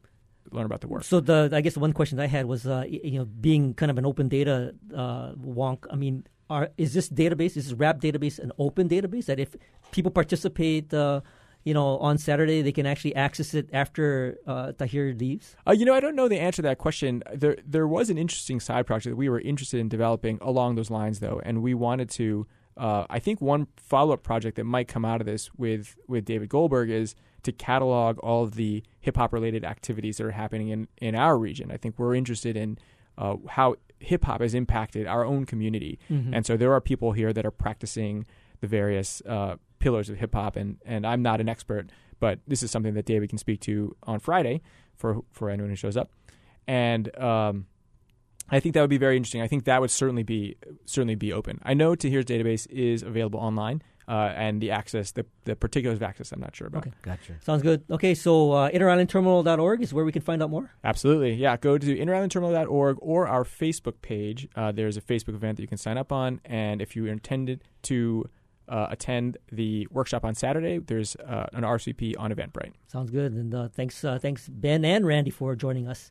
learn 0.52 0.66
about 0.66 0.82
the 0.82 0.88
work. 0.88 1.04
So 1.04 1.20
the 1.20 1.50
I 1.52 1.62
guess 1.62 1.74
the 1.74 1.80
one 1.80 1.94
question 1.94 2.20
I 2.20 2.28
had 2.28 2.46
was 2.46 2.66
uh, 2.66 2.86
you 2.88 3.20
know 3.20 3.26
being 3.26 3.74
kind 3.74 3.92
of 3.92 3.98
an 3.98 4.06
open 4.06 4.28
data 4.28 4.74
uh, 4.96 5.34
wonk. 5.34 5.86
I 5.92 5.96
mean, 5.96 6.26
are 6.50 6.70
is 6.78 6.94
this 6.94 7.10
database 7.10 7.58
is 7.58 7.70
this 7.70 7.74
RAP 7.74 8.00
database 8.00 8.40
an 8.40 8.52
open 8.58 8.90
database 8.90 9.26
that 9.26 9.40
if 9.40 9.56
people 9.92 10.12
participate, 10.12 10.94
uh, 10.94 11.22
you 11.64 11.74
know, 11.74 11.98
on 12.00 12.18
Saturday 12.18 12.62
they 12.62 12.72
can 12.72 12.86
actually 12.86 13.16
access 13.16 13.54
it 13.54 13.70
after 13.74 14.38
uh, 14.48 14.72
Tahir 14.74 15.14
leaves? 15.14 15.56
Uh, 15.68 15.72
you 15.72 15.86
know, 15.86 15.94
I 15.94 16.00
don't 16.00 16.16
know 16.16 16.28
the 16.28 16.40
answer 16.40 16.62
to 16.62 16.68
that 16.70 16.78
question. 16.78 17.24
There, 17.34 17.58
there 17.66 17.88
was 17.88 18.10
an 18.10 18.18
interesting 18.18 18.60
side 18.60 18.88
project 18.88 19.12
that 19.12 19.18
we 19.18 19.30
were 19.30 19.40
interested 19.40 19.80
in 19.80 19.90
developing 19.90 20.38
along 20.42 20.76
those 20.76 20.90
lines, 20.90 21.20
though, 21.20 21.42
and 21.44 21.62
we 21.62 21.74
wanted 21.74 22.10
to. 22.12 22.48
Uh, 22.78 23.06
I 23.10 23.20
think 23.20 23.42
one 23.42 23.68
follow-up 23.76 24.24
project 24.24 24.56
that 24.56 24.64
might 24.64 24.88
come 24.88 25.04
out 25.04 25.20
of 25.22 25.28
this 25.28 25.54
with 25.56 25.98
with 26.08 26.26
David 26.26 26.50
Goldberg 26.50 26.90
is 26.90 27.16
to 27.44 27.52
catalog 27.52 28.18
all 28.20 28.44
of 28.44 28.56
the 28.56 28.82
hip 29.00 29.18
hop 29.18 29.34
related 29.34 29.66
activities 29.66 30.18
that 30.18 30.26
are 30.26 30.32
happening 30.32 30.70
in 30.70 30.88
in 30.98 31.14
our 31.14 31.38
region. 31.38 31.70
I 31.70 31.78
think 31.78 32.00
we're 32.00 32.16
interested 32.16 32.56
in 32.56 32.78
uh, 33.18 33.36
how 33.50 33.76
hip 34.00 34.24
hop 34.24 34.42
has 34.42 34.56
impacted 34.56 35.06
our 35.06 35.26
own 35.26 35.46
community, 35.46 36.00
and 36.34 36.46
so 36.46 36.56
there 36.58 36.72
are 36.74 36.82
people 36.82 37.12
here 37.12 37.34
that 37.34 37.46
are 37.46 37.52
practicing 37.52 38.26
the 38.62 38.68
various 38.68 39.22
uh, 39.28 39.58
pillars 39.82 40.10
of 40.10 40.18
hip 40.18 40.34
hop, 40.34 40.56
and 40.56 40.78
and 40.86 41.06
I'm 41.06 41.22
not 41.22 41.42
an 41.42 41.50
expert, 41.50 41.90
but 42.20 42.40
this 42.48 42.64
is 42.64 42.72
something 42.72 42.94
that 42.94 43.06
David 43.06 43.30
can 43.30 43.38
speak 43.38 43.60
to 43.62 43.96
on 44.04 44.20
Friday 44.20 44.62
for 44.96 45.22
for 45.32 45.50
anyone 45.50 45.70
who 45.70 45.76
shows 45.76 45.98
up, 45.98 46.12
and 46.68 47.16
um, 47.20 47.66
I 48.50 48.60
think 48.60 48.76
that 48.76 48.82
would 48.82 48.90
be 48.90 48.98
very 48.98 49.18
interesting. 49.18 49.42
I 49.42 49.48
think 49.48 49.66
that 49.66 49.82
would 49.82 49.92
certainly 49.92 50.24
be 50.24 50.56
certainly 50.86 51.16
be 51.16 51.34
open. 51.34 51.60
I 51.64 51.74
know 51.74 51.96
Tahir's 51.96 52.26
database 52.26 52.68
is 52.70 53.04
available 53.04 53.40
online, 53.40 53.82
uh, 54.08 54.34
and 54.36 54.62
the 54.62 54.72
access, 54.72 55.12
the 55.12 55.26
the 55.46 55.56
particulars 55.56 55.98
of 55.98 56.04
access, 56.04 56.34
I'm 56.34 56.42
not 56.42 56.56
sure 56.56 56.68
about. 56.68 56.86
Okay. 56.86 56.92
Gotcha. 57.02 57.36
Sounds 57.42 57.64
good. 57.64 57.84
Okay, 57.90 58.14
so 58.14 58.52
uh, 58.52 58.70
interislandterminal.org 58.70 59.82
is 59.82 59.94
where 59.94 60.04
we 60.04 60.12
can 60.12 60.22
find 60.22 60.44
out 60.44 60.50
more. 60.50 60.70
Absolutely. 60.84 61.34
Yeah. 61.34 61.56
Go 61.58 61.78
to 61.78 61.98
interislandterminal.org 61.98 62.98
or 63.00 63.28
our 63.28 63.46
Facebook 63.46 64.02
page. 64.02 64.50
Uh, 64.56 64.72
there's 64.74 64.98
a 64.98 65.02
Facebook 65.02 65.36
event 65.36 65.58
that 65.58 65.62
you 65.62 65.68
can 65.68 65.78
sign 65.78 65.98
up 65.98 66.12
on. 66.12 66.42
And 66.44 66.82
if 66.82 66.96
you 66.96 67.06
intended 67.06 67.64
to 67.84 68.30
uh, 68.72 68.88
attend 68.90 69.38
the 69.52 69.86
workshop 69.92 70.24
on 70.24 70.34
Saturday, 70.34 70.80
there's 70.80 71.16
uh, 71.18 71.48
an 71.52 71.64
RSVP 71.64 72.16
on 72.18 72.32
Eventbrite. 72.32 72.72
Sounds 72.88 73.12
good. 73.12 73.34
And 73.34 73.54
uh, 73.54 73.68
thanks, 73.68 74.04
uh, 74.04 74.18
thanks 74.18 74.48
Ben 74.48 74.86
and 74.86 75.06
Randy 75.06 75.30
for 75.30 75.56
joining 75.56 75.88
us. 75.88 76.10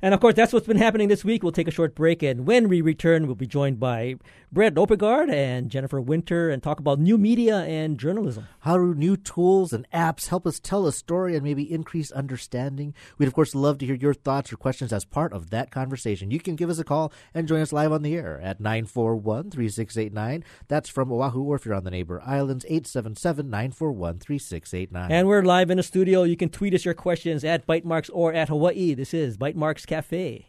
And 0.00 0.14
of 0.14 0.20
course, 0.20 0.34
that's 0.36 0.52
what's 0.52 0.66
been 0.66 0.76
happening 0.76 1.08
this 1.08 1.24
week. 1.24 1.42
We'll 1.42 1.50
take 1.50 1.66
a 1.66 1.72
short 1.72 1.96
break, 1.96 2.22
and 2.22 2.46
when 2.46 2.68
we 2.68 2.80
return, 2.80 3.26
we'll 3.26 3.34
be 3.34 3.48
joined 3.48 3.80
by 3.80 4.14
Brett 4.52 4.74
Oppegaard 4.74 5.28
and 5.28 5.70
Jennifer 5.70 6.00
Winter 6.00 6.50
and 6.50 6.62
talk 6.62 6.78
about 6.78 7.00
new 7.00 7.18
media 7.18 7.64
and 7.64 7.98
journalism. 7.98 8.46
How 8.60 8.76
do 8.76 8.94
new 8.94 9.16
tools 9.16 9.72
and 9.72 9.90
apps 9.90 10.28
help 10.28 10.46
us 10.46 10.60
tell 10.60 10.86
a 10.86 10.92
story 10.92 11.34
and 11.34 11.42
maybe 11.42 11.70
increase 11.70 12.12
understanding? 12.12 12.94
We'd, 13.18 13.26
of 13.26 13.34
course, 13.34 13.56
love 13.56 13.78
to 13.78 13.86
hear 13.86 13.96
your 13.96 14.14
thoughts 14.14 14.52
or 14.52 14.56
questions 14.56 14.92
as 14.92 15.04
part 15.04 15.32
of 15.32 15.50
that 15.50 15.72
conversation. 15.72 16.30
You 16.30 16.38
can 16.38 16.54
give 16.54 16.70
us 16.70 16.78
a 16.78 16.84
call 16.84 17.12
and 17.34 17.48
join 17.48 17.60
us 17.60 17.72
live 17.72 17.90
on 17.90 18.02
the 18.02 18.14
air 18.14 18.40
at 18.40 18.60
941 18.60 19.50
3689. 19.50 20.44
That's 20.68 20.88
from 20.88 21.10
Oahu, 21.10 21.42
or 21.42 21.56
if 21.56 21.64
you're 21.64 21.74
on 21.74 21.82
the 21.82 21.90
neighbor 21.90 22.22
islands, 22.24 22.64
877 22.68 23.50
941 23.50 24.20
3689. 24.20 25.10
And 25.10 25.26
we're 25.26 25.42
live 25.42 25.70
in 25.70 25.78
the 25.78 25.82
studio. 25.82 26.22
You 26.22 26.36
can 26.36 26.50
tweet 26.50 26.74
us 26.74 26.84
your 26.84 26.94
questions 26.94 27.42
at 27.42 27.66
Bytemarks 27.66 28.10
or 28.12 28.32
at 28.32 28.48
Hawaii. 28.48 28.94
This 28.94 29.12
is 29.12 29.36
Bytemarks 29.36 29.87
Cafe. 29.88 30.46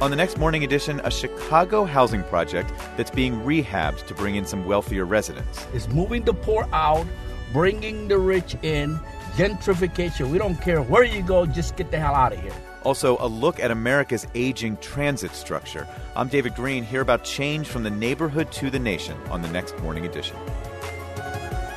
On 0.00 0.10
the 0.10 0.16
next 0.16 0.38
morning 0.38 0.64
edition, 0.64 1.00
a 1.04 1.10
Chicago 1.10 1.84
housing 1.84 2.22
project 2.24 2.72
that's 2.96 3.10
being 3.10 3.34
rehabbed 3.42 4.06
to 4.06 4.14
bring 4.14 4.36
in 4.36 4.44
some 4.44 4.64
wealthier 4.64 5.04
residents. 5.04 5.66
is 5.74 5.88
moving 5.88 6.22
the 6.24 6.32
poor 6.32 6.66
out, 6.72 7.06
bringing 7.52 8.08
the 8.08 8.18
rich 8.18 8.56
in, 8.62 8.98
gentrification. 9.36 10.30
We 10.30 10.38
don't 10.38 10.56
care 10.56 10.80
where 10.80 11.04
you 11.04 11.22
go, 11.22 11.44
just 11.46 11.76
get 11.76 11.90
the 11.90 11.98
hell 11.98 12.14
out 12.14 12.32
of 12.32 12.40
here. 12.40 12.54
Also, 12.84 13.18
a 13.20 13.26
look 13.26 13.60
at 13.60 13.70
America's 13.70 14.26
aging 14.34 14.78
transit 14.78 15.32
structure. 15.32 15.86
I'm 16.16 16.28
David 16.28 16.54
Greene. 16.54 16.84
Hear 16.84 17.02
about 17.02 17.24
change 17.24 17.66
from 17.66 17.82
the 17.82 17.90
neighborhood 17.90 18.50
to 18.52 18.70
the 18.70 18.78
nation 18.78 19.16
on 19.30 19.42
the 19.42 19.48
next 19.48 19.78
morning 19.80 20.06
edition. 20.06 20.36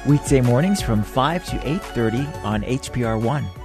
Weekday 0.08 0.41
mornings 0.41 0.82
from 0.82 1.04
5 1.04 1.46
to 1.48 1.56
8:30 1.58 2.26
on 2.44 2.63
HPR 2.63 3.20
1. 3.20 3.61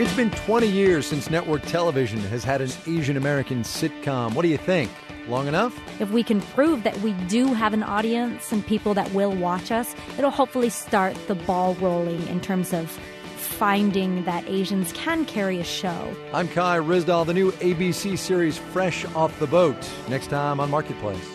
It's 0.00 0.16
been 0.16 0.30
20 0.30 0.66
years 0.66 1.06
since 1.06 1.28
network 1.28 1.60
television 1.60 2.20
has 2.20 2.42
had 2.42 2.62
an 2.62 2.70
Asian 2.86 3.18
American 3.18 3.64
sitcom. 3.64 4.32
What 4.32 4.40
do 4.40 4.48
you 4.48 4.56
think? 4.56 4.90
Long 5.28 5.46
enough? 5.46 5.78
If 6.00 6.10
we 6.10 6.22
can 6.22 6.40
prove 6.40 6.84
that 6.84 6.98
we 7.02 7.12
do 7.28 7.52
have 7.52 7.74
an 7.74 7.82
audience 7.82 8.50
and 8.50 8.66
people 8.66 8.94
that 8.94 9.12
will 9.12 9.32
watch 9.32 9.70
us, 9.70 9.94
it'll 10.16 10.30
hopefully 10.30 10.70
start 10.70 11.14
the 11.28 11.34
ball 11.34 11.74
rolling 11.74 12.26
in 12.28 12.40
terms 12.40 12.72
of 12.72 12.90
finding 13.36 14.24
that 14.24 14.48
Asians 14.48 14.90
can 14.94 15.26
carry 15.26 15.60
a 15.60 15.64
show. 15.64 16.16
I'm 16.32 16.48
Kai 16.48 16.78
Ryssdal, 16.78 17.26
the 17.26 17.34
new 17.34 17.52
ABC 17.52 18.16
series 18.16 18.56
Fresh 18.56 19.04
Off 19.14 19.38
the 19.38 19.46
Boat. 19.46 19.86
Next 20.08 20.28
time 20.28 20.60
on 20.60 20.70
Marketplace. 20.70 21.28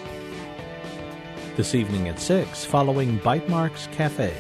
This 1.56 1.75
evening 1.75 2.08
at 2.08 2.19
6, 2.19 2.65
following 2.65 3.19
Bytemarks 3.19 3.91
Cafe. 3.91 4.34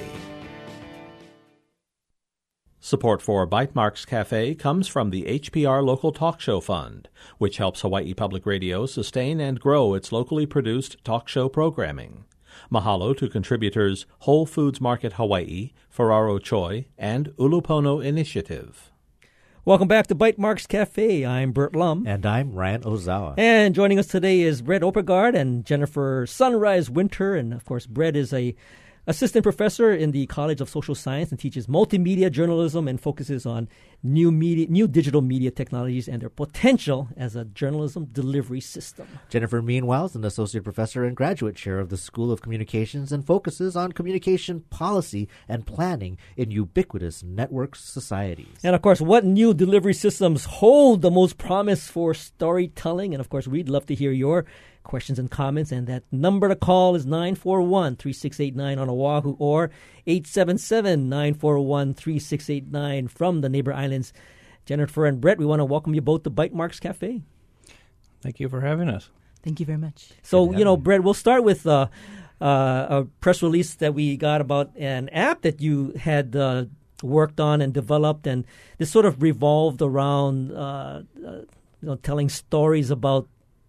Support 2.85 3.23
for 3.23 3.47
Bytemarks 3.47 4.05
Cafe 4.05 4.53
comes 4.53 4.87
from 4.87 5.09
the 5.09 5.23
HPR 5.23 5.83
Local 5.83 6.11
Talk 6.11 6.39
Show 6.39 6.61
Fund, 6.61 7.09
which 7.39 7.57
helps 7.57 7.81
Hawaii 7.81 8.13
Public 8.13 8.45
Radio 8.45 8.85
sustain 8.85 9.39
and 9.39 9.59
grow 9.59 9.95
its 9.95 10.11
locally 10.11 10.45
produced 10.45 11.03
talk 11.03 11.27
show 11.27 11.49
programming. 11.49 12.25
Mahalo 12.71 13.17
to 13.17 13.27
contributors 13.27 14.05
Whole 14.19 14.45
Foods 14.45 14.79
Market 14.79 15.13
Hawaii, 15.13 15.71
Ferraro 15.89 16.37
Choi, 16.37 16.85
and 16.95 17.29
Ulupono 17.39 18.05
Initiative. 18.05 18.91
Welcome 19.65 19.87
back 19.87 20.05
to 20.05 20.13
Bytemarks 20.13 20.67
Cafe. 20.67 21.25
I'm 21.25 21.53
Burt 21.53 21.75
Lum. 21.75 22.05
And 22.05 22.23
I'm 22.23 22.53
Ryan 22.53 22.83
Ozawa. 22.83 23.33
And 23.35 23.73
joining 23.73 23.97
us 23.97 24.05
today 24.05 24.41
is 24.41 24.61
Brett 24.61 24.83
Oppegaard 24.83 25.33
and 25.33 25.65
Jennifer 25.65 26.27
Sunrise 26.27 26.91
Winter. 26.91 27.33
And 27.33 27.51
of 27.51 27.65
course, 27.65 27.87
Brett 27.87 28.15
is 28.15 28.31
a 28.31 28.55
assistant 29.07 29.43
professor 29.43 29.93
in 29.93 30.11
the 30.11 30.25
College 30.27 30.61
of 30.61 30.69
Social 30.69 30.95
Science 30.95 31.31
and 31.31 31.39
teaches 31.39 31.67
multimedia 31.67 32.31
journalism 32.31 32.87
and 32.87 32.99
focuses 32.99 33.45
on 33.45 33.67
new 34.03 34.31
media, 34.31 34.67
new 34.67 34.87
digital 34.87 35.21
media 35.21 35.51
technologies 35.51 36.07
and 36.07 36.21
their 36.21 36.29
potential 36.29 37.09
as 37.17 37.35
a 37.35 37.45
journalism 37.45 38.05
delivery 38.05 38.61
system. 38.61 39.07
Jennifer, 39.29 39.61
meanwhile, 39.61 40.05
is 40.05 40.15
an 40.15 40.23
associate 40.23 40.63
professor 40.63 41.03
and 41.03 41.15
graduate 41.15 41.55
chair 41.55 41.79
of 41.79 41.89
the 41.89 41.97
School 41.97 42.31
of 42.31 42.41
Communications 42.41 43.11
and 43.11 43.25
focuses 43.25 43.75
on 43.75 43.91
communication 43.91 44.61
policy 44.69 45.27
and 45.47 45.65
planning 45.65 46.17
in 46.37 46.51
ubiquitous 46.51 47.23
network 47.23 47.75
societies. 47.75 48.57
And 48.63 48.75
of 48.75 48.81
course, 48.81 49.01
what 49.01 49.25
new 49.25 49.53
delivery 49.53 49.93
systems 49.93 50.45
hold 50.45 51.01
the 51.01 51.11
most 51.11 51.37
promise 51.37 51.87
for 51.87 52.13
storytelling? 52.13 53.13
And 53.13 53.21
of 53.21 53.29
course, 53.29 53.47
we'd 53.47 53.69
love 53.69 53.85
to 53.87 53.95
hear 53.95 54.11
your 54.11 54.45
questions 54.85 55.19
and 55.19 55.29
comments. 55.29 55.71
And 55.71 55.87
that 55.87 56.03
number 56.11 56.47
to 56.47 56.55
call 56.55 56.95
is 56.95 57.05
941 57.05 57.97
3689 57.97 58.79
on 58.79 58.89
Oahu 58.89 59.35
or 59.37 59.71
877 60.07 61.09
941 61.09 61.93
3689 61.93 63.07
from 63.09 63.41
the 63.41 63.49
neighbor 63.49 63.73
islands. 63.73 64.13
Jennifer 64.65 65.05
and 65.05 65.19
Brett, 65.19 65.37
we 65.37 65.45
want 65.45 65.59
to 65.59 65.65
welcome 65.65 65.93
you 65.93 66.01
both 66.01 66.23
to 66.23 66.31
Bytemarks 66.31 66.79
Cafe. 66.79 67.21
Thank 68.21 68.39
you 68.39 68.47
for 68.47 68.61
having 68.61 68.89
us. 68.89 69.09
Thank 69.43 69.59
you 69.59 69.65
very 69.65 69.77
much. 69.77 70.09
So, 70.23 70.53
you 70.53 70.65
know, 70.65 70.75
Brett, 70.75 71.03
we'll 71.03 71.13
start 71.13 71.43
with 71.43 71.67
uh, 71.67 71.87
uh, 72.41 72.87
a 72.89 73.05
press 73.21 73.43
release 73.43 73.75
that 73.75 73.93
we 73.93 74.17
got 74.17 74.41
about 74.41 74.71
an 74.75 75.09
app 75.09 75.41
that 75.43 75.61
you 75.61 75.93
had 75.99 76.35
uh, 76.35 76.65
worked 77.03 77.39
on 77.39 77.61
and 77.61 77.71
developed, 77.71 78.25
and 78.25 78.45
this 78.79 78.89
sort 78.89 79.05
of 79.05 79.21
revolved 79.21 79.83
around 79.83 80.51
uh, 80.51 81.03
uh, 81.23 81.31
you 81.81 81.91
know, 81.91 81.95
telling 81.97 82.29
stories 82.29 82.89
about 82.89 83.27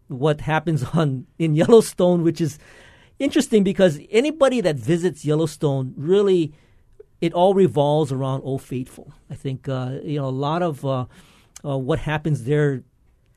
what 0.09 0.41
happens 0.43 0.83
on 0.95 1.27
in 1.39 1.55
Yellowstone, 1.55 2.23
which 2.23 2.41
is 2.41 2.59
interesting 3.19 3.65
because 3.65 3.99
anybody 4.11 4.61
that 4.61 4.77
visits 4.77 5.25
Yellowstone 5.25 5.95
really 5.97 6.53
it 7.21 7.33
all 7.33 7.55
revolves 7.55 8.13
around 8.13 8.43
Old 8.43 8.63
Faithful. 8.63 9.13
I 9.31 9.35
think 9.35 9.69
uh, 9.69 9.99
you 10.05 10.19
know 10.21 10.27
a 10.27 10.31
lot 10.31 10.63
of 10.63 10.85
uh, 10.85 11.07
uh, 11.65 11.79
what 11.79 11.99
happens 12.01 12.45
there 12.45 12.83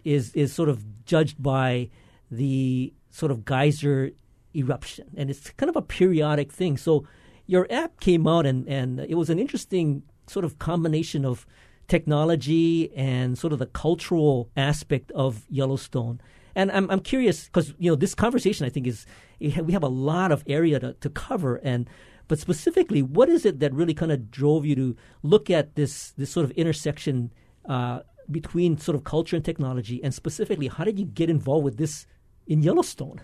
is 0.04 0.34
is 0.34 0.54
sort 0.54 0.70
of 0.70 1.06
judged 1.06 1.42
by 1.42 1.90
the 2.30 2.94
sort 3.10 3.32
of 3.32 3.46
geyser 3.46 4.12
eruption, 4.56 5.08
and 5.16 5.30
it's 5.30 5.52
kind 5.52 5.70
of 5.70 5.76
a 5.76 5.82
periodic 5.82 6.52
thing. 6.52 6.78
So 6.78 7.06
your 7.46 7.68
app 7.70 8.00
came 8.00 8.28
out, 8.28 8.46
and 8.46 8.68
and 8.68 9.00
it 9.00 9.16
was 9.16 9.30
an 9.30 9.40
interesting 9.40 10.04
sort 10.28 10.46
of 10.46 10.60
combination 10.60 11.26
of 11.26 11.46
technology 11.88 12.94
and 12.96 13.38
sort 13.38 13.52
of 13.52 13.60
the 13.60 13.66
cultural 13.66 14.50
aspect 14.56 15.12
of 15.12 15.46
Yellowstone. 15.50 16.22
And 16.56 16.72
I'm 16.72 16.90
I'm 16.90 17.00
curious 17.00 17.46
because 17.46 17.74
you 17.78 17.90
know 17.92 17.96
this 17.96 18.16
conversation 18.16 18.66
I 18.66 18.70
think 18.70 18.88
is 18.88 19.06
we 19.40 19.50
have 19.74 19.84
a 19.84 19.88
lot 19.88 20.32
of 20.32 20.44
area 20.48 20.80
to, 20.80 20.94
to 20.94 21.10
cover 21.10 21.58
and 21.58 21.90
but 22.28 22.40
specifically 22.40 23.02
what 23.02 23.30
is 23.30 23.46
it 23.46 23.60
that 23.60 23.74
really 23.74 23.94
kind 23.94 24.12
of 24.12 24.30
drove 24.30 24.66
you 24.66 24.76
to 24.76 24.96
look 25.24 25.50
at 25.50 25.76
this 25.76 26.12
this 26.12 26.30
sort 26.30 26.44
of 26.44 26.52
intersection 26.52 27.32
uh, 27.68 28.02
between 28.30 28.78
sort 28.78 28.96
of 28.96 29.04
culture 29.04 29.36
and 29.36 29.46
technology 29.46 30.04
and 30.04 30.14
specifically 30.14 30.68
how 30.68 30.84
did 30.84 31.00
you 31.00 31.06
get 31.06 31.30
involved 31.30 31.64
with 31.64 31.78
this 31.78 32.06
in 32.48 32.64
Yellowstone? 32.64 33.22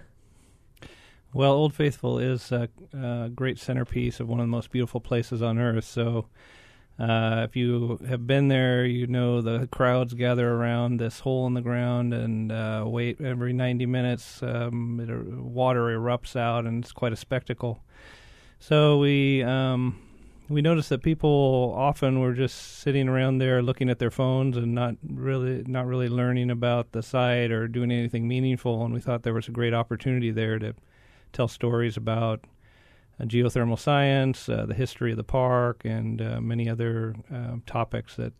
Well, 1.34 1.52
Old 1.52 1.74
Faithful 1.74 2.18
is 2.18 2.54
a, 2.54 2.70
a 2.94 3.30
great 3.30 3.60
centerpiece 3.60 4.22
of 4.22 4.30
one 4.30 4.40
of 4.40 4.46
the 4.46 4.52
most 4.52 4.72
beautiful 4.72 5.02
places 5.02 5.42
on 5.42 5.60
earth. 5.60 5.84
So 5.84 6.28
uh, 6.98 7.46
if 7.48 7.58
you 7.58 8.00
have 8.08 8.26
been 8.26 8.48
there, 8.48 8.86
you 8.86 9.06
know 9.06 9.42
the 9.42 9.68
crowds 9.68 10.14
gather 10.14 10.50
around 10.54 10.98
this 10.98 11.20
hole 11.20 11.46
in 11.46 11.54
the 11.54 11.62
ground 11.62 12.14
and 12.14 12.52
uh, 12.52 12.84
wait 12.86 13.20
every 13.20 13.52
90 13.52 13.86
minutes. 13.86 14.42
Um, 14.42 15.02
it, 15.02 15.10
uh, 15.10 15.42
water 15.42 15.82
erupts 15.88 16.38
out, 16.38 16.66
and 16.66 16.84
it's 16.84 16.94
quite 16.94 17.12
a 17.12 17.18
spectacle. 17.18 17.84
So 18.60 18.98
we 19.00 19.44
um, 19.44 20.00
we 20.48 20.62
noticed 20.62 20.88
that 20.88 21.04
people 21.04 21.74
often 21.76 22.22
were 22.22 22.34
just 22.34 22.80
sitting 22.80 23.10
around 23.10 23.40
there 23.40 23.62
looking 23.62 23.90
at 23.90 24.00
their 24.00 24.12
phones 24.12 24.56
and 24.56 24.74
not 24.74 24.96
really 25.06 25.64
not 25.68 25.88
really 25.88 26.08
learning 26.08 26.50
about 26.50 26.94
the 26.94 27.04
site 27.04 27.52
or 27.52 27.68
doing 27.68 27.92
anything 27.92 28.26
meaningful. 28.26 28.86
And 28.86 28.94
we 28.94 29.02
thought 29.02 29.24
there 29.24 29.34
was 29.34 29.50
a 29.50 29.52
great 29.52 29.74
opportunity 29.74 30.32
there 30.32 30.60
to 30.60 30.74
tell 31.34 31.50
stories 31.50 31.98
about 31.98 32.46
geothermal 33.24 33.80
science, 33.80 34.50
uh, 34.50 34.66
the 34.66 34.74
history 34.74 35.12
of 35.12 35.18
the 35.18 35.24
park, 35.24 35.82
and 35.86 36.22
uh, 36.22 36.42
many 36.42 36.70
other 36.70 37.16
um, 37.32 37.64
topics 37.66 38.16
that 38.16 38.34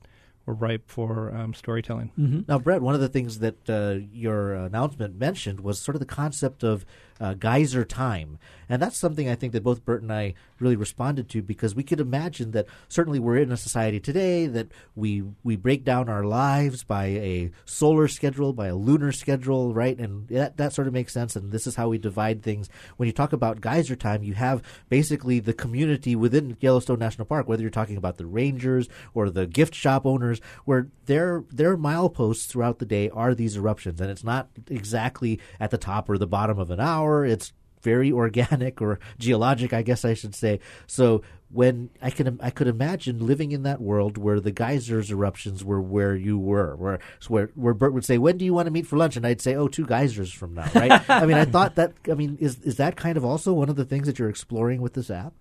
were 0.46 0.54
ripe 0.54 0.84
for 0.88 1.34
um, 1.34 1.54
storytelling. 1.54 2.12
Mm-hmm. 2.20 2.42
Now, 2.48 2.60
Brett, 2.60 2.82
one 2.82 2.94
of 2.94 3.02
the 3.02 3.10
things 3.10 3.40
that 3.40 3.70
uh, 3.70 4.06
your 4.12 4.54
announcement 4.54 5.18
mentioned 5.18 5.62
was 5.62 5.80
sort 5.80 5.96
of 5.96 6.00
the 6.00 6.06
concept 6.06 6.64
of 6.64 6.86
uh, 7.20 7.34
geyser 7.34 7.86
time. 7.86 8.38
And 8.68 8.82
that's 8.82 8.98
something 8.98 9.30
I 9.30 9.36
think 9.36 9.54
that 9.54 9.64
both 9.64 9.86
Burt 9.86 10.02
and 10.02 10.12
I 10.12 10.34
really 10.60 10.76
responded 10.76 11.30
to 11.30 11.42
because 11.42 11.76
we 11.76 11.84
could 11.84 12.00
imagine 12.00 12.52
that 12.52 12.66
certainly 12.88 13.20
we're 13.20 13.38
in 13.38 13.52
a 13.52 13.58
society 13.58 14.00
today 14.00 14.48
that 14.48 14.70
we 14.96 15.24
we 15.44 15.56
break 15.56 15.84
down 15.84 16.10
our 16.10 16.24
lives 16.24 16.84
by 16.84 17.06
a 17.06 17.52
solar 17.66 18.08
schedule, 18.08 18.54
by 18.54 18.68
a 18.68 18.76
lunar 18.76 19.12
schedule, 19.12 19.74
right? 19.74 19.98
And 20.00 20.28
that, 20.30 20.58
that 20.58 20.74
sort 20.74 20.88
of 20.88 20.94
makes 20.94 21.14
sense. 21.14 21.36
And 21.36 21.52
this 21.52 21.68
is 21.68 21.76
how 21.76 21.90
we 21.90 21.98
divide 21.98 22.42
things. 22.42 22.70
When 22.98 23.08
you 23.08 23.14
talk 23.14 23.34
about 23.34 23.62
geyser 23.62 23.96
time, 23.96 24.24
you 24.24 24.34
have 24.34 24.64
basically 24.90 25.40
the 25.40 25.54
community 25.54 26.16
within 26.16 26.58
Yellowstone 26.60 27.00
National 27.00 27.26
Park, 27.26 27.48
whether 27.48 27.62
you're 27.62 27.70
talking 27.70 27.98
about 27.98 28.18
the 28.18 28.26
rangers 28.26 28.90
or 29.14 29.30
the 29.30 29.46
gift 29.46 29.76
shop 29.76 30.06
owners, 30.06 30.42
where 30.66 30.88
their 31.06 31.44
their 31.52 31.78
mileposts 31.78 32.48
throughout 32.48 32.80
the 32.80 32.86
day 32.86 33.10
are 33.12 33.36
these 33.36 33.58
eruptions. 33.58 34.02
And 34.02 34.10
it's 34.10 34.24
not 34.24 34.50
exactly 34.70 35.40
at 35.60 35.70
the 35.70 35.78
top 35.78 36.10
or 36.10 36.18
the 36.18 36.26
bottom 36.26 36.58
of 36.58 36.72
an 36.72 36.80
hour 36.80 37.05
it's 37.26 37.54
very 37.82 38.12
organic 38.24 38.82
or 38.82 39.00
geologic, 39.20 39.74
I 39.74 39.82
guess 39.82 40.04
I 40.04 40.14
should 40.14 40.34
say. 40.34 40.60
So 40.88 41.22
when 41.50 41.90
I 42.02 42.10
can, 42.10 42.40
I 42.42 42.50
could 42.50 42.68
imagine 42.68 43.26
living 43.26 43.52
in 43.52 43.64
that 43.64 43.80
world 43.80 44.18
where 44.18 44.40
the 44.40 44.52
geysers 44.52 45.12
eruptions 45.12 45.64
were 45.64 45.82
where 45.82 46.16
you 46.16 46.38
were, 46.38 46.76
where 46.76 47.00
where 47.28 47.52
where 47.56 47.74
Burt 47.74 47.94
would 47.94 48.04
say, 48.04 48.18
"When 48.18 48.38
do 48.38 48.44
you 48.44 48.54
want 48.54 48.66
to 48.66 48.72
meet 48.72 48.88
for 48.88 48.98
lunch?" 48.98 49.16
and 49.16 49.26
I'd 49.26 49.42
say, 49.42 49.56
"Oh, 49.56 49.68
two 49.68 49.86
geysers 49.86 50.34
from 50.34 50.56
now." 50.56 50.70
Right? 50.74 50.92
I 51.10 51.26
mean, 51.26 51.38
I 51.38 51.46
thought 51.46 51.76
that. 51.76 51.94
I 52.10 52.16
mean, 52.16 52.38
is 52.42 52.60
is 52.62 52.76
that 52.78 52.98
kind 52.98 53.16
of 53.16 53.24
also 53.24 53.54
one 53.54 53.70
of 53.70 53.76
the 53.76 53.86
things 53.86 54.08
that 54.08 54.20
you're 54.20 54.30
exploring 54.30 54.82
with 54.82 54.94
this 54.94 55.10
app? 55.10 55.34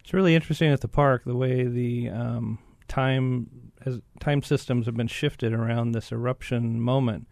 It's 0.00 0.14
really 0.14 0.34
interesting 0.34 0.72
at 0.72 0.80
the 0.80 0.88
park 0.88 1.24
the 1.24 1.36
way 1.36 1.64
the 1.64 2.08
um, 2.08 2.58
time 2.88 3.70
has, 3.84 4.00
time 4.20 4.42
systems 4.42 4.86
have 4.86 4.96
been 4.96 5.06
shifted 5.06 5.52
around 5.52 5.92
this 5.92 6.10
eruption 6.10 6.80
moment. 6.80 7.28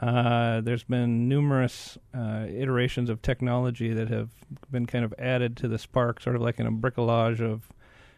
Uh, 0.00 0.60
there's 0.62 0.84
been 0.84 1.28
numerous 1.28 1.98
uh, 2.14 2.46
iterations 2.48 3.10
of 3.10 3.20
technology 3.20 3.92
that 3.92 4.08
have 4.08 4.30
been 4.70 4.86
kind 4.86 5.04
of 5.04 5.12
added 5.18 5.56
to 5.58 5.68
the 5.68 5.78
park, 5.92 6.20
sort 6.20 6.36
of 6.36 6.42
like 6.42 6.58
in 6.58 6.66
a 6.66 6.72
bricolage 6.72 7.40
of 7.40 7.68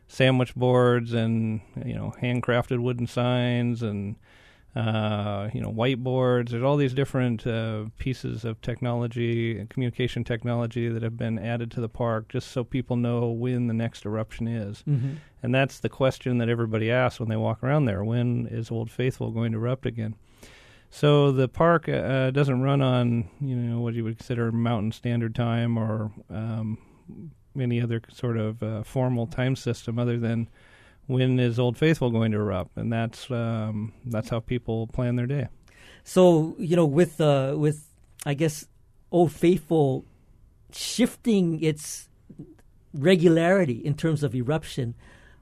sandwich 0.07 0.55
boards 0.55 1.13
and 1.13 1.61
you 1.85 1.95
know 1.95 2.15
handcrafted 2.23 2.79
wooden 2.79 3.07
signs 3.07 3.83
and 3.83 4.17
uh, 4.77 5.49
you 5.55 5.61
know, 5.61 5.71
whiteboards. 5.73 6.49
There's 6.49 6.63
all 6.65 6.77
these 6.77 6.95
different 6.95 7.47
uh, 7.47 7.85
pieces 7.99 8.45
of 8.45 8.61
technology 8.61 9.57
and 9.57 9.71
communication 9.71 10.25
technology 10.25 10.89
that 10.89 11.03
have 11.03 11.17
been 11.17 11.39
added 11.39 11.71
to 11.73 11.81
the 11.81 11.89
park 11.89 12.29
just 12.29 12.51
so 12.51 12.65
people 12.65 12.97
know 12.97 13.31
when 13.31 13.69
the 13.69 13.75
next 13.75 14.05
eruption 14.05 14.49
is. 14.49 14.83
Mhm. 14.89 15.17
And 15.45 15.55
that's 15.55 15.79
the 15.79 15.89
question 15.89 16.39
that 16.39 16.49
everybody 16.49 16.91
asks 16.91 17.21
when 17.21 17.29
they 17.29 17.37
walk 17.37 17.63
around 17.63 17.85
there: 17.85 18.03
When 18.03 18.47
is 18.49 18.71
Old 18.71 18.91
Faithful 18.91 19.31
going 19.31 19.53
to 19.53 19.59
erupt 19.59 19.87
again? 19.87 20.17
So 20.94 21.33
the 21.33 21.48
park 21.48 21.88
uh, 21.88 22.30
doesn't 22.30 22.62
run 22.62 22.80
on 22.80 23.28
you 23.40 23.57
know 23.57 23.80
what 23.80 23.94
you 23.94 24.04
would 24.04 24.16
consider 24.16 24.52
Mountain 24.52 24.92
Standard 24.92 25.35
Time 25.35 25.76
or 25.76 26.12
um, 26.30 26.78
any 27.59 27.83
other 27.83 28.00
sort 28.12 28.37
of 28.37 28.62
uh, 28.62 28.85
formal 28.85 29.26
time 29.26 29.57
system 29.57 29.98
other 29.98 30.20
than 30.20 30.48
when 31.09 31.40
is 31.40 31.59
Old 31.59 31.76
Faithful 31.76 32.12
going 32.12 32.30
to 32.30 32.38
erupt, 32.38 32.76
and 32.76 32.92
that's 32.92 33.28
um, 33.28 33.92
that's 34.07 34.28
how 34.28 34.38
people 34.38 34.87
plan 34.87 35.16
their 35.16 35.26
day. 35.26 35.48
So 36.04 36.54
you 36.61 36.76
know, 36.76 36.87
with 36.87 37.20
uh, 37.20 37.57
with 37.57 37.88
I 38.24 38.35
guess 38.35 38.68
Old 39.11 39.33
Faithful 39.33 40.04
shifting 40.70 41.61
its 41.61 42.09
regularity 42.92 43.85
in 43.85 43.96
terms 43.96 44.22
of 44.22 44.33
eruption, 44.33 44.94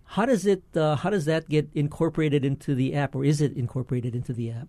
how 0.05 0.25
does 0.25 0.47
it 0.47 0.63
uh, 0.75 0.97
how 0.97 1.11
does 1.11 1.27
that 1.27 1.51
get 1.51 1.69
incorporated 1.75 2.43
into 2.43 2.75
the 2.75 2.95
app, 2.95 3.15
or 3.15 3.23
is 3.23 3.43
it 3.43 3.53
incorporated 3.53 4.15
into 4.15 4.33
the 4.33 4.51
app? 4.51 4.69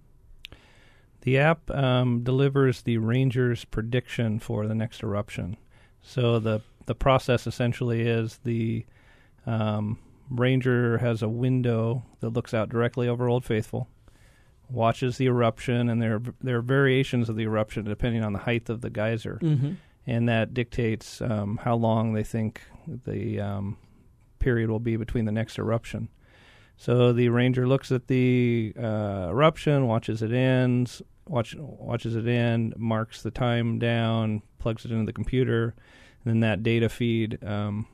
The 1.23 1.37
app 1.37 1.69
um, 1.71 2.23
delivers 2.23 2.81
the 2.81 2.97
ranger's 2.97 3.65
prediction 3.65 4.39
for 4.39 4.67
the 4.67 4.75
next 4.75 5.03
eruption. 5.03 5.57
So 6.01 6.39
the 6.39 6.61
the 6.85 6.95
process 6.95 7.47
essentially 7.47 8.01
is 8.01 8.39
the 8.43 8.85
um, 9.45 9.99
ranger 10.29 10.97
has 10.97 11.21
a 11.21 11.29
window 11.29 12.03
that 12.19 12.29
looks 12.31 12.53
out 12.53 12.67
directly 12.69 13.07
over 13.07 13.29
Old 13.29 13.45
Faithful, 13.45 13.87
watches 14.69 15.17
the 15.17 15.27
eruption, 15.27 15.87
and 15.89 16.01
there 16.01 16.21
there 16.41 16.57
are 16.57 16.61
variations 16.61 17.29
of 17.29 17.37
the 17.37 17.43
eruption 17.43 17.85
depending 17.85 18.21
on 18.23 18.33
the 18.33 18.39
height 18.39 18.69
of 18.69 18.81
the 18.81 18.89
geyser, 18.89 19.39
Mhm. 19.41 19.77
and 20.05 20.27
that 20.27 20.53
dictates 20.53 21.21
um, 21.21 21.57
how 21.63 21.75
long 21.75 22.11
they 22.13 22.23
think 22.23 22.61
the 23.05 23.39
um, 23.39 23.77
period 24.39 24.69
will 24.69 24.79
be 24.81 24.97
between 24.97 25.23
the 25.23 25.31
next 25.31 25.57
eruption. 25.57 26.09
So 26.75 27.13
the 27.13 27.29
ranger 27.29 27.65
looks 27.65 27.91
at 27.93 28.07
the 28.07 28.73
uh, 28.77 29.27
eruption, 29.29 29.87
watches 29.87 30.21
it 30.21 30.33
ends, 30.33 31.01
watch, 31.27 31.55
watches 31.57 32.15
it 32.15 32.27
in, 32.27 32.73
marks 32.77 33.21
the 33.23 33.31
time 33.31 33.79
down, 33.79 34.41
plugs 34.59 34.85
it 34.85 34.91
into 34.91 35.05
the 35.05 35.13
computer, 35.13 35.75
and 36.23 36.33
then 36.33 36.39
that 36.41 36.63
data 36.63 36.89
feed 36.89 37.43
um, 37.43 37.85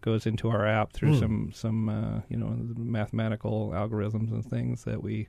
goes 0.00 0.26
into 0.26 0.48
our 0.48 0.66
app 0.66 0.92
through 0.92 1.14
Hmm. 1.14 1.18
some 1.20 1.50
some 1.52 1.88
uh, 1.88 2.20
you 2.28 2.36
know 2.36 2.56
mathematical 2.76 3.70
algorithms 3.74 4.30
and 4.32 4.44
things 4.44 4.84
that 4.84 5.02
we 5.02 5.28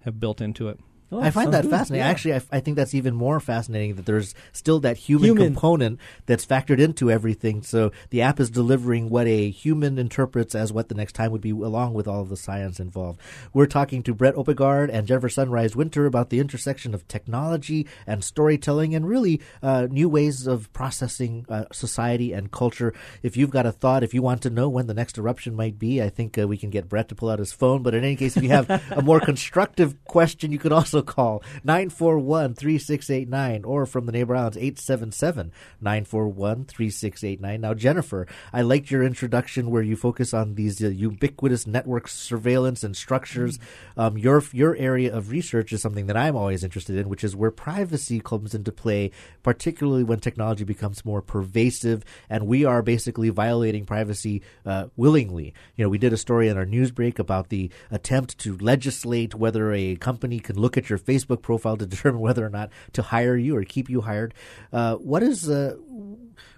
have 0.00 0.20
built 0.20 0.40
into 0.40 0.68
it. 0.68 0.78
Oh, 1.12 1.20
I 1.20 1.30
find 1.30 1.54
that 1.54 1.64
fascinating. 1.66 2.04
Actually, 2.04 2.34
I 2.50 2.58
think 2.60 2.76
that's 2.76 2.94
even 2.94 3.14
more 3.14 3.38
fascinating 3.38 3.94
that 3.94 4.06
there's 4.06 4.34
still 4.52 4.80
that 4.80 4.96
human, 4.96 5.26
Human. 5.28 5.44
component 5.54 6.00
that's 6.26 6.44
factored 6.44 6.80
into 6.80 7.10
everything. 7.12 7.62
So 7.62 7.92
the 8.10 8.22
app 8.22 8.40
is 8.40 8.50
delivering 8.50 9.08
what 9.08 9.28
a 9.28 9.48
human 9.50 9.98
interprets 9.98 10.56
as 10.56 10.72
what 10.72 10.88
the 10.88 10.96
next 10.96 11.12
time 11.12 11.30
would 11.30 11.40
be, 11.40 11.50
along 11.50 11.94
with 11.94 12.08
all 12.08 12.22
of 12.22 12.28
the 12.28 12.36
science 12.36 12.80
involved. 12.80 13.20
We're 13.52 13.66
talking 13.66 14.02
to 14.02 14.14
Brett 14.14 14.34
Oppegaard 14.34 14.90
and 14.92 15.06
Jennifer 15.06 15.28
Sunrise 15.28 15.76
Winter 15.76 16.06
about 16.06 16.30
the 16.30 16.40
intersection 16.40 16.92
of 16.92 17.06
technology 17.06 17.86
and 18.04 18.24
storytelling, 18.24 18.94
and 18.94 19.06
really 19.06 19.40
uh, 19.62 19.86
new 19.88 20.08
ways 20.08 20.48
of 20.48 20.72
processing 20.72 21.46
uh, 21.48 21.66
society 21.72 22.32
and 22.32 22.50
culture. 22.50 22.92
If 23.22 23.36
you've 23.36 23.50
got 23.50 23.64
a 23.64 23.70
thought, 23.72 24.02
if 24.02 24.12
you 24.12 24.22
want 24.22 24.42
to 24.42 24.50
know 24.50 24.68
when 24.68 24.88
the 24.88 24.94
next 24.94 25.18
eruption 25.18 25.54
might 25.54 25.78
be, 25.78 26.02
I 26.02 26.08
think 26.08 26.36
uh, 26.36 26.48
we 26.48 26.56
can 26.58 26.70
get 26.70 26.88
Brett 26.88 27.08
to 27.10 27.14
pull 27.14 27.30
out 27.30 27.38
his 27.38 27.52
phone. 27.52 27.84
But 27.84 27.94
in 27.94 28.02
any 28.02 28.16
case, 28.16 28.36
if 28.36 28.42
you 28.42 28.48
have 28.48 28.68
a 28.90 29.02
more 29.02 29.20
constructive 29.20 30.02
question, 30.04 30.50
you 30.50 30.58
could 30.58 30.72
also 30.72 30.95
call 31.02 31.42
941 31.64 32.54
3689 32.54 33.64
or 33.64 33.86
from 33.86 34.06
the 34.06 34.12
Neighbor 34.12 34.34
Islands 34.36 34.56
877 34.56 35.52
941 35.80 36.64
3689. 36.64 37.60
Now, 37.60 37.74
Jennifer, 37.74 38.26
I 38.52 38.62
liked 38.62 38.90
your 38.90 39.02
introduction 39.02 39.70
where 39.70 39.82
you 39.82 39.96
focus 39.96 40.34
on 40.34 40.54
these 40.54 40.82
uh, 40.82 40.88
ubiquitous 40.88 41.66
network 41.66 42.08
surveillance 42.08 42.82
and 42.84 42.96
structures. 42.96 43.58
Um, 43.96 44.18
your, 44.18 44.42
your 44.52 44.76
area 44.76 45.14
of 45.14 45.30
research 45.30 45.72
is 45.72 45.82
something 45.82 46.06
that 46.06 46.16
I'm 46.16 46.36
always 46.36 46.64
interested 46.64 46.96
in, 46.96 47.08
which 47.08 47.24
is 47.24 47.36
where 47.36 47.50
privacy 47.50 48.20
comes 48.20 48.54
into 48.54 48.72
play, 48.72 49.10
particularly 49.42 50.04
when 50.04 50.20
technology 50.20 50.64
becomes 50.64 51.04
more 51.04 51.22
pervasive 51.22 52.04
and 52.28 52.46
we 52.46 52.64
are 52.64 52.82
basically 52.82 53.28
violating 53.28 53.84
privacy 53.84 54.42
uh, 54.64 54.86
willingly. 54.96 55.54
You 55.76 55.84
know, 55.84 55.88
we 55.88 55.98
did 55.98 56.12
a 56.12 56.16
story 56.16 56.48
in 56.48 56.56
our 56.56 56.66
news 56.66 56.90
break 56.90 57.18
about 57.18 57.48
the 57.48 57.70
attempt 57.90 58.38
to 58.38 58.56
legislate 58.58 59.34
whether 59.34 59.72
a 59.72 59.96
company 59.96 60.40
can 60.40 60.56
look 60.56 60.76
at 60.76 60.85
your 60.88 60.98
Facebook 60.98 61.42
profile 61.42 61.76
to 61.78 61.86
determine 61.86 62.20
whether 62.20 62.44
or 62.44 62.50
not 62.50 62.70
to 62.92 63.02
hire 63.02 63.36
you 63.36 63.56
or 63.56 63.64
keep 63.64 63.88
you 63.88 64.00
hired. 64.02 64.34
Uh, 64.72 64.96
what 64.96 65.22
is 65.22 65.48
uh, 65.48 65.76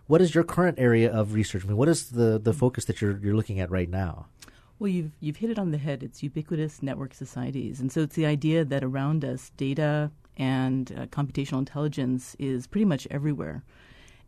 what 0.07 0.21
is 0.21 0.35
your 0.35 0.45
current 0.45 0.79
area 0.79 1.13
of 1.13 1.35
research? 1.35 1.65
I 1.65 1.69
mean, 1.69 1.77
what 1.77 1.89
is 1.89 2.11
the, 2.11 2.39
the 2.39 2.53
focus 2.53 2.87
that 2.87 3.01
you're 3.01 3.19
you're 3.19 3.37
looking 3.37 3.61
at 3.61 3.71
right 3.71 3.89
now? 3.89 4.27
Well, 4.79 4.89
you've 4.89 5.13
you've 5.21 5.37
hit 5.37 5.51
it 5.51 5.59
on 5.59 5.71
the 5.71 5.79
head. 5.79 6.03
It's 6.03 6.23
ubiquitous 6.23 6.83
network 6.83 7.15
societies, 7.15 7.81
and 7.81 7.91
so 7.93 8.03
it's 8.03 8.15
the 8.15 8.27
idea 8.27 8.65
that 8.65 8.85
around 8.85 9.25
us, 9.25 9.51
data 9.57 10.11
and 10.37 10.93
uh, 10.97 11.07
computational 11.07 11.59
intelligence 11.59 12.37
is 12.39 12.67
pretty 12.67 12.85
much 12.85 13.07
everywhere. 13.11 13.65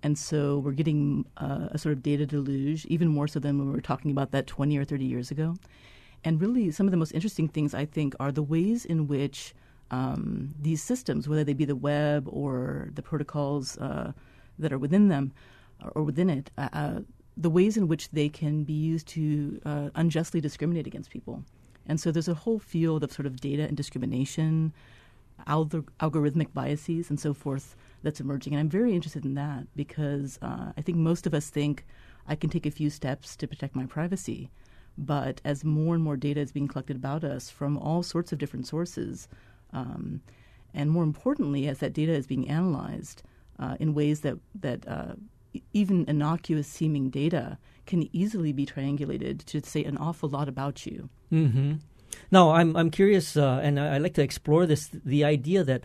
And 0.03 0.19
so 0.19 0.59
we're 0.59 0.73
getting 0.73 1.27
uh, 1.37 1.69
a 1.71 1.79
sort 1.79 1.93
of 1.93 2.03
data 2.03 2.27
deluge, 2.27 2.87
even 2.87 3.09
more 3.09 3.29
so 3.29 3.39
than 3.39 3.59
when 3.59 3.69
we 3.69 3.73
were 3.73 3.81
talking 3.81 4.11
about 4.11 4.31
that 4.33 4.47
20 4.47 4.77
or 4.79 4.85
30 4.85 5.05
years 5.05 5.31
ago. 5.31 5.57
And 6.25 6.41
really, 6.41 6.71
some 6.71 6.87
of 6.87 6.91
the 6.91 6.97
most 6.97 7.13
interesting 7.13 7.49
things 7.49 7.75
I 7.75 7.85
think 7.85 8.15
are 8.19 8.33
the 8.33 8.43
ways 8.43 8.85
in 8.85 9.09
which 9.09 9.55
um, 9.91 10.55
these 10.61 10.83
systems, 10.83 11.29
whether 11.29 11.45
they 11.45 11.53
be 11.53 11.65
the 11.65 11.77
web 11.77 12.29
or 12.29 12.91
the 12.95 13.03
protocols 13.03 13.77
uh, 13.79 14.13
that 14.59 14.73
are 14.73 14.79
within 14.79 15.09
them 15.09 15.33
or 15.95 16.03
within 16.03 16.31
it, 16.31 16.51
uh, 16.59 16.69
uh, 16.73 17.01
the 17.37 17.51
ways 17.51 17.77
in 17.77 17.89
which 17.89 18.11
they 18.11 18.29
can 18.29 18.65
be 18.65 18.73
used 18.73 19.07
to 19.09 19.61
uh, 19.65 19.91
unjustly 19.95 20.41
discriminate 20.41 20.87
against 20.87 21.11
people. 21.11 21.43
And 21.87 21.99
so 22.01 22.13
there's 22.13 22.29
a 22.29 22.35
whole 22.35 22.59
field 22.59 23.03
of 23.03 23.13
sort 23.13 23.27
of 23.27 23.41
data 23.41 23.63
and 23.63 23.77
discrimination, 23.77 24.73
algor- 25.47 25.89
algorithmic 26.01 26.53
biases, 26.53 27.11
and 27.11 27.19
so 27.19 27.33
forth 27.33 27.77
that's 28.03 28.21
emerging. 28.21 28.53
And 28.53 28.61
I'm 28.61 28.69
very 28.69 28.95
interested 28.95 29.25
in 29.25 29.35
that 29.35 29.67
because 29.75 30.39
uh, 30.43 30.73
I 30.77 30.83
think 30.83 30.99
most 30.99 31.27
of 31.27 31.35
us 31.35 31.49
think 31.49 31.87
I 32.27 32.35
can 32.35 32.51
take 32.51 32.67
a 32.67 32.71
few 32.71 32.91
steps 32.91 33.37
to 33.37 33.49
protect 33.49 33.75
my 33.75 33.87
privacy. 33.87 34.51
But 34.99 35.41
as 35.45 35.65
more 35.65 35.95
and 35.95 36.05
more 36.05 36.17
data 36.17 36.41
is 36.41 36.53
being 36.53 36.69
collected 36.69 36.97
about 36.97 37.25
us 37.25 37.49
from 37.49 37.79
all 37.79 38.03
sorts 38.03 38.33
of 38.33 38.39
different 38.39 38.67
sources, 38.67 39.29
um, 39.73 40.21
and 40.75 40.91
more 40.91 41.03
importantly, 41.03 41.69
as 41.69 41.79
that 41.79 41.93
data 41.93 42.13
is 42.13 42.27
being 42.27 42.49
analyzed 42.49 43.23
uh, 43.59 43.77
in 43.81 43.95
ways 43.95 44.21
that 44.21 44.39
that 44.55 44.87
uh, 44.89 45.15
even 45.73 46.05
innocuous 46.09 46.69
seeming 46.69 47.11
data 47.11 47.59
can 47.87 48.09
easily 48.15 48.53
be 48.53 48.65
triangulated 48.65 49.45
to 49.45 49.61
say 49.61 49.83
an 49.85 49.97
awful 49.97 50.29
lot 50.29 50.49
about 50.49 50.87
you. 50.87 51.09
Mm-hmm. 51.33 51.75
Now, 52.31 52.53
I'm 52.53 52.77
I'm 52.77 52.91
curious, 52.91 53.37
uh, 53.37 53.61
and 53.63 53.79
I, 53.81 53.97
I 53.97 53.99
like 53.99 54.15
to 54.15 54.23
explore 54.23 54.67
this. 54.67 54.91
The 55.05 55.25
idea 55.25 55.65
that 55.65 55.83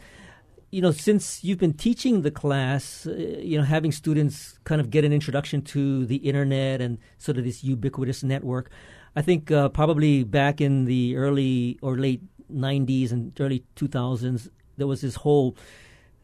you 0.72 0.82
know, 0.82 0.92
since 0.92 1.44
you've 1.44 1.58
been 1.58 1.74
teaching 1.74 2.22
the 2.22 2.32
class, 2.32 3.08
uh, 3.08 3.14
you 3.14 3.58
know, 3.58 3.64
having 3.64 3.92
students 3.92 4.60
kind 4.66 4.82
of 4.82 4.90
get 4.90 5.06
an 5.06 5.14
introduction 5.14 5.62
to 5.62 6.06
the 6.06 6.18
internet 6.18 6.82
and 6.82 6.98
sort 7.18 7.38
of 7.38 7.44
this 7.44 7.64
ubiquitous 7.64 8.24
network, 8.24 8.70
I 9.16 9.22
think 9.22 9.52
uh, 9.52 9.70
probably 9.70 10.24
back 10.24 10.60
in 10.60 10.86
the 10.86 11.16
early 11.16 11.80
or 11.82 11.98
late 11.98 12.22
'90s 12.54 13.12
and 13.12 13.40
early 13.40 13.64
2000s, 13.76 14.50
there 14.78 14.88
was 14.88 15.02
this 15.02 15.16
whole 15.16 15.56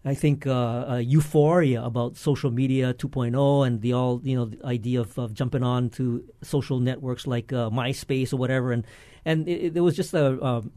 I 0.03 0.15
think 0.15 0.47
uh, 0.47 0.85
uh, 0.89 0.97
euphoria 0.97 1.83
about 1.83 2.17
social 2.17 2.49
media 2.49 2.93
2.0 2.93 3.67
and 3.67 3.81
the 3.81 3.93
all 3.93 4.19
you 4.23 4.35
know 4.35 4.45
the 4.45 4.65
idea 4.65 4.99
of, 4.99 5.17
of 5.19 5.33
jumping 5.33 5.63
on 5.63 5.89
to 5.91 6.23
social 6.41 6.79
networks 6.79 7.27
like 7.27 7.53
uh, 7.53 7.69
MySpace 7.69 8.33
or 8.33 8.37
whatever, 8.37 8.71
and 8.71 8.85
and 9.25 9.47
it, 9.47 9.75
there 9.75 9.83
was 9.83 9.95
just 9.95 10.15
a, 10.15 10.43
um, 10.43 10.71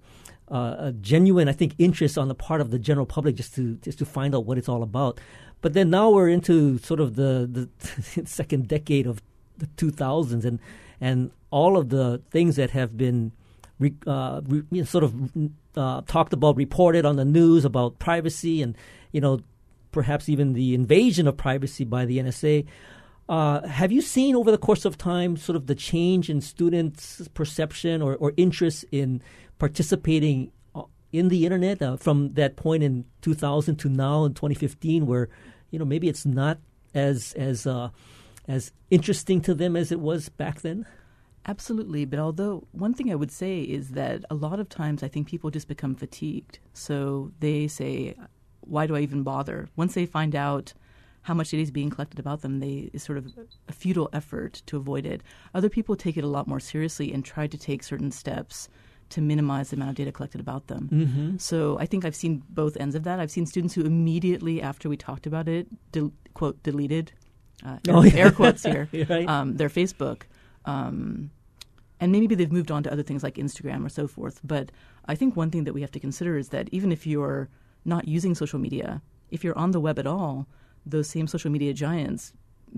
uh, 0.51 0.77
a 0.79 0.93
genuine 0.93 1.49
I 1.49 1.53
think 1.53 1.75
interest 1.79 2.19
on 2.19 2.29
the 2.29 2.35
part 2.35 2.61
of 2.61 2.71
the 2.71 2.79
general 2.79 3.07
public 3.07 3.37
just 3.37 3.55
to 3.55 3.77
just 3.77 3.99
to 4.01 4.05
find 4.05 4.35
out 4.35 4.45
what 4.45 4.59
it's 4.59 4.69
all 4.69 4.83
about. 4.83 5.19
But 5.63 5.73
then 5.73 5.89
now 5.89 6.11
we're 6.11 6.29
into 6.29 6.77
sort 6.79 7.01
of 7.01 7.17
the 7.17 7.49
the 7.51 8.27
second 8.27 8.69
decade 8.69 9.07
of 9.07 9.23
the 9.57 9.69
2000s, 9.79 10.45
and 10.45 10.59
and 11.01 11.31
all 11.51 11.79
of 11.79 11.89
the 11.89 12.21
things 12.31 12.57
that 12.57 12.71
have 12.71 12.99
been 12.99 13.33
re, 13.85 13.95
uh, 14.07 14.41
re, 14.47 14.85
sort 14.85 15.05
of 15.05 15.15
uh, 15.77 16.03
talked 16.07 16.33
about, 16.33 16.57
reported 16.57 17.05
on 17.05 17.17
the 17.17 17.25
news 17.25 17.65
about 17.65 17.99
privacy, 17.99 18.63
and 18.63 18.77
you 19.13 19.21
know, 19.21 19.41
perhaps 19.93 20.29
even 20.29 20.55
the 20.55 20.75
invasion 20.75 21.29
of 21.29 21.37
privacy 21.37 21.85
by 21.85 22.05
the 22.05 22.19
NSA. 22.19 22.67
Uh, 23.29 23.67
have 23.67 23.91
you 23.91 24.03
seen 24.03 24.37
over 24.37 24.51
the 24.51 24.59
course 24.59 24.85
of 24.85 24.99
time 24.99 25.37
sort 25.37 25.57
of 25.57 25.67
the 25.67 25.75
change 25.75 26.29
in 26.29 26.43
students' 26.43 27.27
perception 27.33 28.03
or, 28.03 28.17
or 28.17 28.35
interest 28.37 28.85
in 28.93 29.23
participating 29.59 30.53
uh, 30.75 30.83
in 31.11 31.29
the 31.29 31.47
internet 31.47 31.81
uh, 31.81 31.97
from 31.97 32.35
that 32.35 32.57
point 32.57 32.83
in 32.83 33.05
2000 33.23 33.77
to 33.77 33.89
now 33.89 34.25
in 34.25 34.35
2015, 34.35 35.07
where 35.07 35.29
you 35.71 35.79
know 35.79 35.85
maybe 35.85 36.09
it's 36.09 36.27
not 36.27 36.59
as 36.95 37.33
as 37.35 37.67
uh, 37.67 37.89
as 38.47 38.73
interesting 38.91 39.41
to 39.41 39.55
them 39.55 39.77
as 39.77 39.91
it 39.93 40.01
was 40.01 40.29
back 40.29 40.61
then? 40.61 40.87
Absolutely, 41.47 42.05
but 42.05 42.19
although 42.19 42.67
one 42.73 42.95
thing 42.95 43.11
I 43.11 43.15
would 43.15 43.31
say 43.31 43.61
is 43.61 43.91
that 43.91 44.25
a 44.31 44.35
lot 44.35 44.61
of 44.61 44.69
times 44.69 45.03
I 45.03 45.09
think 45.09 45.29
people 45.29 45.51
just 45.51 45.69
become 45.69 45.95
fatigued. 45.95 46.59
So 46.73 47.33
they 47.41 47.69
say, 47.69 48.15
"Why 48.61 48.87
do 48.87 48.97
I 48.97 49.01
even 49.01 49.23
bother?" 49.23 49.69
Once 49.77 49.93
they 49.95 50.07
find 50.07 50.35
out 50.35 50.73
how 51.23 51.35
much 51.35 51.51
data 51.51 51.63
is 51.63 51.71
being 51.71 51.91
collected 51.91 52.19
about 52.19 52.41
them, 52.43 52.61
they 52.61 52.91
it's 52.95 53.05
sort 53.05 53.19
of 53.19 53.27
a 53.69 53.73
futile 53.73 54.09
effort 54.13 54.63
to 54.67 54.77
avoid 54.79 55.05
it. 55.07 55.23
Other 55.55 55.69
people 55.69 55.97
take 55.97 56.17
it 56.17 56.25
a 56.25 56.29
lot 56.29 56.47
more 56.49 56.61
seriously 56.61 57.13
and 57.13 57.25
try 57.25 57.47
to 57.47 57.59
take 57.59 57.83
certain 57.83 58.11
steps 58.11 58.69
to 59.11 59.21
minimize 59.21 59.69
the 59.69 59.77
amount 59.77 59.91
of 59.91 59.97
data 59.97 60.11
collected 60.13 60.41
about 60.41 60.67
them. 60.69 60.89
Mhm. 60.91 61.41
So 61.41 61.79
I 61.79 61.85
think 61.85 62.07
I've 62.07 62.17
seen 62.17 62.43
both 62.49 62.75
ends 62.79 62.95
of 62.95 63.03
that. 63.05 63.21
I've 63.21 63.31
seen 63.31 63.45
students 63.45 63.75
who 63.75 63.83
immediately 63.83 64.63
after 64.63 64.89
we 64.89 64.97
talked 64.97 65.27
about 65.27 65.47
it, 65.47 65.67
del- 65.93 66.13
quote 66.33 66.63
deleted, 66.63 67.13
uh, 67.63 67.79
Oh, 67.89 68.01
air, 68.01 68.07
yeah. 68.09 68.17
air 68.25 68.31
quotes 68.33 68.63
here, 68.73 68.89
Right. 69.09 69.29
um, 69.29 69.57
their 69.59 69.69
Facebook. 69.69 70.23
Um, 70.65 71.31
and 72.05 72.13
maybe 72.13 72.35
they've 72.37 72.53
moved 72.59 72.71
on 72.71 72.83
to 72.85 72.93
other 72.93 73.03
things 73.09 73.23
like 73.27 73.37
Instagram 73.45 73.81
or 73.87 73.89
so 73.99 74.05
forth. 74.17 74.37
But 74.45 74.67
I 75.13 75.15
think 75.19 75.31
one 75.37 75.51
thing 75.51 75.65
that 75.65 75.75
we 75.77 75.81
have 75.81 75.93
to 75.97 76.01
consider 76.01 76.33
is 76.43 76.49
that 76.55 76.69
even 76.77 76.91
if 76.97 77.07
you're 77.07 77.49
not 77.95 78.07
using 78.17 78.35
social 78.35 78.59
media, 78.67 78.89
if 79.31 79.43
you're 79.45 79.59
on 79.65 79.71
the 79.73 79.81
web 79.87 79.99
at 79.99 80.07
all, 80.07 80.47
those 80.95 81.09
same 81.09 81.27
social 81.35 81.51
media 81.57 81.73
giants 81.73 82.23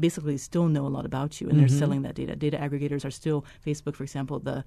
basically 0.07 0.37
still 0.49 0.69
know 0.75 0.85
a 0.87 0.93
lot 0.97 1.07
about 1.07 1.41
you 1.41 1.47
and 1.49 1.57
Mhm. 1.57 1.61
they're 1.61 1.79
selling 1.83 2.03
that 2.03 2.15
data. 2.21 2.35
Data 2.47 2.57
aggregators 2.67 3.05
are 3.05 3.11
still 3.23 3.39
Facebook, 3.67 3.95
for 3.97 4.05
example, 4.09 4.39
the 4.51 4.59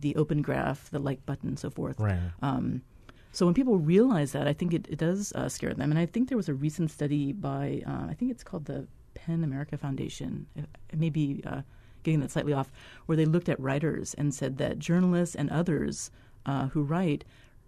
the 0.00 0.16
open 0.22 0.42
graph, 0.42 0.90
the 0.90 0.98
like 1.08 1.20
button, 1.28 1.48
and 1.52 1.58
so 1.64 1.70
forth. 1.70 1.98
Right. 2.00 2.18
Um, 2.48 2.82
so 3.30 3.40
when 3.46 3.54
people 3.54 3.78
realize 3.78 4.30
that, 4.36 4.46
I 4.52 4.54
think 4.58 4.70
it, 4.78 4.84
it 4.94 4.98
does 4.98 5.32
uh, 5.38 5.48
scare 5.48 5.74
them. 5.74 5.90
And 5.92 5.98
I 6.04 6.06
think 6.12 6.22
there 6.28 6.36
was 6.42 6.48
a 6.54 6.54
recent 6.66 6.90
study 6.90 7.24
by, 7.50 7.82
uh, 7.86 8.06
I 8.12 8.14
think 8.18 8.28
it's 8.32 8.42
called 8.48 8.64
the 8.72 8.80
PEN 9.14 9.44
America 9.44 9.76
Foundation. 9.84 10.30
It, 10.58 10.64
it 10.94 10.98
may 11.04 11.08
be 11.20 11.26
uh, 11.50 11.62
getting 12.02 12.20
that 12.20 12.30
slightly 12.30 12.52
off, 12.52 12.70
where 13.06 13.16
they 13.16 13.24
looked 13.24 13.48
at 13.48 13.58
writers 13.60 14.14
and 14.14 14.34
said 14.34 14.58
that 14.58 14.78
journalists 14.78 15.34
and 15.34 15.50
others 15.50 16.10
uh, 16.46 16.68
who 16.68 16.82
write 16.82 17.24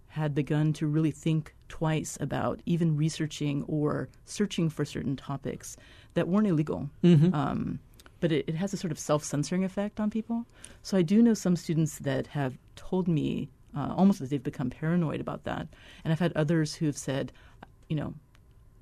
had 0.07 0.33
begun 0.33 0.71
to 0.73 0.87
really 0.87 1.11
think 1.11 1.53
twice 1.67 2.17
about 2.21 2.61
even 2.65 2.95
researching 2.95 3.63
or 3.67 4.07
searching 4.23 4.69
for 4.69 4.85
certain 4.85 5.15
topics 5.15 5.75
that 6.13 6.27
weren't 6.27 6.47
illegal. 6.47 6.89
Mhm. 7.03 7.33
Um, 7.33 7.79
but 8.21 8.31
it, 8.31 8.45
it 8.47 8.55
has 8.55 8.73
a 8.73 8.77
sort 8.77 8.91
of 8.91 8.99
self 8.99 9.23
censoring 9.23 9.63
effect 9.63 9.99
on 9.99 10.09
people. 10.09 10.45
So 10.83 10.97
I 10.97 11.01
do 11.01 11.21
know 11.21 11.33
some 11.33 11.55
students 11.55 11.99
that 11.99 12.27
have 12.27 12.57
told 12.75 13.07
me 13.07 13.49
uh, 13.75 13.93
almost 13.95 14.19
that 14.19 14.29
they've 14.29 14.41
become 14.41 14.69
paranoid 14.69 15.19
about 15.19 15.43
that. 15.43 15.67
And 16.03 16.13
I've 16.13 16.19
had 16.19 16.31
others 16.33 16.75
who've 16.75 16.97
said, 16.97 17.31
you 17.89 17.95
know, 17.95 18.13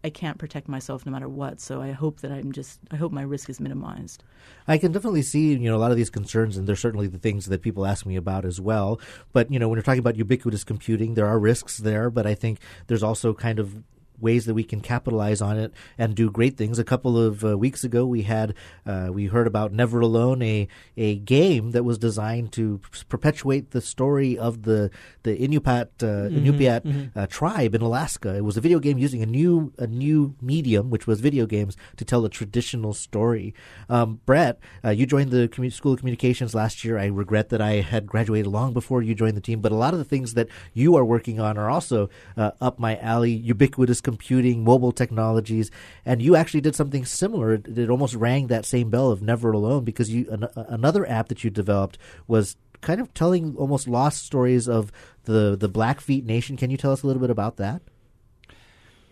I 0.03 0.09
can't 0.09 0.37
protect 0.37 0.67
myself 0.67 1.05
no 1.05 1.11
matter 1.11 1.29
what. 1.29 1.59
So 1.59 1.81
I 1.81 1.91
hope 1.91 2.19
that 2.21 2.31
I'm 2.31 2.51
just, 2.51 2.79
I 2.91 2.97
hope 2.97 3.11
my 3.11 3.21
risk 3.21 3.49
is 3.49 3.59
minimized. 3.59 4.23
I 4.67 4.77
can 4.77 4.91
definitely 4.91 5.21
see, 5.21 5.53
you 5.53 5.69
know, 5.69 5.75
a 5.75 5.79
lot 5.79 5.91
of 5.91 5.97
these 5.97 6.09
concerns, 6.09 6.57
and 6.57 6.67
they're 6.67 6.75
certainly 6.75 7.07
the 7.07 7.19
things 7.19 7.45
that 7.45 7.61
people 7.61 7.85
ask 7.85 8.05
me 8.05 8.15
about 8.15 8.43
as 8.43 8.59
well. 8.59 8.99
But, 9.31 9.51
you 9.51 9.59
know, 9.59 9.69
when 9.69 9.77
you're 9.77 9.83
talking 9.83 9.99
about 9.99 10.17
ubiquitous 10.17 10.63
computing, 10.63 11.13
there 11.13 11.27
are 11.27 11.39
risks 11.39 11.77
there, 11.77 12.09
but 12.09 12.27
I 12.27 12.35
think 12.35 12.59
there's 12.87 13.03
also 13.03 13.33
kind 13.33 13.59
of 13.59 13.83
ways 14.19 14.45
that 14.45 14.53
we 14.53 14.63
can 14.63 14.81
capitalize 14.81 15.41
on 15.41 15.57
it 15.57 15.73
and 15.97 16.15
do 16.15 16.29
great 16.31 16.57
things. 16.57 16.79
A 16.79 16.83
couple 16.83 17.17
of 17.17 17.43
uh, 17.43 17.57
weeks 17.57 17.83
ago, 17.83 18.05
we 18.05 18.23
had 18.23 18.53
uh, 18.85 19.09
we 19.11 19.25
heard 19.27 19.47
about 19.47 19.73
Never 19.73 19.99
Alone, 19.99 20.41
a 20.41 20.67
a 20.97 21.15
game 21.17 21.71
that 21.71 21.83
was 21.83 21.97
designed 21.97 22.51
to 22.53 22.79
perpetuate 23.09 23.71
the 23.71 23.81
story 23.81 24.37
of 24.37 24.63
the 24.63 24.89
the 25.23 25.37
Inupiat 25.37 25.87
uh, 26.01 26.29
Mhm, 26.29 26.45
Inupiat 26.45 26.81
mhm. 26.83 27.11
uh, 27.15 27.27
tribe 27.27 27.75
in 27.75 27.81
Alaska. 27.81 28.35
It 28.35 28.43
was 28.43 28.57
a 28.57 28.61
video 28.61 28.79
game 28.79 28.97
using 28.97 29.21
a 29.21 29.25
new 29.25 29.73
a 29.77 29.87
new 29.87 30.35
medium, 30.41 30.89
which 30.89 31.07
was 31.07 31.19
video 31.21 31.45
games, 31.45 31.75
to 31.97 32.05
tell 32.05 32.25
a 32.25 32.29
traditional 32.29 32.93
story. 32.93 33.53
Um, 33.89 34.19
Brett, 34.25 34.59
uh, 34.83 34.89
you 34.89 35.05
joined 35.05 35.31
the 35.31 35.49
School 35.71 35.93
of 35.93 35.99
Communications 35.99 36.53
last 36.55 36.83
year. 36.83 36.97
I 36.97 37.07
regret 37.07 37.49
that 37.49 37.61
I 37.61 37.81
had 37.81 38.07
graduated 38.07 38.47
long 38.47 38.73
before 38.73 39.01
you 39.01 39.15
joined 39.15 39.37
the 39.37 39.41
team, 39.41 39.61
but 39.61 39.71
a 39.71 39.75
lot 39.75 39.93
of 39.93 39.99
the 39.99 40.05
things 40.05 40.33
that 40.33 40.47
you 40.73 40.95
are 40.95 41.05
working 41.05 41.39
on 41.39 41.57
are 41.57 41.69
also 41.69 42.09
uh, 42.37 42.51
up 42.61 42.79
my 42.79 42.97
alley. 42.97 43.31
Ubiquitous 43.31 44.01
computing, 44.13 44.63
mobile 44.63 44.91
technologies, 44.91 45.71
and 46.05 46.21
you 46.21 46.35
actually 46.35 46.61
did 46.61 46.75
something 46.75 47.05
similar. 47.05 47.53
It, 47.53 47.77
it 47.77 47.89
almost 47.89 48.15
rang 48.15 48.47
that 48.47 48.65
same 48.65 48.89
bell 48.89 49.11
of 49.11 49.21
Never 49.21 49.51
Alone 49.51 49.83
because 49.83 50.09
you 50.09 50.29
an, 50.29 50.47
another 50.55 51.09
app 51.09 51.29
that 51.29 51.43
you 51.43 51.49
developed 51.49 51.97
was 52.27 52.55
kind 52.81 53.01
of 53.01 53.13
telling 53.13 53.55
almost 53.55 53.87
lost 53.87 54.23
stories 54.23 54.67
of 54.67 54.91
the 55.23 55.55
the 55.59 55.69
Blackfeet 55.69 56.25
Nation. 56.25 56.57
Can 56.57 56.69
you 56.69 56.77
tell 56.77 56.91
us 56.91 57.03
a 57.03 57.07
little 57.07 57.21
bit 57.21 57.31
about 57.31 57.57
that? 57.57 57.81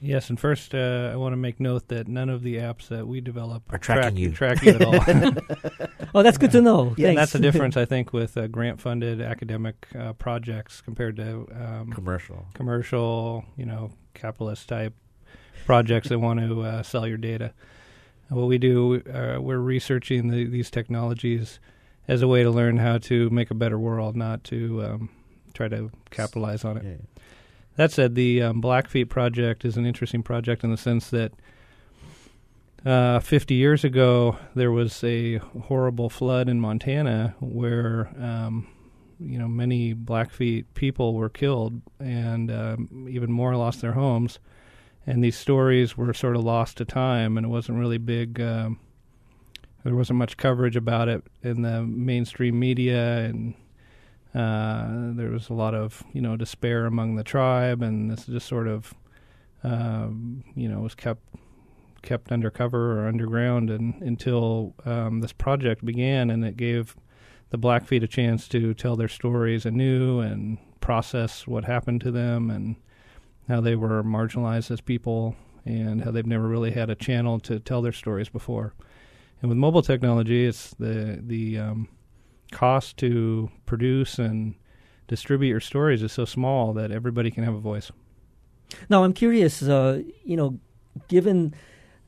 Yes, 0.04 0.30
and 0.32 0.40
first 0.40 0.74
uh, 0.74 1.12
I 1.14 1.16
want 1.16 1.34
to 1.34 1.38
make 1.38 1.60
note 1.60 1.88
that 1.90 2.08
none 2.08 2.30
of 2.30 2.42
the 2.42 2.56
apps 2.56 2.88
that 2.88 3.08
we 3.08 3.22
develop 3.22 3.72
Are 3.72 3.78
tracking 3.78 4.18
you. 4.18 4.32
track 4.32 4.64
you 4.64 4.72
at 4.74 4.82
all. 4.84 4.96
Oh, 6.14 6.24
that's 6.24 6.38
good 6.38 6.52
to 6.52 6.62
know. 6.62 6.94
Yeah, 6.98 7.10
and 7.10 7.18
that's 7.18 7.32
the 7.32 7.40
difference, 7.48 7.78
I 7.78 7.86
think, 7.86 8.12
with 8.12 8.36
uh, 8.36 8.48
grant-funded 8.48 9.22
academic 9.22 9.88
uh, 9.98 10.12
projects 10.14 10.82
compared 10.82 11.16
to 11.18 11.48
um, 11.56 11.92
Commercial. 11.94 12.46
commercial, 12.54 13.46
you 13.56 13.66
know, 13.66 13.92
capitalist 14.14 14.68
type 14.68 14.94
projects 15.66 16.10
that 16.10 16.20
want 16.20 16.42
to 16.42 16.64
uh, 16.64 16.84
sell 16.84 17.08
your 17.08 17.18
data. 17.18 17.54
And 18.28 18.38
what 18.38 18.48
we 18.50 18.58
do, 18.58 19.02
uh, 19.14 19.40
we're 19.40 19.60
researching 19.60 20.28
the, 20.30 20.44
these 20.46 20.70
technologies 20.70 21.62
as 22.10 22.22
a 22.22 22.28
way 22.28 22.44
to 22.44 22.50
learn 22.50 22.76
how 22.78 22.98
to 22.98 23.30
make 23.30 23.50
a 23.52 23.56
better 23.56 23.80
world, 23.80 24.18
not 24.18 24.44
to 24.46 24.84
um, 24.84 25.10
try 25.54 25.70
to 25.70 25.92
capitalize 26.10 26.66
on 26.66 26.76
it. 26.78 27.00
That 27.82 27.92
said, 27.92 28.14
the 28.14 28.44
um, 28.44 28.62
Blackfeet 28.62 29.10
project 29.10 29.66
is 29.66 29.76
an 29.76 29.88
interesting 29.88 30.22
project 30.22 30.64
in 30.64 30.70
the 30.70 30.78
sense 30.78 31.10
that 31.10 31.32
uh, 32.86 33.20
50 33.22 33.56
years 33.56 33.84
ago 33.84 34.38
there 34.54 34.72
was 34.72 35.04
a 35.04 35.38
horrible 35.38 36.08
flood 36.08 36.48
in 36.48 36.62
Montana 36.62 37.34
where 37.40 38.12
um, 38.20 38.68
you 39.20 39.40
know 39.40 39.48
many 39.48 39.94
Blackfeet 39.96 40.72
people 40.76 41.16
were 41.16 41.28
killed 41.28 41.82
and 42.00 42.52
um, 42.52 43.08
even 43.10 43.32
more 43.32 43.56
lost 43.56 43.82
their 43.82 43.94
homes, 43.94 44.38
and 45.08 45.24
these 45.24 45.36
stories 45.36 45.98
were 45.98 46.14
sort 46.14 46.36
of 46.36 46.44
lost 46.44 46.78
to 46.78 46.86
time, 46.86 47.36
and 47.36 47.48
it 47.48 47.50
wasn't 47.50 47.80
really 47.80 47.98
big. 47.98 48.40
Um, 48.40 48.80
there 49.84 49.96
wasn't 49.96 50.20
much 50.20 50.38
coverage 50.38 50.76
about 50.76 51.10
it 51.10 51.24
in 51.42 51.64
the 51.64 51.82
mainstream 51.82 52.60
media, 52.60 53.22
and 53.26 53.56
uh, 54.34 54.88
there 55.14 55.30
was 55.30 55.50
a 55.50 55.54
lot 55.54 55.76
of 55.76 56.04
you 56.14 56.22
know 56.22 56.36
despair 56.36 56.86
among 56.86 57.16
the 57.16 57.24
tribe, 57.24 57.82
and 57.82 58.10
this 58.10 58.26
just 58.26 58.48
sort 58.48 58.68
of 58.68 58.94
um, 59.64 60.44
you 60.56 60.70
know 60.70 60.80
was 60.80 60.96
kept 60.96 61.24
kept 62.02 62.32
undercover 62.32 63.00
or 63.00 63.08
underground, 63.08 63.70
and 63.70 64.02
until 64.02 64.74
um, 64.86 65.22
this 65.22 65.34
project 65.34 65.86
began, 65.86 66.30
and 66.30 66.46
it 66.46 66.58
gave 66.58 66.96
the 67.50 67.58
Blackfeet 67.58 68.04
a 68.04 68.08
chance 68.08 68.48
to 68.48 68.74
tell 68.74 68.96
their 68.96 69.10
stories 69.10 69.66
anew 69.66 70.20
and 70.20 70.58
process 70.80 71.46
what 71.46 71.66
happened 71.66 72.02
to 72.02 72.12
them 72.12 72.50
and 72.50 72.76
how 73.48 73.60
they 73.62 73.76
were 73.76 74.04
marginalized 74.04 74.72
as 74.72 74.82
people 74.82 75.36
and 75.66 76.04
how 76.04 76.12
they've 76.12 76.26
never 76.26 76.48
really 76.48 76.72
had 76.72 76.90
a 76.90 76.96
channel 76.96 77.40
to 77.40 77.60
tell 77.60 77.82
their 77.82 77.92
stories 77.92 78.30
before. 78.30 78.74
And 79.42 79.50
with 79.50 79.58
mobile 79.58 79.82
technology, 79.82 80.46
it's 80.46 80.74
the 80.76 81.20
the 81.22 81.60
um, 81.60 81.90
cost 82.52 82.98
to 82.98 83.50
produce 83.66 84.20
and 84.20 84.56
distribute 85.08 85.50
your 85.50 85.60
stories 85.60 86.04
is 86.04 86.12
so 86.12 86.26
small 86.26 86.74
that 86.74 86.92
everybody 86.92 87.32
can 87.32 87.44
have 87.44 87.56
a 87.56 87.60
voice. 87.60 87.92
Now, 88.90 89.04
I'm 89.04 89.14
curious, 89.14 89.62
uh, 89.62 90.02
you 90.24 90.38
know, 90.38 90.60
given 91.08 91.54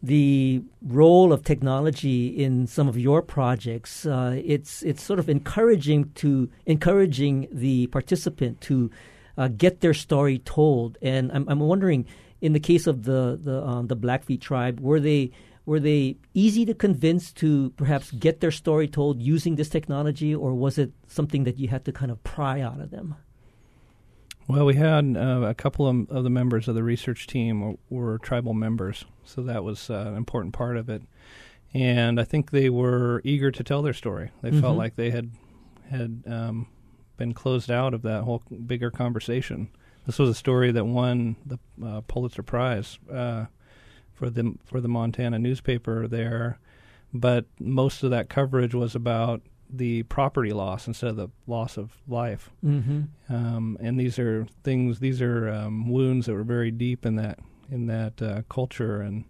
the 0.02 0.62
role 0.82 1.32
of 1.32 1.44
technology 1.44 2.28
in 2.28 2.68
some 2.68 2.88
of 2.88 2.98
your 2.98 3.22
projects, 3.22 4.06
uh, 4.06 4.40
it's 4.44 4.84
it's 4.84 5.02
sort 5.02 5.20
of 5.20 5.30
encouraging 5.30 6.12
to 6.16 6.50
encouraging 6.66 7.48
the 7.52 7.88
participant 7.88 8.60
to 8.62 8.92
uh, 9.38 9.48
get 9.48 9.80
their 9.80 9.94
story 9.94 10.40
told. 10.40 10.98
And 11.02 11.32
I'm, 11.32 11.48
I'm 11.48 11.60
wondering, 11.60 12.06
in 12.42 12.54
the 12.54 12.60
case 12.60 12.86
of 12.86 13.04
the 13.04 13.40
the 13.42 13.64
um, 13.64 13.88
the 13.88 13.96
Blackfeet 13.96 14.42
tribe, 14.42 14.80
were 14.80 15.00
they 15.00 15.32
were 15.66 15.80
they 15.80 16.18
easy 16.34 16.66
to 16.66 16.74
convince 16.74 17.32
to 17.34 17.70
perhaps 17.78 18.12
get 18.12 18.40
their 18.42 18.52
story 18.52 18.88
told 18.88 19.22
using 19.22 19.56
this 19.56 19.70
technology, 19.70 20.34
or 20.36 20.54
was 20.54 20.78
it 20.78 20.92
something 21.08 21.44
that 21.46 21.58
you 21.58 21.68
had 21.70 21.86
to 21.86 21.92
kind 21.92 22.12
of 22.12 22.24
pry 22.24 22.60
out 22.62 22.80
of 22.82 22.92
them? 22.92 23.16
Well, 24.48 24.66
we 24.66 24.76
had 24.76 25.16
uh, 25.16 25.42
a 25.48 25.54
couple 25.54 25.88
of, 25.88 26.10
of 26.12 26.24
the 26.26 26.30
members 26.30 26.68
of 26.68 26.76
the 26.76 26.84
research 26.84 27.28
team 27.28 27.62
were, 27.62 27.76
were 27.90 28.18
tribal 28.18 28.54
members, 28.54 29.06
so 29.24 29.42
that 29.44 29.64
was 29.64 29.90
uh, 29.90 30.06
an 30.08 30.16
important 30.18 30.54
part 30.54 30.76
of 30.76 30.90
it. 30.90 31.02
And 31.74 32.20
I 32.20 32.24
think 32.26 32.52
they 32.52 32.70
were 32.70 33.22
eager 33.24 33.52
to 33.52 33.64
tell 33.64 33.82
their 33.82 33.94
story. 33.94 34.32
They 34.42 34.52
felt 34.52 34.76
Mhm. 34.76 34.78
like 34.78 34.96
they 34.96 35.12
had 35.12 35.32
had 35.90 36.24
um, 36.28 36.68
been 37.18 37.34
closed 37.34 37.72
out 37.72 37.94
of 37.94 38.02
that 38.02 38.24
whole 38.24 38.42
bigger 38.66 38.92
conversation. 38.92 39.70
This 40.06 40.20
was 40.20 40.30
a 40.30 40.34
story 40.36 40.72
that 40.72 40.86
won 40.86 41.36
the 41.46 41.58
uh, 41.84 42.02
Pulitzer 42.02 42.44
Prize 42.44 43.00
uh, 43.12 43.46
for 44.14 44.30
the 44.30 44.56
for 44.64 44.80
the 44.82 44.88
Montana 44.88 45.40
newspaper 45.40 46.08
there, 46.08 46.60
but 47.14 47.46
most 47.60 48.04
of 48.04 48.12
that 48.12 48.30
coverage 48.30 48.74
was 48.74 48.96
about 48.96 49.42
the 49.70 50.04
property 50.04 50.54
loss 50.54 50.88
instead 50.88 51.10
of 51.10 51.16
the 51.16 51.30
loss 51.48 51.78
of 51.78 51.98
life. 52.08 52.52
Mhm. 52.64 53.08
Um, 53.30 53.78
and 53.80 54.00
these 54.00 54.20
are 54.20 54.46
things; 54.64 55.00
these 55.00 55.22
are 55.22 55.50
um, 55.50 55.90
wounds 55.90 56.28
that 56.28 56.34
were 56.34 56.44
very 56.44 56.72
deep 56.72 57.06
in 57.06 57.16
that 57.16 57.40
in 57.72 57.88
that 57.88 58.22
uh, 58.22 58.42
culture, 58.50 59.02
and 59.02 59.26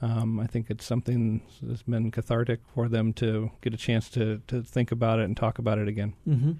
um, 0.00 0.38
I 0.38 0.46
think 0.46 0.70
it's 0.70 0.84
something 0.84 1.40
that's 1.62 1.82
been 1.82 2.10
cathartic 2.10 2.60
for 2.74 2.88
them 2.88 3.12
to 3.14 3.50
get 3.62 3.72
a 3.72 3.76
chance 3.78 4.08
to, 4.10 4.42
to 4.48 4.62
think 4.62 4.92
about 4.92 5.18
it 5.18 5.24
and 5.24 5.36
talk 5.36 5.58
about 5.58 5.78
it 5.78 5.88
again. 5.88 6.12
Mm-hmm. 6.28 6.52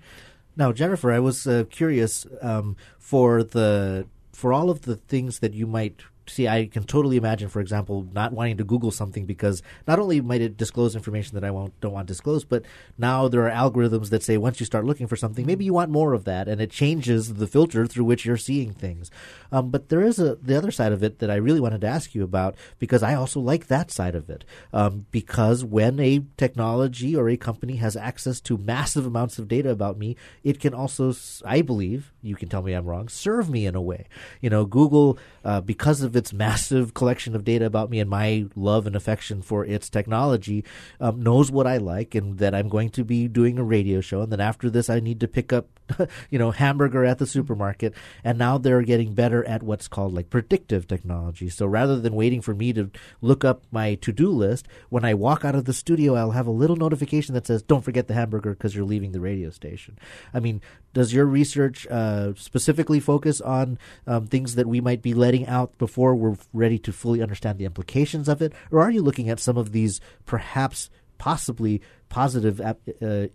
Now, 0.56 0.72
Jennifer, 0.72 1.12
I 1.12 1.18
was 1.18 1.46
uh, 1.46 1.64
curious 1.68 2.26
um, 2.40 2.76
for 2.98 3.42
the 3.42 4.06
for 4.32 4.52
all 4.52 4.70
of 4.70 4.82
the 4.82 4.96
things 4.96 5.40
that 5.40 5.54
you 5.54 5.66
might 5.66 6.02
see, 6.26 6.48
I 6.48 6.66
can 6.66 6.84
totally 6.84 7.16
imagine, 7.16 7.48
for 7.48 7.60
example, 7.60 8.06
not 8.12 8.32
wanting 8.32 8.56
to 8.58 8.64
Google 8.64 8.90
something 8.90 9.26
because 9.26 9.62
not 9.86 9.98
only 9.98 10.20
might 10.20 10.40
it 10.40 10.56
disclose 10.56 10.96
information 10.96 11.34
that 11.34 11.44
I 11.44 11.50
won't, 11.50 11.78
don't 11.80 11.92
want 11.92 12.08
disclosed, 12.08 12.48
but 12.48 12.64
now 12.98 13.28
there 13.28 13.48
are 13.48 13.50
algorithms 13.50 14.10
that 14.10 14.22
say 14.22 14.36
once 14.36 14.60
you 14.60 14.66
start 14.66 14.84
looking 14.84 15.06
for 15.06 15.16
something, 15.16 15.46
maybe 15.46 15.64
you 15.64 15.74
want 15.74 15.90
more 15.90 16.12
of 16.12 16.24
that, 16.24 16.48
and 16.48 16.60
it 16.60 16.70
changes 16.70 17.34
the 17.34 17.46
filter 17.46 17.86
through 17.86 18.04
which 18.04 18.24
you're 18.24 18.36
seeing 18.36 18.72
things. 18.72 19.10
Um, 19.52 19.70
but 19.70 19.88
there 19.88 20.02
is 20.02 20.18
a 20.18 20.36
the 20.36 20.56
other 20.56 20.70
side 20.70 20.92
of 20.92 21.02
it 21.02 21.18
that 21.18 21.30
I 21.30 21.36
really 21.36 21.60
wanted 21.60 21.80
to 21.82 21.86
ask 21.86 22.14
you 22.14 22.24
about 22.24 22.56
because 22.78 23.02
I 23.02 23.14
also 23.14 23.40
like 23.40 23.68
that 23.68 23.90
side 23.90 24.14
of 24.14 24.28
it. 24.30 24.44
Um, 24.72 25.06
because 25.10 25.64
when 25.64 26.00
a 26.00 26.22
technology 26.36 27.14
or 27.14 27.28
a 27.28 27.36
company 27.36 27.76
has 27.76 27.96
access 27.96 28.40
to 28.42 28.58
massive 28.58 29.06
amounts 29.06 29.38
of 29.38 29.48
data 29.48 29.70
about 29.70 29.98
me, 29.98 30.16
it 30.42 30.60
can 30.60 30.74
also, 30.74 31.14
I 31.44 31.62
believe, 31.62 32.12
you 32.22 32.36
can 32.36 32.48
tell 32.48 32.62
me 32.62 32.72
I'm 32.72 32.86
wrong, 32.86 33.08
serve 33.08 33.48
me 33.50 33.66
in 33.66 33.74
a 33.74 33.82
way. 33.82 34.06
You 34.40 34.50
know, 34.50 34.64
Google, 34.64 35.18
uh, 35.44 35.60
because 35.60 36.02
of 36.02 36.13
its 36.16 36.32
massive 36.32 36.94
collection 36.94 37.34
of 37.34 37.44
data 37.44 37.64
about 37.64 37.90
me 37.90 38.00
and 38.00 38.10
my 38.10 38.46
love 38.54 38.86
and 38.86 38.96
affection 38.96 39.42
for 39.42 39.64
its 39.64 39.88
technology, 39.88 40.64
um, 41.00 41.22
knows 41.22 41.50
what 41.50 41.66
I 41.66 41.76
like 41.78 42.14
and 42.14 42.38
that 42.38 42.54
I'm 42.54 42.68
going 42.68 42.90
to 42.90 43.04
be 43.04 43.28
doing 43.28 43.58
a 43.58 43.64
radio 43.64 44.00
show. 44.00 44.22
And 44.22 44.32
then 44.32 44.40
after 44.40 44.70
this, 44.70 44.90
I 44.90 45.00
need 45.00 45.20
to 45.20 45.28
pick 45.28 45.52
up, 45.52 45.68
you 46.30 46.38
know, 46.38 46.50
hamburger 46.50 47.04
at 47.04 47.18
the 47.18 47.26
supermarket. 47.26 47.94
And 48.22 48.38
now 48.38 48.58
they're 48.58 48.82
getting 48.82 49.14
better 49.14 49.44
at 49.44 49.62
what's 49.62 49.88
called 49.88 50.14
like 50.14 50.30
predictive 50.30 50.86
technology. 50.86 51.48
So 51.48 51.66
rather 51.66 52.00
than 52.00 52.14
waiting 52.14 52.40
for 52.40 52.54
me 52.54 52.72
to 52.72 52.90
look 53.20 53.44
up 53.44 53.62
my 53.70 53.94
to 53.96 54.12
do 54.12 54.28
list, 54.30 54.66
when 54.88 55.04
I 55.04 55.14
walk 55.14 55.44
out 55.44 55.54
of 55.54 55.64
the 55.64 55.72
studio, 55.72 56.14
I'll 56.14 56.32
have 56.32 56.46
a 56.46 56.52
little 56.52 56.76
notification 56.76 57.34
that 57.34 57.46
says, 57.46 57.62
don't 57.62 57.84
forget 57.84 58.08
the 58.08 58.14
hamburger 58.14 58.50
because 58.50 58.74
you're 58.74 58.84
leaving 58.84 59.12
the 59.12 59.20
radio 59.20 59.50
station. 59.50 59.98
I 60.32 60.40
mean, 60.40 60.60
does 60.92 61.12
your 61.12 61.26
research 61.26 61.86
uh, 61.88 62.34
specifically 62.36 63.00
focus 63.00 63.40
on 63.40 63.78
um, 64.06 64.26
things 64.26 64.54
that 64.54 64.66
we 64.66 64.80
might 64.80 65.02
be 65.02 65.14
letting 65.14 65.46
out 65.46 65.76
before 65.78 66.03
we're 66.12 66.36
ready 66.52 66.80
to 66.80 66.92
fully 66.92 67.22
understand 67.22 67.60
the 67.60 67.64
implications 67.64 68.28
of 68.28 68.42
it? 68.42 68.52
Or 68.72 68.80
are 68.80 68.90
you 68.90 69.00
looking 69.00 69.28
at 69.30 69.38
some 69.38 69.56
of 69.56 69.70
these 69.70 70.00
perhaps 70.26 70.90
possibly 71.18 71.80
positive 72.08 72.60
uh, 72.60 72.74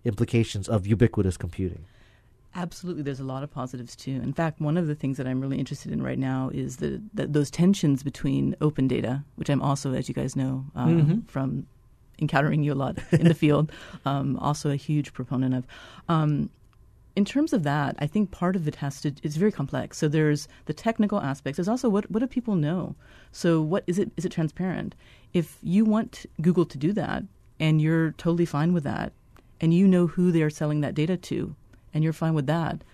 implications 0.04 0.68
of 0.68 0.86
ubiquitous 0.86 1.38
computing? 1.38 1.86
Absolutely, 2.56 3.04
there's 3.04 3.20
a 3.20 3.26
lot 3.26 3.44
of 3.44 3.52
positives 3.52 3.96
too. 3.96 4.12
In 4.12 4.34
fact, 4.34 4.60
one 4.60 4.76
of 4.76 4.88
the 4.88 4.96
things 4.96 5.18
that 5.18 5.28
I'm 5.28 5.40
really 5.40 5.60
interested 5.60 5.92
in 5.92 6.02
right 6.02 6.18
now 6.18 6.50
is 6.52 6.78
the, 6.78 7.02
the 7.14 7.28
those 7.28 7.52
tensions 7.52 8.02
between 8.02 8.56
open 8.60 8.88
data, 8.88 9.24
which 9.36 9.50
I'm 9.50 9.62
also, 9.62 9.94
as 9.94 10.10
you 10.10 10.16
guys 10.16 10.36
know, 10.36 10.66
um, 10.76 11.02
mm-hmm. 11.02 11.20
from 11.28 11.68
encountering 12.20 12.64
you 12.64 12.74
a 12.74 12.76
lot 12.76 12.98
in 13.12 13.28
the 13.28 13.36
field, 13.36 13.72
um, 14.06 14.36
also 14.38 14.72
a 14.72 14.76
huge 14.76 15.14
proponent 15.14 15.54
of. 15.54 15.68
Um, 16.10 16.50
in 17.20 17.26
terms 17.26 17.52
of 17.52 17.64
that, 17.64 17.98
I 18.00 18.08
think 18.08 18.32
part 18.32 18.56
of 18.56 18.66
it 18.66 18.76
has 18.76 19.02
to 19.02 19.12
it's 19.24 19.36
very 19.36 19.52
complex. 19.52 19.98
So 19.98 20.08
there's 20.08 20.48
the 20.68 20.74
technical 20.74 21.20
aspects. 21.20 21.58
There's 21.58 21.68
also 21.68 21.90
what 21.90 22.10
what 22.10 22.22
do 22.22 22.28
people 22.28 22.56
know? 22.56 22.96
So 23.34 23.62
what 23.62 23.84
is 23.88 24.00
it 24.00 24.10
is 24.16 24.24
it 24.24 24.32
transparent? 24.32 24.96
If 25.34 25.58
you 25.62 25.84
want 25.84 26.26
Google 26.42 26.66
to 26.68 26.78
do 26.78 26.94
that 26.94 27.26
and 27.60 27.82
you're 27.82 28.12
totally 28.12 28.46
fine 28.46 28.72
with 28.72 28.86
that 28.86 29.12
and 29.60 29.74
you 29.74 29.86
know 29.86 30.08
who 30.08 30.32
they're 30.32 30.50
selling 30.50 30.80
that 30.80 30.96
data 30.96 31.18
to 31.18 31.58
and 31.94 32.06
you're 32.06 32.14
fine 32.14 32.36
with 32.36 32.48
that, 32.48 32.86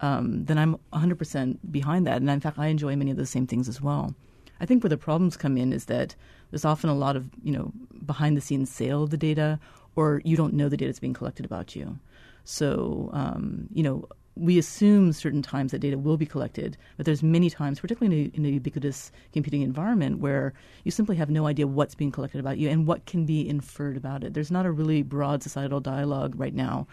um, 0.00 0.44
then 0.44 0.56
I'm 0.56 0.78
100% 0.92 1.58
behind 1.72 2.06
that. 2.06 2.18
And 2.18 2.30
in 2.30 2.38
fact, 2.38 2.60
I 2.60 2.68
enjoy 2.68 2.94
many 2.94 3.10
of 3.10 3.16
the 3.16 3.26
same 3.26 3.48
things 3.48 3.68
as 3.68 3.80
well. 3.82 4.14
I 4.60 4.66
think 4.66 4.84
where 4.84 4.96
the 4.96 5.06
problems 5.08 5.36
come 5.36 5.56
in 5.56 5.72
is 5.72 5.86
that 5.86 6.14
there's 6.50 6.64
often 6.64 6.90
a 6.90 6.94
lot 7.04 7.16
of, 7.16 7.24
you 7.42 7.50
know, 7.50 7.72
behind 8.06 8.36
the 8.36 8.40
scenes 8.40 8.70
sale 8.70 9.02
of 9.02 9.10
the 9.10 9.16
data 9.16 9.58
or 9.96 10.22
you 10.24 10.36
don't 10.36 10.54
know 10.54 10.68
the 10.68 10.76
data 10.76 10.90
that's 10.90 11.00
being 11.00 11.20
collected 11.20 11.44
about 11.44 11.74
you. 11.74 11.98
So, 12.44 13.10
um, 13.12 13.68
you 13.72 13.82
know, 13.82 14.08
we 14.36 14.58
assume 14.58 15.12
certain 15.12 15.42
times 15.42 15.70
that 15.70 15.78
data 15.78 15.96
will 15.96 16.16
be 16.16 16.26
collected, 16.26 16.76
but 16.96 17.06
there's 17.06 17.22
many 17.22 17.48
times, 17.48 17.78
particularly 17.78 18.24
in 18.24 18.30
a, 18.30 18.36
in 18.36 18.46
a, 18.46 18.48
ubiquitous 18.48 19.12
computing 19.32 19.62
environment, 19.62 20.18
where 20.18 20.52
you 20.82 20.90
simply 20.90 21.16
have 21.16 21.30
no 21.30 21.46
idea 21.46 21.66
what's 21.66 21.94
being 21.94 22.10
collected 22.10 22.40
about 22.40 22.58
you 22.58 22.68
and 22.68 22.86
what 22.86 23.06
can 23.06 23.24
be 23.24 23.48
inferred 23.48 23.96
about 23.96 24.24
it. 24.24 24.34
There's 24.34 24.50
not 24.50 24.66
a 24.66 24.72
really 24.72 25.02
broad 25.02 25.42
societal 25.42 25.80
dialogue 25.80 26.34
right 26.36 26.54
now 26.54 26.86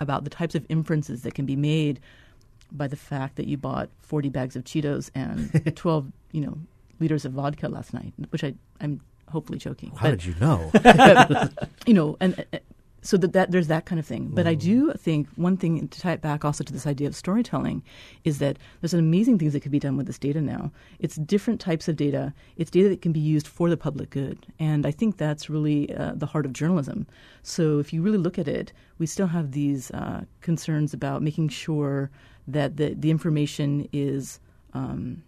about 0.00 0.24
the 0.24 0.30
types 0.30 0.54
of 0.54 0.64
inferences 0.68 1.22
that 1.22 1.34
can 1.34 1.44
be 1.44 1.56
made 1.56 2.00
by 2.72 2.86
the 2.88 2.96
fact 2.96 3.36
that 3.36 3.46
you 3.46 3.56
bought 3.56 3.90
40 4.00 4.30
bags 4.30 4.56
of 4.56 4.64
Cheetos 4.64 5.10
and 5.14 5.76
12, 5.76 6.10
you 6.32 6.40
know, 6.40 6.58
liters 6.98 7.24
of 7.24 7.32
vodka 7.32 7.68
last 7.68 7.92
night, 7.92 8.14
which 8.30 8.42
I, 8.42 8.54
I'm 8.80 9.00
hopefully 9.28 9.58
joking. 9.58 9.90
How 9.90 10.10
but, 10.10 10.10
did 10.10 10.24
you 10.24 10.34
know? 10.40 10.70
but, 10.82 11.68
you 11.86 11.94
know, 11.94 12.16
and 12.20 12.44
so 13.06 13.16
that, 13.16 13.32
that 13.34 13.52
there's 13.52 13.68
that 13.68 13.86
kind 13.86 14.00
of 14.00 14.06
thing. 14.06 14.30
But 14.32 14.46
mm. 14.46 14.48
I 14.48 14.54
do 14.54 14.92
think 14.94 15.28
one 15.36 15.56
thing 15.56 15.86
to 15.86 16.00
tie 16.00 16.12
it 16.12 16.20
back 16.20 16.44
also 16.44 16.64
to 16.64 16.72
this 16.72 16.86
idea 16.86 17.06
of 17.06 17.14
storytelling 17.14 17.84
is 18.24 18.38
that 18.38 18.58
there's 18.80 18.90
some 18.90 19.00
amazing 19.00 19.38
things 19.38 19.52
that 19.52 19.60
could 19.60 19.70
be 19.70 19.78
done 19.78 19.96
with 19.96 20.06
this 20.06 20.18
data 20.18 20.40
now. 20.40 20.72
It's 20.98 21.14
different 21.16 21.60
types 21.60 21.86
of 21.86 21.94
data. 21.94 22.34
It's 22.56 22.70
data 22.70 22.88
that 22.88 23.02
can 23.02 23.12
be 23.12 23.20
used 23.20 23.46
for 23.46 23.70
the 23.70 23.76
public 23.76 24.10
good, 24.10 24.44
and 24.58 24.84
I 24.84 24.90
think 24.90 25.18
that's 25.18 25.48
really 25.48 25.94
uh, 25.94 26.12
the 26.16 26.26
heart 26.26 26.46
of 26.46 26.52
journalism. 26.52 27.06
So 27.44 27.78
if 27.78 27.92
you 27.92 28.02
really 28.02 28.18
look 28.18 28.38
at 28.38 28.48
it, 28.48 28.72
we 28.98 29.06
still 29.06 29.28
have 29.28 29.52
these 29.52 29.92
uh, 29.92 30.24
concerns 30.40 30.92
about 30.92 31.22
making 31.22 31.50
sure 31.50 32.10
that 32.48 32.76
the 32.76 32.94
the 32.94 33.10
information 33.10 33.88
is. 33.92 34.40
Um, 34.74 35.22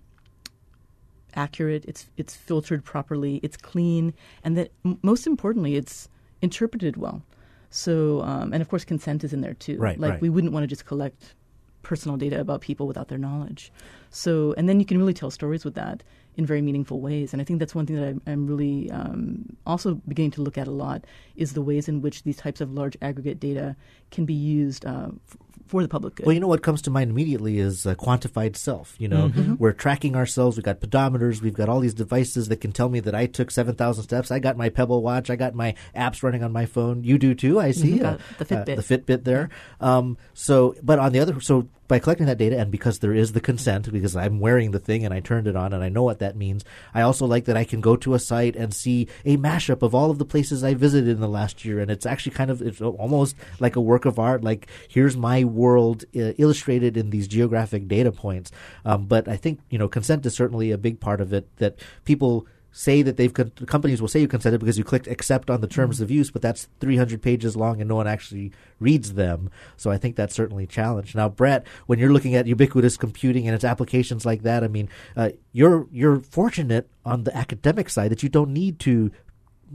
accurate, 1.34 1.84
it's 1.86 2.08
it's 2.16 2.34
filtered 2.34 2.84
properly, 2.84 3.38
it's 3.44 3.56
clean, 3.56 4.12
and 4.42 4.56
that 4.56 4.72
m- 4.84 4.98
most 5.02 5.26
importantly, 5.26 5.76
it's 5.76 6.08
interpreted 6.42 6.96
well. 6.96 7.22
So, 7.70 8.22
um, 8.22 8.52
and 8.52 8.62
of 8.62 8.68
course, 8.68 8.84
consent 8.84 9.24
is 9.24 9.32
in 9.32 9.40
there 9.40 9.54
too. 9.54 9.78
Right. 9.78 9.98
Like 9.98 10.12
right. 10.12 10.20
we 10.20 10.30
wouldn't 10.30 10.52
want 10.52 10.64
to 10.64 10.66
just 10.66 10.86
collect 10.86 11.34
personal 11.82 12.16
data 12.16 12.40
about 12.40 12.60
people 12.60 12.86
without 12.86 13.08
their 13.08 13.18
knowledge. 13.18 13.72
So, 14.10 14.54
and 14.56 14.68
then 14.68 14.80
you 14.80 14.86
can 14.86 14.98
really 14.98 15.14
tell 15.14 15.30
stories 15.30 15.64
with 15.64 15.74
that 15.74 16.02
in 16.36 16.46
very 16.46 16.62
meaningful 16.62 17.00
ways. 17.00 17.32
And 17.32 17.42
I 17.42 17.44
think 17.44 17.58
that's 17.58 17.74
one 17.74 17.86
thing 17.86 17.96
that 17.96 18.06
I'm, 18.06 18.22
I'm 18.26 18.46
really 18.46 18.90
um, 18.90 19.56
also 19.66 19.94
beginning 20.06 20.30
to 20.32 20.42
look 20.42 20.56
at 20.56 20.68
a 20.68 20.70
lot 20.70 21.04
is 21.34 21.52
the 21.52 21.62
ways 21.62 21.88
in 21.88 22.00
which 22.00 22.22
these 22.22 22.36
types 22.36 22.60
of 22.60 22.72
large 22.72 22.96
aggregate 23.02 23.40
data 23.40 23.74
can 24.10 24.24
be 24.24 24.34
used 24.34 24.86
uh, 24.86 25.08
f- 25.28 25.36
for 25.68 25.82
the 25.82 25.88
public 25.88 26.16
good. 26.16 26.26
Well, 26.26 26.32
you 26.32 26.40
know 26.40 26.48
what 26.48 26.62
comes 26.62 26.82
to 26.82 26.90
mind 26.90 27.10
immediately 27.10 27.58
is 27.58 27.86
a 27.86 27.94
quantified 27.94 28.56
self. 28.56 28.94
You 28.98 29.08
know, 29.08 29.28
mm-hmm. 29.28 29.54
we're 29.58 29.72
tracking 29.72 30.16
ourselves. 30.16 30.56
We've 30.56 30.64
got 30.64 30.80
pedometers. 30.80 31.40
We've 31.40 31.54
got 31.54 31.68
all 31.68 31.80
these 31.80 31.94
devices 31.94 32.48
that 32.48 32.60
can 32.60 32.72
tell 32.72 32.88
me 32.88 33.00
that 33.00 33.14
I 33.14 33.26
took 33.26 33.50
seven 33.50 33.74
thousand 33.74 34.04
steps. 34.04 34.30
I 34.30 34.38
got 34.38 34.56
my 34.56 34.68
Pebble 34.68 35.02
watch. 35.02 35.30
I 35.30 35.36
got 35.36 35.54
my 35.54 35.74
apps 35.94 36.22
running 36.22 36.42
on 36.42 36.52
my 36.52 36.66
phone. 36.66 37.04
You 37.04 37.18
do 37.18 37.34
too. 37.34 37.60
I 37.60 37.70
see 37.70 37.98
mm-hmm. 37.98 38.06
uh, 38.06 38.18
the 38.38 38.44
Fitbit. 38.44 38.72
Uh, 38.72 38.80
the 38.80 38.98
Fitbit 38.98 39.24
there. 39.24 39.50
Um, 39.80 40.18
so, 40.34 40.74
but 40.82 40.98
on 40.98 41.12
the 41.12 41.20
other, 41.20 41.40
so 41.40 41.68
by 41.88 41.98
collecting 41.98 42.26
that 42.26 42.38
data 42.38 42.58
and 42.58 42.70
because 42.70 42.98
there 42.98 43.14
is 43.14 43.32
the 43.32 43.40
consent, 43.40 43.90
because 43.90 44.14
I'm 44.14 44.40
wearing 44.40 44.70
the 44.70 44.78
thing 44.78 45.04
and 45.04 45.12
I 45.14 45.20
turned 45.20 45.46
it 45.46 45.56
on 45.56 45.72
and 45.72 45.82
I 45.82 45.88
know 45.88 46.02
what 46.02 46.18
that 46.18 46.36
means, 46.36 46.64
I 46.94 47.00
also 47.00 47.26
like 47.26 47.46
that 47.46 47.56
I 47.56 47.64
can 47.64 47.80
go 47.80 47.96
to 47.96 48.14
a 48.14 48.18
site 48.18 48.54
and 48.54 48.74
see 48.74 49.08
a 49.24 49.38
mashup 49.38 49.82
of 49.82 49.94
all 49.94 50.10
of 50.10 50.18
the 50.18 50.26
places 50.26 50.62
I 50.62 50.74
visited 50.74 51.08
in 51.08 51.20
the 51.20 51.28
last 51.28 51.64
year. 51.64 51.80
And 51.80 51.90
it's 51.90 52.06
actually 52.06 52.32
kind 52.32 52.50
of, 52.50 52.60
it's 52.60 52.80
almost 52.82 53.34
like 53.58 53.74
a 53.74 53.80
work 53.80 54.04
of 54.04 54.18
art. 54.18 54.44
Like, 54.44 54.68
here's 54.88 55.16
my 55.16 55.44
world 55.44 56.04
uh, 56.14 56.32
illustrated 56.36 56.96
in 56.96 57.10
these 57.10 57.26
geographic 57.26 57.88
data 57.88 58.12
points. 58.12 58.52
Um, 58.84 59.06
but 59.06 59.26
I 59.26 59.36
think, 59.36 59.60
you 59.70 59.78
know, 59.78 59.88
consent 59.88 60.26
is 60.26 60.34
certainly 60.34 60.70
a 60.70 60.78
big 60.78 61.00
part 61.00 61.22
of 61.22 61.32
it 61.32 61.48
that 61.56 61.78
people 62.04 62.46
say 62.78 63.02
that 63.02 63.16
they've 63.16 63.34
companies 63.66 64.00
will 64.00 64.06
say 64.06 64.20
you 64.20 64.28
consented 64.28 64.60
because 64.60 64.78
you 64.78 64.84
clicked 64.84 65.08
accept 65.08 65.50
on 65.50 65.60
the 65.60 65.66
terms 65.66 65.96
mm-hmm. 65.96 66.04
of 66.04 66.12
use, 66.12 66.30
but 66.30 66.40
that's 66.40 66.68
300 66.78 67.20
pages 67.20 67.56
long 67.56 67.80
and 67.80 67.88
no 67.88 67.96
one 67.96 68.06
actually 68.06 68.52
reads 68.78 69.14
them. 69.14 69.50
So 69.76 69.90
I 69.90 69.98
think 69.98 70.14
that's 70.14 70.32
certainly 70.32 70.62
a 70.62 70.68
challenge. 70.68 71.12
Now, 71.16 71.28
Brett, 71.28 71.66
when 71.86 71.98
you're 71.98 72.12
looking 72.12 72.36
at 72.36 72.46
ubiquitous 72.46 72.96
computing 72.96 73.48
and 73.48 73.54
its 73.56 73.64
applications 73.64 74.24
like 74.24 74.42
that, 74.44 74.62
I 74.62 74.68
mean, 74.68 74.88
uh, 75.16 75.30
you're 75.50 75.88
you're 75.90 76.20
fortunate 76.20 76.88
on 77.04 77.24
the 77.24 77.36
academic 77.36 77.90
side 77.90 78.12
that 78.12 78.22
you 78.22 78.28
don't 78.28 78.52
need 78.52 78.78
to 78.80 79.10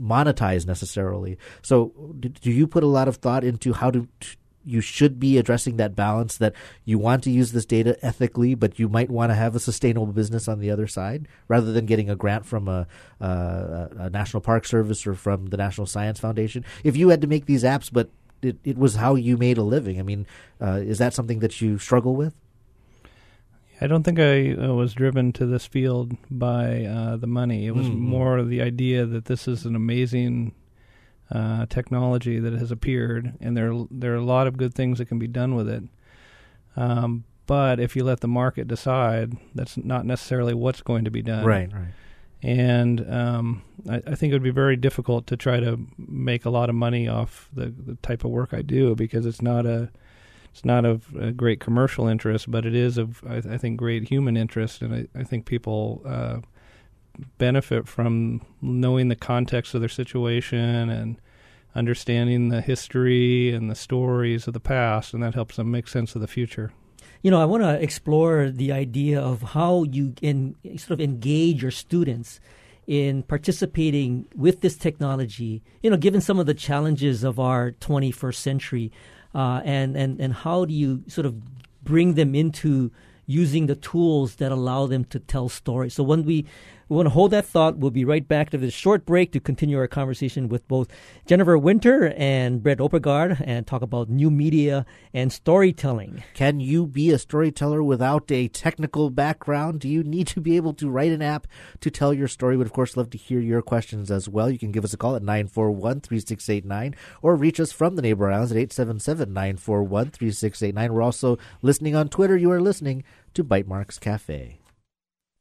monetize 0.00 0.66
necessarily. 0.66 1.36
So, 1.60 1.92
do 2.18 2.50
you 2.50 2.66
put 2.66 2.82
a 2.82 2.86
lot 2.86 3.06
of 3.06 3.16
thought 3.16 3.44
into 3.44 3.74
how 3.74 3.90
to, 3.90 4.08
to 4.20 4.36
you 4.64 4.80
should 4.80 5.20
be 5.20 5.38
addressing 5.38 5.76
that 5.76 5.94
balance 5.94 6.36
that 6.38 6.54
you 6.84 6.98
want 6.98 7.22
to 7.24 7.30
use 7.30 7.52
this 7.52 7.66
data 7.66 7.96
ethically, 8.02 8.54
but 8.54 8.78
you 8.78 8.88
might 8.88 9.10
want 9.10 9.30
to 9.30 9.34
have 9.34 9.54
a 9.54 9.60
sustainable 9.60 10.06
business 10.06 10.48
on 10.48 10.60
the 10.60 10.70
other 10.70 10.86
side, 10.86 11.28
rather 11.48 11.72
than 11.72 11.86
getting 11.86 12.08
a 12.08 12.16
grant 12.16 12.46
from 12.46 12.68
a, 12.68 12.86
a, 13.20 13.88
a 13.98 14.10
National 14.10 14.40
Park 14.40 14.64
Service 14.64 15.06
or 15.06 15.14
from 15.14 15.46
the 15.46 15.56
National 15.56 15.86
Science 15.86 16.18
Foundation. 16.18 16.64
If 16.82 16.96
you 16.96 17.10
had 17.10 17.20
to 17.20 17.26
make 17.26 17.46
these 17.46 17.64
apps, 17.64 17.90
but 17.92 18.10
it, 18.42 18.56
it 18.64 18.78
was 18.78 18.96
how 18.96 19.14
you 19.14 19.36
made 19.36 19.58
a 19.58 19.62
living, 19.62 19.98
I 19.98 20.02
mean, 20.02 20.26
uh, 20.60 20.80
is 20.82 20.98
that 20.98 21.14
something 21.14 21.40
that 21.40 21.60
you 21.60 21.78
struggle 21.78 22.16
with? 22.16 22.34
I 23.80 23.86
don't 23.86 24.04
think 24.04 24.18
I 24.18 24.52
uh, 24.52 24.72
was 24.72 24.94
driven 24.94 25.32
to 25.32 25.46
this 25.46 25.66
field 25.66 26.16
by 26.30 26.84
uh, 26.84 27.16
the 27.16 27.26
money. 27.26 27.66
It 27.66 27.74
was 27.74 27.86
mm-hmm. 27.86 27.98
more 27.98 28.42
the 28.42 28.62
idea 28.62 29.04
that 29.04 29.24
this 29.24 29.48
is 29.48 29.66
an 29.66 29.74
amazing 29.74 30.54
uh, 31.30 31.66
technology 31.66 32.38
that 32.38 32.52
has 32.52 32.70
appeared, 32.70 33.34
and 33.40 33.56
there 33.56 33.72
there 33.90 34.12
are 34.12 34.16
a 34.16 34.24
lot 34.24 34.46
of 34.46 34.56
good 34.56 34.74
things 34.74 34.98
that 34.98 35.06
can 35.06 35.18
be 35.18 35.26
done 35.26 35.54
with 35.54 35.68
it. 35.68 35.84
Um, 36.76 37.24
but 37.46 37.78
if 37.78 37.94
you 37.94 38.04
let 38.04 38.20
the 38.20 38.28
market 38.28 38.68
decide, 38.68 39.36
that's 39.54 39.76
not 39.76 40.06
necessarily 40.06 40.54
what's 40.54 40.82
going 40.82 41.04
to 41.04 41.10
be 41.10 41.22
done. 41.22 41.44
Right, 41.44 41.72
right. 41.72 41.92
and 42.42 43.12
um, 43.12 43.62
I, 43.88 43.96
I, 44.06 44.14
think 44.14 44.30
it 44.30 44.32
would 44.32 44.42
be 44.42 44.50
very 44.50 44.76
difficult 44.76 45.26
to 45.28 45.36
try 45.36 45.60
to 45.60 45.78
make 45.98 46.44
a 46.44 46.50
lot 46.50 46.68
of 46.68 46.74
money 46.74 47.06
off 47.06 47.48
the, 47.52 47.66
the 47.66 47.96
type 47.96 48.24
of 48.24 48.30
work 48.30 48.54
I 48.54 48.62
do 48.62 48.94
because 48.94 49.26
it's 49.26 49.42
not 49.42 49.66
a 49.66 49.90
it's 50.52 50.64
not 50.64 50.84
of 50.84 51.14
a 51.16 51.32
great 51.32 51.58
commercial 51.58 52.06
interest, 52.06 52.50
but 52.50 52.64
it 52.64 52.74
is 52.74 52.96
of 52.96 53.22
I, 53.28 53.36
I 53.36 53.58
think 53.58 53.76
great 53.76 54.08
human 54.08 54.36
interest, 54.36 54.82
and 54.82 54.94
I, 54.94 55.18
I 55.18 55.24
think 55.24 55.46
people 55.46 56.02
uh, 56.06 56.40
benefit 57.38 57.88
from 57.88 58.40
knowing 58.60 59.08
the 59.08 59.16
context 59.16 59.74
of 59.74 59.80
their 59.80 59.88
situation 59.88 60.88
and 60.90 61.20
understanding 61.74 62.48
the 62.48 62.60
history 62.60 63.52
and 63.52 63.70
the 63.70 63.74
stories 63.74 64.46
of 64.46 64.54
the 64.54 64.60
past, 64.60 65.14
and 65.14 65.22
that 65.22 65.34
helps 65.34 65.56
them 65.56 65.70
make 65.70 65.88
sense 65.88 66.14
of 66.14 66.20
the 66.20 66.28
future. 66.28 66.72
You 67.22 67.30
know, 67.30 67.40
I 67.40 67.46
want 67.46 67.62
to 67.62 67.80
explore 67.80 68.50
the 68.50 68.70
idea 68.70 69.20
of 69.20 69.42
how 69.42 69.84
you 69.84 70.12
can 70.12 70.56
sort 70.76 70.92
of 70.92 71.00
engage 71.00 71.62
your 71.62 71.70
students 71.70 72.38
in 72.86 73.22
participating 73.22 74.26
with 74.36 74.60
this 74.60 74.76
technology, 74.76 75.62
you 75.82 75.90
know, 75.90 75.96
given 75.96 76.20
some 76.20 76.38
of 76.38 76.46
the 76.46 76.54
challenges 76.54 77.24
of 77.24 77.40
our 77.40 77.72
21st 77.72 78.34
century, 78.34 78.92
uh, 79.34 79.62
and, 79.64 79.96
and, 79.96 80.20
and 80.20 80.34
how 80.34 80.64
do 80.64 80.74
you 80.74 81.02
sort 81.08 81.26
of 81.26 81.34
bring 81.82 82.14
them 82.14 82.34
into 82.34 82.92
using 83.26 83.66
the 83.66 83.74
tools 83.74 84.36
that 84.36 84.52
allow 84.52 84.86
them 84.86 85.04
to 85.06 85.18
tell 85.18 85.48
stories? 85.48 85.94
So 85.94 86.02
when 86.02 86.24
we 86.24 86.44
we 86.88 86.96
want 86.96 87.06
to 87.06 87.10
hold 87.10 87.30
that 87.30 87.46
thought. 87.46 87.78
We'll 87.78 87.90
be 87.90 88.04
right 88.04 88.26
back 88.26 88.50
to 88.50 88.58
this 88.58 88.74
short 88.74 89.06
break 89.06 89.32
to 89.32 89.40
continue 89.40 89.78
our 89.78 89.86
conversation 89.86 90.48
with 90.48 90.66
both 90.68 90.88
Jennifer 91.26 91.56
Winter 91.56 92.12
and 92.16 92.62
Brett 92.62 92.78
Oppegaard 92.78 93.42
and 93.44 93.66
talk 93.66 93.82
about 93.82 94.10
new 94.10 94.30
media 94.30 94.84
and 95.12 95.32
storytelling. 95.32 96.22
Can 96.34 96.60
you 96.60 96.86
be 96.86 97.10
a 97.10 97.18
storyteller 97.18 97.82
without 97.82 98.30
a 98.30 98.48
technical 98.48 99.10
background? 99.10 99.80
Do 99.80 99.88
you 99.88 100.02
need 100.02 100.26
to 100.28 100.40
be 100.40 100.56
able 100.56 100.74
to 100.74 100.90
write 100.90 101.12
an 101.12 101.22
app 101.22 101.46
to 101.80 101.90
tell 101.90 102.12
your 102.12 102.28
story? 102.28 102.56
We'd, 102.56 102.66
of 102.66 102.72
course, 102.72 102.96
love 102.96 103.10
to 103.10 103.18
hear 103.18 103.40
your 103.40 103.62
questions 103.62 104.10
as 104.10 104.28
well. 104.28 104.50
You 104.50 104.58
can 104.58 104.72
give 104.72 104.84
us 104.84 104.92
a 104.92 104.98
call 104.98 105.16
at 105.16 105.22
941 105.22 106.00
3689 106.00 106.94
or 107.22 107.36
reach 107.36 107.60
us 107.60 107.72
from 107.72 107.96
the 107.96 108.02
neighbor 108.02 108.30
islands 108.30 108.52
at 108.52 108.58
877 108.58 109.32
941 109.32 110.10
3689. 110.10 110.92
We're 110.92 111.02
also 111.02 111.38
listening 111.62 111.96
on 111.96 112.08
Twitter. 112.08 112.36
You 112.36 112.50
are 112.50 112.60
listening 112.60 113.04
to 113.34 113.42
Bytemarks 113.42 113.98
Cafe. 113.98 114.58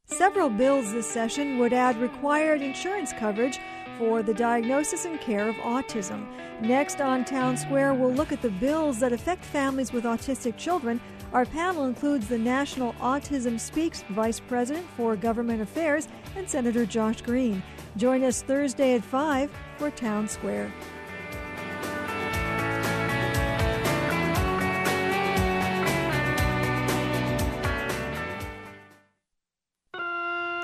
Several 0.05 0.49
bills 0.49 0.91
this 0.91 1.07
session 1.07 1.57
would 1.59 1.71
add 1.71 1.97
required 1.97 2.61
insurance 2.61 3.13
coverage 3.13 3.59
for 3.97 4.21
the 4.21 4.33
diagnosis 4.33 5.05
and 5.05 5.19
care 5.21 5.47
of 5.47 5.55
autism. 5.55 6.27
Next 6.61 6.99
on 6.99 7.23
Town 7.23 7.55
Square, 7.55 7.95
we'll 7.95 8.13
look 8.13 8.31
at 8.31 8.41
the 8.41 8.49
bills 8.49 8.99
that 8.99 9.13
affect 9.13 9.45
families 9.45 9.93
with 9.93 10.03
autistic 10.03 10.57
children. 10.57 10.99
Our 11.31 11.45
panel 11.45 11.85
includes 11.85 12.27
the 12.27 12.37
National 12.37 12.93
Autism 12.93 13.59
Speaks 13.59 14.03
Vice 14.09 14.39
President 14.39 14.85
for 14.97 15.15
Government 15.15 15.61
Affairs 15.61 16.07
and 16.35 16.49
Senator 16.49 16.85
Josh 16.85 17.21
Green. 17.21 17.63
Join 17.95 18.23
us 18.23 18.41
Thursday 18.41 18.95
at 18.95 19.03
5 19.03 19.49
for 19.77 19.89
Town 19.89 20.27
Square. 20.27 20.71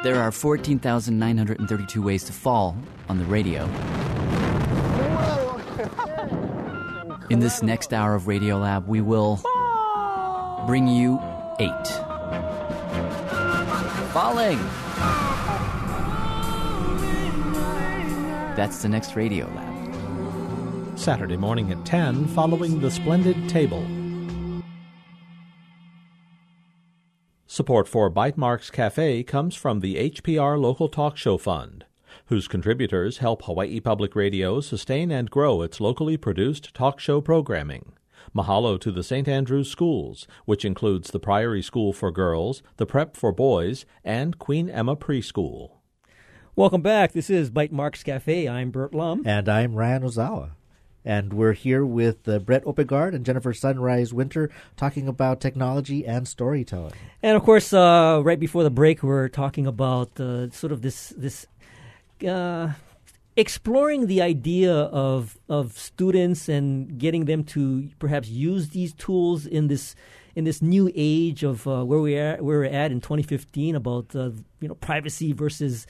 There 0.02 0.16
are 0.22 0.32
14,932 0.32 2.02
ways 2.02 2.24
to 2.24 2.32
fall 2.32 2.78
on 3.10 3.18
the 3.18 3.26
radio. 3.26 3.66
In 7.30 7.40
this 7.40 7.62
next 7.62 7.94
hour 7.94 8.16
of 8.16 8.24
Radiolab, 8.24 8.88
we 8.88 9.02
will 9.02 9.42
bring 10.66 10.88
you 10.88 11.20
eight. 11.60 11.88
Falling! 14.14 14.58
That's 18.56 18.82
the 18.82 18.88
next 18.88 19.12
Radiolab. 19.16 20.98
Saturday 20.98 21.36
morning 21.36 21.74
at 21.74 21.84
10, 21.86 22.28
following 22.28 22.80
the 22.80 22.90
Splendid 22.90 23.50
Table. 23.50 23.86
Support 27.60 27.90
for 27.90 28.10
Bytemarks 28.10 28.72
Cafe 28.72 29.22
comes 29.24 29.54
from 29.54 29.82
the 29.82 29.96
HPR 30.12 30.58
Local 30.58 30.88
Talk 30.88 31.18
Show 31.18 31.38
Fund, 31.38 31.84
whose 32.28 32.48
contributors 32.48 33.18
help 33.18 33.44
Hawaii 33.44 33.82
Public 33.82 34.16
Radio 34.16 34.62
sustain 34.62 35.12
and 35.12 35.30
grow 35.30 35.62
its 35.62 35.82
locally 35.82 36.16
produced 36.16 36.74
talk 36.74 37.02
show 37.02 37.20
programming. 37.20 37.92
Mahalo 38.34 38.80
to 38.80 38.94
the 38.94 39.04
St. 39.04 39.28
Andrews 39.28 39.70
Schools, 39.70 40.26
which 40.46 40.64
includes 40.64 41.12
the 41.12 41.20
Priory 41.20 41.62
School 41.62 41.92
for 41.92 42.12
Girls, 42.12 42.64
the 42.78 42.86
Prep 42.86 43.18
for 43.18 43.34
Boys, 43.34 43.86
and 44.06 44.40
Queen 44.40 44.70
Emma 44.70 44.96
Preschool. 44.96 45.72
Welcome 46.56 46.82
back. 46.82 47.12
This 47.12 47.30
is 47.30 47.52
Bytemarks 47.52 48.06
Cafe. 48.06 48.48
I'm 48.48 48.72
Burt 48.72 48.94
Lum. 48.94 49.24
And 49.26 49.50
I'm 49.50 49.76
Ryan 49.76 50.04
Ozawa. 50.04 50.52
And 51.06 51.34
we're 51.34 51.54
here 51.54 51.86
with 51.86 52.28
uh, 52.28 52.40
Brett 52.40 52.66
Oppegaard 52.66 53.16
and 53.16 53.26
Jennifer 53.26 53.54
Sunrise 53.54 54.14
Winter 54.14 54.50
talking 54.76 55.08
about 55.08 55.40
technology 55.40 56.06
and 56.06 56.28
storytelling. 56.28 56.94
And 57.24 57.38
of 57.38 57.44
course, 57.44 57.72
uh, 57.72 58.22
right 58.24 58.40
before 58.40 58.64
the 58.64 58.70
break, 58.70 59.02
we're 59.02 59.30
talking 59.30 59.66
about 59.66 60.20
uh, 60.20 60.50
sort 60.50 60.72
of 60.74 60.82
this 60.82 61.10
this 61.18 61.48
uh, 62.28 62.74
exploring 63.38 64.08
the 64.08 64.22
idea 64.22 64.74
of 64.74 65.38
of 65.48 65.78
students 65.78 66.50
and 66.50 66.98
getting 66.98 67.26
them 67.26 67.44
to 67.46 67.90
perhaps 68.00 68.28
use 68.28 68.70
these 68.70 68.94
tools 68.94 69.46
in 69.46 69.68
this 69.68 69.96
in 70.36 70.44
this 70.44 70.62
new 70.62 70.92
age 70.96 71.44
of 71.44 71.66
uh, 71.68 71.84
where 71.84 72.00
we 72.00 72.18
are 72.18 72.36
where 72.38 72.60
we're 72.60 72.66
at 72.66 72.92
in 72.92 73.00
2015 73.00 73.76
about 73.76 74.14
uh, 74.16 74.32
you 74.60 74.68
know 74.68 74.76
privacy 74.76 75.32
versus 75.32 75.88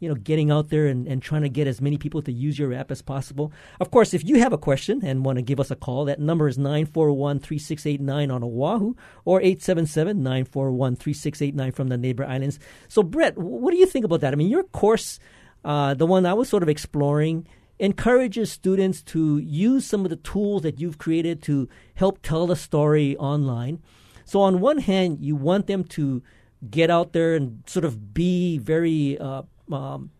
you 0.00 0.08
know, 0.08 0.16
getting 0.16 0.50
out 0.50 0.70
there 0.70 0.86
and, 0.86 1.06
and 1.06 1.22
trying 1.22 1.42
to 1.42 1.48
get 1.48 1.68
as 1.68 1.80
many 1.80 1.96
people 1.98 2.22
to 2.22 2.32
use 2.32 2.58
your 2.58 2.72
app 2.72 2.90
as 2.90 3.02
possible. 3.02 3.52
Of 3.78 3.90
course, 3.90 4.14
if 4.14 4.24
you 4.24 4.38
have 4.40 4.52
a 4.52 4.58
question 4.58 5.04
and 5.04 5.24
want 5.24 5.36
to 5.36 5.42
give 5.42 5.60
us 5.60 5.70
a 5.70 5.76
call, 5.76 6.06
that 6.06 6.18
number 6.18 6.48
is 6.48 6.58
941-3689 6.58 8.34
on 8.34 8.42
Oahu 8.42 8.96
or 9.26 9.40
877-941-3689 9.42 11.74
from 11.74 11.88
the 11.88 11.98
neighbor 11.98 12.24
islands. 12.24 12.58
So, 12.88 13.02
Brett, 13.02 13.36
what 13.36 13.70
do 13.70 13.76
you 13.76 13.84
think 13.86 14.06
about 14.06 14.22
that? 14.22 14.32
I 14.32 14.36
mean, 14.36 14.48
your 14.48 14.64
course, 14.64 15.20
uh, 15.64 15.92
the 15.94 16.06
one 16.06 16.24
I 16.24 16.32
was 16.32 16.48
sort 16.48 16.62
of 16.62 16.70
exploring, 16.70 17.46
encourages 17.78 18.50
students 18.50 19.02
to 19.02 19.36
use 19.38 19.86
some 19.86 20.04
of 20.04 20.10
the 20.10 20.16
tools 20.16 20.62
that 20.62 20.80
you've 20.80 20.98
created 20.98 21.42
to 21.42 21.68
help 21.94 22.20
tell 22.22 22.46
the 22.46 22.56
story 22.56 23.16
online. 23.18 23.82
So, 24.24 24.40
on 24.40 24.60
one 24.60 24.78
hand, 24.78 25.18
you 25.20 25.36
want 25.36 25.66
them 25.66 25.84
to 25.84 26.22
get 26.68 26.90
out 26.90 27.12
there 27.12 27.34
and 27.34 27.62
sort 27.66 27.84
of 27.84 28.12
be 28.12 28.58
very 28.58 29.18
uh, 29.18 29.42
um, 29.72 30.10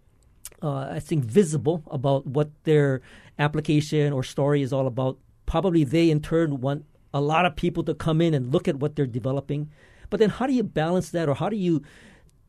uh, 0.63 0.89
I 0.91 1.01
think, 1.01 1.25
visible 1.25 1.83
about 1.91 2.27
what 2.27 2.51
their 2.65 3.01
application 3.39 4.13
or 4.13 4.23
story 4.23 4.63
is 4.63 4.73
all 4.73 4.87
about. 4.87 5.19
Probably 5.47 5.85
they, 5.85 6.11
in 6.11 6.21
turn, 6.21 6.61
want 6.61 6.85
a 7.13 7.21
lot 7.21 7.47
of 7.47 7.57
people 7.57 7.83
to 7.85 7.95
come 7.95 8.21
in 8.21 8.35
and 8.35 8.53
look 8.53 8.69
at 8.69 8.77
what 8.77 8.97
they're 8.97 9.07
developing. 9.07 9.71
But 10.11 10.21
then, 10.21 10.31
how 10.31 10.47
do 10.47 10.53
you 10.53 10.63
balance 10.63 11.11
that, 11.11 11.29
or 11.29 11.35
how 11.35 11.49
do 11.49 11.57
you 11.57 11.83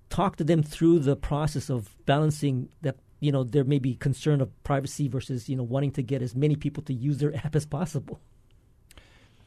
talk 0.10 0.36
to 0.38 0.44
them 0.44 0.62
through 0.62 1.00
the 1.00 1.16
process 1.16 1.70
of 1.70 1.96
balancing 2.06 2.70
that? 2.82 2.98
You 3.20 3.32
know, 3.32 3.44
there 3.44 3.64
may 3.64 3.78
be 3.78 3.94
concern 3.96 4.42
of 4.42 4.64
privacy 4.64 5.08
versus 5.08 5.48
you 5.48 5.56
know 5.56 5.64
wanting 5.64 5.92
to 5.92 6.02
get 6.02 6.22
as 6.22 6.36
many 6.36 6.56
people 6.56 6.84
to 6.84 6.94
use 6.94 7.20
their 7.20 7.36
app 7.46 7.56
as 7.56 7.66
possible. 7.66 8.20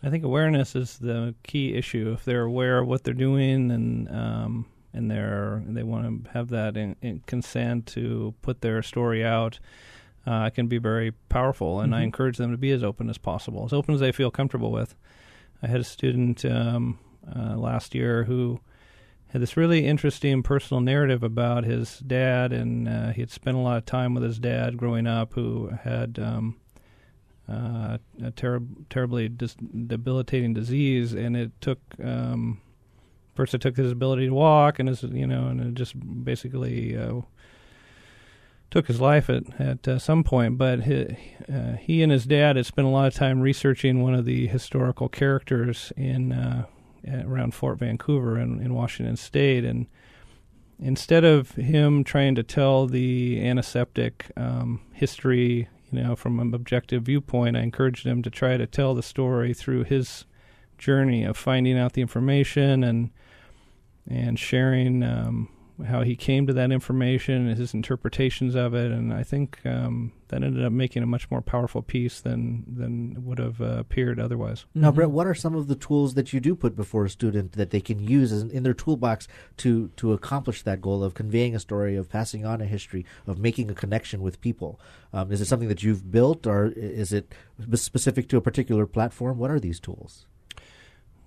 I 0.03 0.11
think 0.11 0.23
awareness 0.23 0.77
is 0.77 0.99
the 0.99 1.35
key 1.45 1.75
issue. 1.75 2.13
If 2.13 2.25
they're 2.25 2.43
aware 2.43 2.79
of 2.79 2.87
what 2.87 3.05
they're 3.05 3.15
doing 3.15 3.71
and 3.71 4.09
um, 4.11 4.67
and 4.95 5.11
they're 5.11 5.62
they 5.66 5.82
want 5.82 6.24
to 6.24 6.30
have 6.30 6.49
that 6.49 6.76
in, 6.76 6.97
in 7.03 7.20
consent 7.26 7.86
to 7.86 8.34
put 8.40 8.61
their 8.61 8.82
story 8.82 9.24
out, 9.24 9.59
uh, 10.26 10.49
can 10.51 10.68
be 10.68 10.78
very 10.78 11.12
powerful. 11.28 11.80
And 11.80 11.92
mm-hmm. 11.92 12.01
I 12.01 12.05
encourage 12.05 12.38
them 12.38 12.53
to 12.53 12.57
be 12.57 12.70
as 12.70 12.82
open 12.82 13.11
as 13.11 13.18
possible, 13.18 13.64
as 13.64 13.72
open 13.72 13.95
as 13.95 14.01
they 14.01 14.12
feel 14.12 14.30
comfortable 14.30 14.72
with. 14.72 14.95
I 15.62 15.66
had 15.66 15.80
a 15.80 15.84
student 15.84 16.45
um, 16.45 16.99
uh, 17.34 17.57
last 17.57 17.95
year 17.95 18.24
who 18.24 18.61
had 19.28 19.42
this 19.42 19.57
really 19.57 19.84
interesting 19.84 20.42
personal 20.42 20.80
narrative 20.80 21.24
about 21.24 21.64
his 21.64 21.99
dad, 21.99 22.53
and 22.53 22.88
uh, 22.88 23.11
he 23.11 23.20
had 23.20 23.30
spent 23.30 23.57
a 23.57 23.61
lot 23.61 23.78
of 23.78 23.84
time 23.84 24.14
with 24.14 24.22
his 24.22 24.38
dad 24.38 24.76
growing 24.76 25.09
up, 25.09 25.32
who 25.32 25.70
had 25.82 26.18
um, 26.20 26.57
uh, 27.51 27.99
a 28.22 28.30
ter- 28.30 28.62
terribly 28.90 29.28
dis- 29.28 29.57
debilitating 29.86 30.55
disease, 30.55 31.14
and 31.14 31.36
it 31.36 31.51
took 31.61 31.80
um, 32.03 32.61
First, 33.35 33.55
it 33.55 33.61
took 33.61 33.76
his 33.76 33.91
ability 33.91 34.26
to 34.26 34.35
walk, 34.35 34.78
and 34.78 34.89
his 34.89 35.03
you 35.03 35.26
know, 35.26 35.47
and 35.49 35.61
it 35.61 35.74
just 35.74 35.95
basically 36.24 36.97
uh, 36.97 37.22
took 38.70 38.87
his 38.87 39.01
life 39.01 39.28
at 39.28 39.61
at 39.61 39.89
uh, 39.89 39.99
some 39.99 40.22
point. 40.22 40.57
But 40.59 40.82
he, 40.82 41.16
uh, 41.53 41.76
he 41.80 42.03
and 42.03 42.12
his 42.12 42.26
dad 42.26 42.57
had 42.57 42.66
spent 42.66 42.87
a 42.87 42.91
lot 42.91 43.07
of 43.07 43.14
time 43.14 43.41
researching 43.41 44.03
one 44.03 44.14
of 44.14 44.24
the 44.24 44.47
historical 44.47 45.09
characters 45.09 45.93
in 45.97 46.32
uh, 46.32 46.66
around 47.26 47.55
Fort 47.55 47.78
Vancouver 47.78 48.39
in, 48.39 48.61
in 48.61 48.74
Washington 48.74 49.16
State, 49.16 49.64
and 49.64 49.87
instead 50.78 51.24
of 51.24 51.53
him 51.53 52.05
trying 52.05 52.35
to 52.35 52.43
tell 52.43 52.87
the 52.87 53.45
antiseptic 53.45 54.30
um, 54.37 54.80
history, 54.93 55.68
you 55.91 56.03
know, 56.03 56.16
from 56.16 56.41
an 56.41 56.55
objective 56.55 57.05
viewpoint, 57.05 57.57
I 57.57 57.61
encouraged 57.61 58.07
him 58.07 58.22
to 58.22 58.30
try 58.30 58.57
to 58.57 58.66
tell 58.66 58.95
the 58.95 59.03
story 59.03 59.55
through 59.55 59.85
his 59.85 60.24
journey 60.78 61.24
of 61.24 61.37
finding 61.37 61.78
out 61.78 61.93
the 61.93 62.01
information 62.01 62.82
and 62.82 63.11
and 64.09 64.39
sharing 64.39 65.03
um, 65.03 65.49
how 65.87 66.03
he 66.03 66.15
came 66.15 66.47
to 66.47 66.53
that 66.53 66.71
information, 66.71 67.49
and 67.49 67.59
his 67.59 67.75
interpretations 67.75 68.55
of 68.55 68.75
it, 68.75 68.93
and 68.93 69.13
I 69.13 69.25
think 69.25 69.59
um, 69.65 70.13
that 70.29 70.43
ended 70.43 70.65
up 70.65 70.73
making 70.73 71.03
a 71.03 71.07
much 71.07 71.29
more 71.31 71.43
powerful 71.43 71.83
piece 71.83 72.21
than 72.21 72.65
than 72.69 73.25
would 73.25 73.39
have 73.39 73.61
uh, 73.61 73.79
appeared 73.79 74.21
otherwise. 74.21 74.67
Now, 74.75 74.93
Brett, 74.93 75.11
what 75.11 75.27
are 75.27 75.35
some 75.35 75.57
of 75.57 75.67
the 75.67 75.75
tools 75.75 76.15
that 76.15 76.33
you 76.33 76.39
do 76.39 76.55
put 76.55 76.77
before 76.77 77.05
a 77.05 77.11
student 77.11 77.53
that 77.53 77.71
they 77.71 77.81
can 77.81 77.99
use 77.99 78.31
in, 78.31 78.51
in 78.51 78.63
their 78.63 78.75
toolbox 78.75 79.27
to 79.59 79.89
to 79.97 80.13
accomplish 80.13 80.63
that 80.63 80.81
goal 80.81 81.03
of 81.03 81.15
conveying 81.15 81.57
a 81.57 81.61
story, 81.61 81.97
of 81.97 82.09
passing 82.09 82.47
on 82.47 82.61
a 82.61 82.67
history, 82.67 83.05
of 83.27 83.39
making 83.39 83.69
a 83.69 83.75
connection 83.75 84.23
with 84.23 84.41
people? 84.41 84.79
Um, 85.13 85.33
is 85.33 85.41
it 85.41 85.47
something 85.47 85.69
that 85.69 85.83
you've 85.83 86.13
built, 86.13 86.47
or 86.47 86.73
is 86.77 87.13
it 87.13 87.33
specific 87.75 88.29
to 88.29 88.37
a 88.37 88.41
particular 88.41 88.87
platform? 88.87 89.39
What 89.39 89.51
are 89.51 89.61
these 89.61 89.81
tools? 89.81 90.27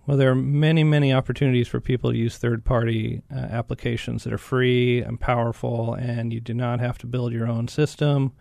Well, 0.07 0.15
there 0.15 0.31
are 0.31 0.35
many, 0.35 0.85
many 0.85 1.11
opportunities 1.11 1.67
for 1.67 1.81
people 1.81 2.11
to 2.11 2.17
use 2.17 2.37
third 2.37 2.63
party 2.63 3.23
uh, 3.29 3.39
applications 3.39 4.23
that 4.23 4.31
are 4.31 4.37
free 4.37 5.01
and 5.01 5.19
powerful, 5.19 5.95
and 5.95 6.31
you 6.31 6.39
do 6.39 6.53
not 6.53 6.79
have 6.79 6.97
to 6.99 7.05
build 7.07 7.33
your 7.33 7.45
own 7.45 7.67
system. 7.67 8.31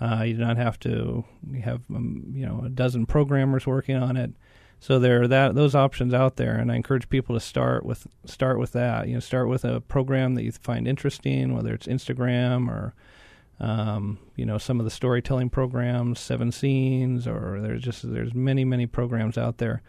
Uh, 0.00 0.24
you 0.26 0.32
do 0.32 0.40
not 0.40 0.56
have 0.56 0.78
to 0.80 1.22
have 1.62 1.82
um, 1.94 2.24
you 2.32 2.46
know 2.46 2.62
a 2.64 2.70
dozen 2.70 3.04
programmers 3.04 3.66
working 3.66 3.96
on 3.96 4.16
it. 4.16 4.32
So 4.80 4.98
there 4.98 5.22
are 5.22 5.28
that 5.28 5.54
those 5.54 5.74
options 5.74 6.14
out 6.14 6.36
there, 6.36 6.56
and 6.56 6.72
I 6.72 6.76
encourage 6.76 7.10
people 7.10 7.34
to 7.36 7.40
start 7.40 7.84
with 7.84 8.06
start 8.24 8.58
with 8.58 8.72
that. 8.72 9.06
You 9.06 9.14
know, 9.14 9.20
start 9.20 9.48
with 9.48 9.66
a 9.66 9.82
program 9.82 10.34
that 10.34 10.44
you 10.44 10.52
find 10.52 10.88
interesting, 10.88 11.54
whether 11.54 11.74
it's 11.74 11.86
Instagram 11.86 12.68
or 12.68 12.94
um, 13.60 14.18
you 14.34 14.46
know 14.46 14.56
some 14.56 14.80
of 14.80 14.84
the 14.84 14.90
storytelling 14.90 15.50
programs, 15.50 16.20
Seven 16.20 16.52
Scenes, 16.52 17.26
or 17.26 17.60
there's 17.60 17.82
just 17.82 18.10
there's 18.10 18.32
many 18.34 18.64
many 18.64 18.86
programs 18.86 19.36
out 19.36 19.58
there. 19.58 19.82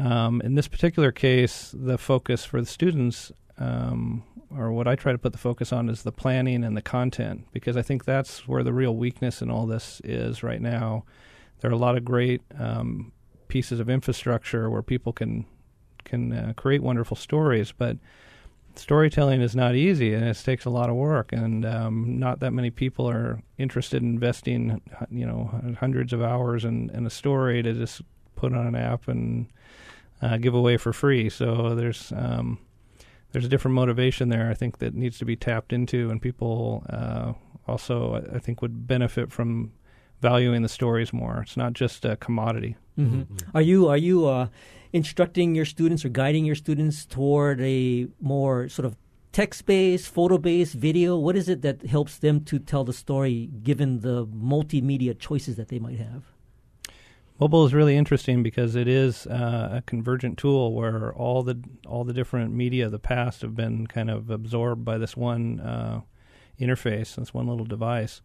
Um, 0.00 0.40
in 0.40 0.54
this 0.54 0.66
particular 0.66 1.12
case, 1.12 1.74
the 1.76 1.98
focus 1.98 2.44
for 2.44 2.60
the 2.60 2.66
students, 2.66 3.32
um, 3.58 4.22
or 4.56 4.72
what 4.72 4.88
I 4.88 4.96
try 4.96 5.12
to 5.12 5.18
put 5.18 5.32
the 5.32 5.38
focus 5.38 5.72
on, 5.72 5.90
is 5.90 6.02
the 6.02 6.12
planning 6.12 6.64
and 6.64 6.74
the 6.74 6.82
content, 6.82 7.46
because 7.52 7.76
I 7.76 7.82
think 7.82 8.04
that's 8.04 8.48
where 8.48 8.62
the 8.62 8.72
real 8.72 8.96
weakness 8.96 9.42
in 9.42 9.50
all 9.50 9.66
this 9.66 10.00
is 10.02 10.42
right 10.42 10.60
now. 10.60 11.04
There 11.60 11.70
are 11.70 11.74
a 11.74 11.78
lot 11.78 11.98
of 11.98 12.04
great 12.04 12.40
um, 12.58 13.12
pieces 13.48 13.78
of 13.78 13.90
infrastructure 13.90 14.70
where 14.70 14.82
people 14.82 15.12
can 15.12 15.44
can 16.04 16.32
uh, 16.32 16.52
create 16.56 16.82
wonderful 16.82 17.16
stories, 17.16 17.72
but 17.72 17.98
storytelling 18.74 19.42
is 19.42 19.54
not 19.54 19.74
easy 19.74 20.14
and 20.14 20.24
it 20.24 20.42
takes 20.42 20.64
a 20.64 20.70
lot 20.70 20.88
of 20.88 20.96
work 20.96 21.32
and 21.32 21.66
um, 21.66 22.18
not 22.18 22.40
that 22.40 22.52
many 22.52 22.70
people 22.70 23.08
are 23.08 23.42
interested 23.58 24.00
in 24.00 24.10
investing 24.10 24.80
you 25.10 25.26
know 25.26 25.50
hundreds 25.78 26.12
of 26.12 26.22
hours 26.22 26.64
in, 26.64 26.88
in 26.90 27.04
a 27.04 27.10
story 27.10 27.62
to 27.62 27.74
just 27.74 28.00
put 28.36 28.54
on 28.54 28.66
an 28.66 28.74
app 28.74 29.08
and 29.08 29.46
uh, 30.22 30.36
give 30.36 30.54
away 30.54 30.76
for 30.76 30.92
free. 30.92 31.28
So 31.30 31.74
there's 31.74 32.12
um, 32.12 32.58
there's 33.32 33.44
a 33.44 33.48
different 33.48 33.74
motivation 33.74 34.28
there. 34.28 34.50
I 34.50 34.54
think 34.54 34.78
that 34.78 34.94
needs 34.94 35.18
to 35.18 35.24
be 35.24 35.36
tapped 35.36 35.72
into, 35.72 36.10
and 36.10 36.20
people 36.20 36.84
uh, 36.90 37.32
also 37.66 38.22
I 38.34 38.38
think 38.38 38.62
would 38.62 38.86
benefit 38.86 39.32
from 39.32 39.72
valuing 40.20 40.62
the 40.62 40.68
stories 40.68 41.12
more. 41.12 41.40
It's 41.42 41.56
not 41.56 41.72
just 41.72 42.04
a 42.04 42.16
commodity. 42.16 42.76
Mm-hmm. 42.98 43.56
Are 43.56 43.62
you 43.62 43.88
are 43.88 43.96
you 43.96 44.26
uh, 44.26 44.48
instructing 44.92 45.54
your 45.54 45.64
students 45.64 46.04
or 46.04 46.08
guiding 46.08 46.44
your 46.44 46.56
students 46.56 47.06
toward 47.06 47.60
a 47.60 48.08
more 48.20 48.68
sort 48.68 48.86
of 48.86 48.96
text-based, 49.32 50.08
photo-based 50.08 50.74
video? 50.74 51.16
What 51.16 51.36
is 51.36 51.48
it 51.48 51.62
that 51.62 51.86
helps 51.86 52.18
them 52.18 52.44
to 52.46 52.58
tell 52.58 52.84
the 52.84 52.92
story, 52.92 53.48
given 53.62 54.00
the 54.00 54.26
multimedia 54.26 55.18
choices 55.18 55.56
that 55.56 55.68
they 55.68 55.78
might 55.78 55.98
have? 55.98 56.24
Mobile 57.40 57.64
is 57.64 57.72
really 57.72 57.96
interesting 57.96 58.42
because 58.42 58.76
it 58.76 58.86
is 58.86 59.26
uh, 59.26 59.76
a 59.78 59.82
convergent 59.86 60.36
tool 60.36 60.74
where 60.74 61.14
all 61.14 61.42
the 61.42 61.58
all 61.86 62.04
the 62.04 62.12
different 62.12 62.52
media 62.52 62.84
of 62.84 62.92
the 62.92 62.98
past 62.98 63.40
have 63.40 63.56
been 63.56 63.86
kind 63.86 64.10
of 64.10 64.28
absorbed 64.28 64.84
by 64.84 64.98
this 64.98 65.16
one 65.16 65.58
uh, 65.60 66.02
interface, 66.60 67.14
this 67.14 67.32
one 67.32 67.46
little 67.46 67.64
device. 67.64 68.20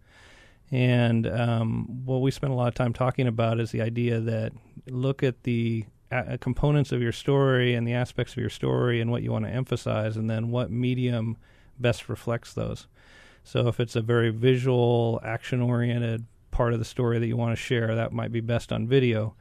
And 0.70 1.28
um, 1.28 2.05
what 2.05 2.18
we 2.18 2.30
spend 2.30 2.51
a 2.51 2.57
lot 2.57 2.68
of 2.68 2.76
time 2.76 2.91
talking 2.91 3.26
about 3.26 3.61
is 3.61 3.72
the 3.72 3.82
idea 3.82 4.20
that 4.20 4.51
look 4.88 5.24
at 5.24 5.43
the 5.43 5.86
uh, 6.11 6.36
components 6.41 6.91
of 6.91 7.01
your 7.01 7.13
story 7.13 7.74
and 7.74 7.88
the 7.88 7.93
aspects 7.93 8.34
of 8.34 8.39
your 8.39 8.49
story 8.49 8.99
and 8.99 9.11
what 9.11 9.24
you 9.24 9.32
want 9.32 9.45
to 9.45 9.51
emphasize, 9.51 10.18
and 10.18 10.30
then 10.30 10.51
what 10.51 10.72
medium 10.72 11.38
best 11.80 12.09
reflects 12.09 12.53
those. 12.53 12.88
So 13.45 13.70
if 13.70 13.80
it's 13.80 13.95
a 13.95 14.01
very 14.01 14.32
visual, 14.32 15.22
action 15.24 15.61
oriented 15.61 16.26
part 16.55 16.71
of 16.71 16.79
the 16.79 16.85
story 16.85 17.19
that 17.19 17.27
you 17.27 17.35
want 17.35 17.51
to 17.51 17.61
share, 17.61 17.95
that 17.95 18.13
might 18.13 18.31
be 18.31 18.39
best 18.39 18.71
on 18.71 18.87
video. 18.87 19.35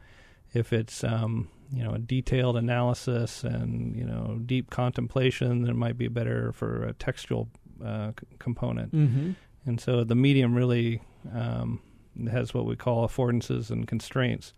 If 0.53 0.73
it's 0.73 1.05
um, 1.05 1.49
you 1.73 1.85
know 1.85 1.93
a 1.93 1.99
detailed 1.99 2.57
analysis 2.57 3.45
and 3.45 3.95
you 3.95 4.05
know 4.05 4.41
deep 4.45 4.69
contemplation, 4.69 5.63
then 5.63 5.71
it 5.71 5.77
might 5.77 5.97
be 5.97 6.09
better 6.09 6.51
for 6.53 6.83
a 6.83 6.93
textual 6.93 7.49
uh, 7.85 8.11
c- 8.19 8.27
component. 8.41 8.93
Mm-hmm. 8.93 9.31
And 9.65 9.81
so 9.81 10.03
the 10.03 10.17
medium 10.17 10.57
really 10.57 11.03
um, 11.33 11.81
has 12.29 12.53
what 12.53 12.67
we 12.67 12.75
call 12.75 13.07
affordances 13.07 13.71
and 13.71 13.87
constraints. 13.87 14.53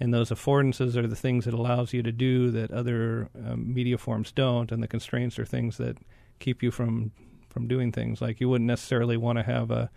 And 0.00 0.12
those 0.12 0.30
affordances 0.30 0.96
are 0.96 1.06
the 1.06 1.14
things 1.14 1.46
it 1.46 1.54
allows 1.54 1.92
you 1.92 2.02
to 2.02 2.10
do 2.10 2.50
that 2.50 2.72
other 2.72 3.28
um, 3.46 3.72
media 3.72 3.96
forms 3.96 4.32
don't, 4.32 4.72
and 4.72 4.82
the 4.82 4.88
constraints 4.88 5.38
are 5.38 5.44
things 5.44 5.76
that 5.76 5.98
keep 6.40 6.64
you 6.64 6.72
from 6.72 7.12
from 7.48 7.68
doing 7.68 7.92
things. 7.92 8.20
Like 8.20 8.40
you 8.40 8.48
wouldn't 8.48 8.66
necessarily 8.66 9.16
want 9.16 9.38
to 9.38 9.44
have 9.44 9.70
a 9.70 9.88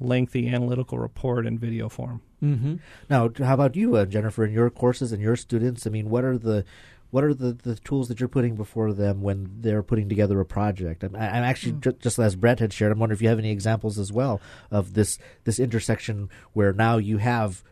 lengthy 0.00 0.48
analytical 0.48 0.98
report 0.98 1.46
in 1.46 1.58
video 1.58 1.88
form. 1.88 2.20
Mm-hmm. 2.42 2.76
Now, 3.08 3.30
how 3.38 3.54
about 3.54 3.76
you, 3.76 3.96
uh, 3.96 4.04
Jennifer, 4.04 4.44
in 4.44 4.52
your 4.52 4.68
courses 4.70 5.12
and 5.12 5.22
your 5.22 5.36
students? 5.36 5.86
I 5.86 5.90
mean, 5.90 6.10
what 6.10 6.24
are 6.24 6.36
the 6.38 6.64
what 7.10 7.22
are 7.22 7.32
the, 7.32 7.52
the 7.52 7.76
tools 7.76 8.08
that 8.08 8.18
you're 8.18 8.28
putting 8.28 8.56
before 8.56 8.92
them 8.92 9.22
when 9.22 9.48
they're 9.60 9.82
putting 9.82 10.08
together 10.08 10.38
a 10.40 10.44
project? 10.44 11.02
I'm, 11.04 11.14
I'm 11.14 11.44
actually 11.44 11.74
Mm. 11.74 11.80
ju- 11.80 11.96
just 12.00 12.18
as 12.18 12.34
Brett 12.36 12.58
had 12.58 12.72
shared. 12.72 12.92
I'm 12.92 12.98
wondering 12.98 13.16
if 13.16 13.22
you 13.22 13.28
have 13.28 13.38
any 13.38 13.52
examples 13.52 13.98
as 13.98 14.12
well 14.12 14.40
of 14.70 14.94
this 14.94 15.18
this 15.44 15.58
intersection 15.58 16.28
where 16.52 16.72
now 16.72 16.96
you 16.98 17.18
have 17.18 17.62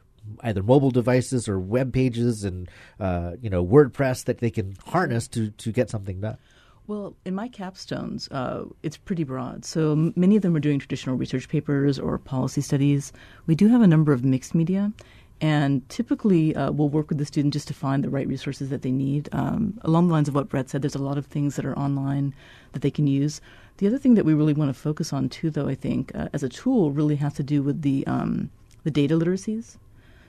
either 0.40 0.62
mobile 0.62 0.90
devices 0.92 1.48
or 1.48 1.58
web 1.60 1.92
pages 1.92 2.44
and 2.44 2.70
uh, 2.98 3.32
you 3.42 3.50
know 3.50 3.62
WordPress 3.66 4.24
that 4.24 4.38
they 4.38 4.50
can 4.50 4.76
harness 4.86 5.28
to 5.28 5.50
to 5.50 5.72
get 5.72 5.90
something 5.90 6.20
done. 6.20 6.38
Well, 6.86 7.16
in 7.24 7.34
my 7.34 7.48
capstones, 7.48 8.28
uh, 8.30 8.66
it's 8.82 8.98
pretty 8.98 9.24
broad. 9.24 9.64
So 9.64 10.12
many 10.16 10.36
of 10.36 10.42
them 10.42 10.54
are 10.54 10.60
doing 10.60 10.78
traditional 10.78 11.16
research 11.16 11.48
papers 11.48 11.98
or 11.98 12.18
policy 12.18 12.60
studies. 12.60 13.10
We 13.46 13.54
do 13.54 13.68
have 13.68 13.80
a 13.80 13.86
number 13.86 14.12
of 14.12 14.22
mixed 14.22 14.54
media, 14.54 14.92
and 15.40 15.88
typically 15.88 16.54
uh, 16.54 16.72
we'll 16.72 16.90
work 16.90 17.08
with 17.08 17.16
the 17.16 17.24
student 17.24 17.54
just 17.54 17.68
to 17.68 17.74
find 17.74 18.04
the 18.04 18.10
right 18.10 18.28
resources 18.28 18.68
that 18.68 18.82
they 18.82 18.92
need. 18.92 19.30
Um, 19.32 19.80
along 19.80 20.08
the 20.08 20.12
lines 20.12 20.28
of 20.28 20.34
what 20.34 20.50
Brett 20.50 20.68
said, 20.68 20.82
there's 20.82 20.94
a 20.94 21.02
lot 21.02 21.16
of 21.16 21.24
things 21.24 21.56
that 21.56 21.64
are 21.64 21.78
online 21.78 22.34
that 22.72 22.82
they 22.82 22.90
can 22.90 23.06
use. 23.06 23.40
The 23.78 23.86
other 23.86 23.98
thing 23.98 24.14
that 24.14 24.26
we 24.26 24.34
really 24.34 24.52
want 24.52 24.68
to 24.68 24.78
focus 24.78 25.10
on 25.10 25.30
too, 25.30 25.48
though, 25.48 25.68
I 25.68 25.74
think, 25.74 26.14
uh, 26.14 26.28
as 26.34 26.42
a 26.42 26.50
tool, 26.50 26.90
really 26.90 27.16
has 27.16 27.32
to 27.34 27.42
do 27.42 27.62
with 27.62 27.80
the 27.80 28.06
um, 28.06 28.50
the 28.82 28.90
data 28.90 29.14
literacies. 29.14 29.78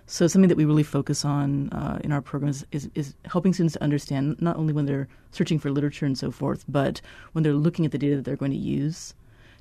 So 0.08 0.28
something 0.28 0.50
that 0.50 0.58
we 0.58 0.66
really 0.66 0.84
focus 0.84 1.26
on 1.26 1.70
uh, 1.70 2.00
in 2.04 2.12
our 2.12 2.22
programs 2.22 2.64
is, 2.72 2.90
is 2.94 3.16
helping 3.26 3.54
students 3.54 3.74
to 3.74 3.84
understand 3.84 4.40
not 4.40 4.56
only 4.56 4.72
when 4.72 4.86
they're 4.86 5.08
searching 5.32 5.58
for 5.58 5.72
literature 5.72 6.06
and 6.06 6.18
so 6.18 6.30
forth, 6.32 6.64
but 6.68 7.02
when 7.32 7.44
they're 7.44 7.54
looking 7.54 7.86
at 7.86 7.92
the 7.92 7.98
data 7.98 8.16
that 8.18 8.26
they're 8.26 8.36
going 8.36 8.52
to 8.52 8.58
use 8.58 9.16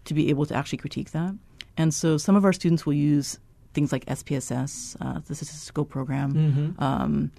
to 0.05 0.12
be 0.12 0.28
able 0.28 0.45
to 0.47 0.55
actually 0.55 0.78
critique 0.78 1.12
that. 1.12 1.34
And 1.76 1.95
so 1.95 2.18
some 2.18 2.36
of 2.36 2.45
our 2.45 2.53
students 2.53 2.84
will 2.84 2.92
use 2.92 3.38
things 3.72 3.90
like 3.90 4.05
SPSS, 4.07 4.97
uh, 5.01 5.20
the 5.26 5.34
statistical 5.34 5.84
program. 5.84 6.34
Mhm. 6.34 6.82
Um, 6.82 7.32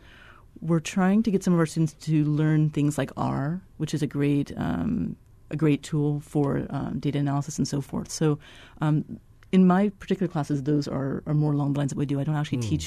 we're 0.61 0.79
trying 0.79 1.21
to 1.23 1.31
get 1.31 1.43
some 1.43 1.53
of 1.53 1.59
our 1.59 1.65
students 1.65 1.93
to 1.93 2.23
learn 2.25 2.69
things 2.69 2.97
like 2.97 3.11
R, 3.17 3.61
which 3.77 3.93
is 3.93 4.01
a 4.01 4.07
great 4.07 4.51
um, 4.57 5.15
a 5.51 5.55
great 5.55 5.83
tool 5.83 6.21
for 6.21 6.65
um, 6.71 6.99
data 6.99 7.19
analysis 7.19 7.59
and 7.59 7.67
so 7.67 7.79
forth. 7.79 8.09
So, 8.11 8.39
um, 8.81 9.19
in 9.55 9.61
my 9.75 9.83
particular 10.03 10.29
classes, 10.35 10.57
those 10.71 10.85
are, 10.97 11.11
are 11.29 11.33
more 11.43 11.53
along 11.57 11.67
the 11.73 11.79
lines 11.79 11.91
that 11.93 11.97
we 12.03 12.05
do. 12.11 12.19
I 12.21 12.23
don't 12.27 12.35
actually 12.41 12.61
Hmm. 12.63 12.69
teach 12.73 12.85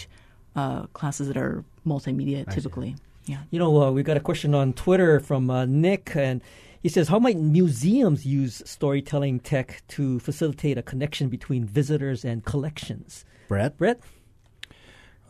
uh, 0.62 0.82
classes 0.98 1.24
that 1.28 1.36
are 1.44 1.54
multimedia 1.86 2.38
I 2.46 2.50
see. 2.50 2.56
typically. 2.60 2.90
Yeah. 3.32 3.42
You 3.52 3.58
know, 3.62 3.72
uh, 3.82 3.90
we 3.96 4.02
got 4.10 4.16
a 4.22 4.24
question 4.30 4.50
on 4.60 4.72
Twitter 4.84 5.12
from 5.28 5.42
uh, 5.50 5.64
Nick, 5.84 6.04
and 6.16 6.36
he 6.84 6.88
says, 6.88 7.08
"How 7.12 7.18
might 7.26 7.38
museums 7.38 8.20
use 8.40 8.54
storytelling 8.76 9.40
tech 9.52 9.82
to 9.96 10.18
facilitate 10.28 10.76
a 10.78 10.82
connection 10.92 11.28
between 11.36 11.62
visitors 11.80 12.24
and 12.24 12.36
collections?" 12.52 13.24
Brett, 13.48 13.72
Brett, 13.80 13.98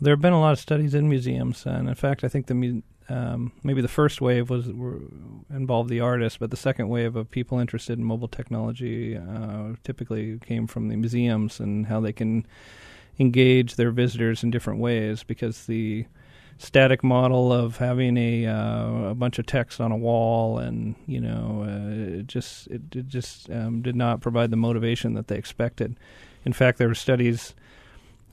There 0.01 0.12
have 0.14 0.20
been 0.20 0.32
a 0.32 0.41
lot 0.47 0.53
of 0.53 0.61
studies 0.68 0.95
in 0.95 1.09
museums, 1.09 1.66
and 1.66 1.89
in 1.89 1.95
fact, 2.05 2.22
I 2.24 2.28
think 2.28 2.47
the 2.47 2.55
mu- 2.55 2.82
um, 3.09 3.53
maybe 3.63 3.81
the 3.81 3.89
first 3.89 4.21
wave 4.21 4.51
was 4.51 4.67
involved 4.69 5.89
the 5.89 6.01
artists, 6.01 6.39
but 6.39 6.51
the 6.51 6.57
second 6.57 6.89
wave 6.89 7.17
of 7.17 7.31
people 7.31 7.59
interested 7.59 7.99
in 7.99 8.05
mobile 8.05 8.29
technology 8.29 9.17
uh, 9.17 9.75
typically 9.83 10.39
came 10.41 10.67
from 10.67 10.89
the 10.89 10.97
museums 10.97 11.59
and 11.59 11.87
how 11.87 12.01
they 12.01 12.13
can 12.13 12.47
engage 13.19 13.77
their 13.77 13.91
visitors 13.91 14.43
in 14.43 14.51
different 14.51 14.79
ways. 14.81 15.23
Because 15.23 15.67
the 15.67 16.07
static 16.59 17.05
model 17.05 17.53
of 17.53 17.79
having 17.79 18.17
a 18.17 18.47
uh, 18.47 19.11
a 19.11 19.15
bunch 19.15 19.39
of 19.39 19.47
text 19.47 19.81
on 19.81 19.93
a 19.93 19.97
wall 19.97 20.59
and 20.59 20.97
you 21.07 21.21
know 21.21 21.65
uh, 21.65 22.19
it 22.19 22.27
just 22.27 22.67
it, 22.67 22.83
it 22.95 23.07
just 23.07 23.49
um, 23.51 23.81
did 23.81 23.97
not 23.97 24.21
provide 24.21 24.51
the 24.51 24.57
motivation 24.57 25.15
that 25.15 25.29
they 25.29 25.37
expected. 25.37 25.97
In 26.45 26.53
fact, 26.53 26.79
there 26.79 26.89
were 26.89 26.95
studies 26.95 27.55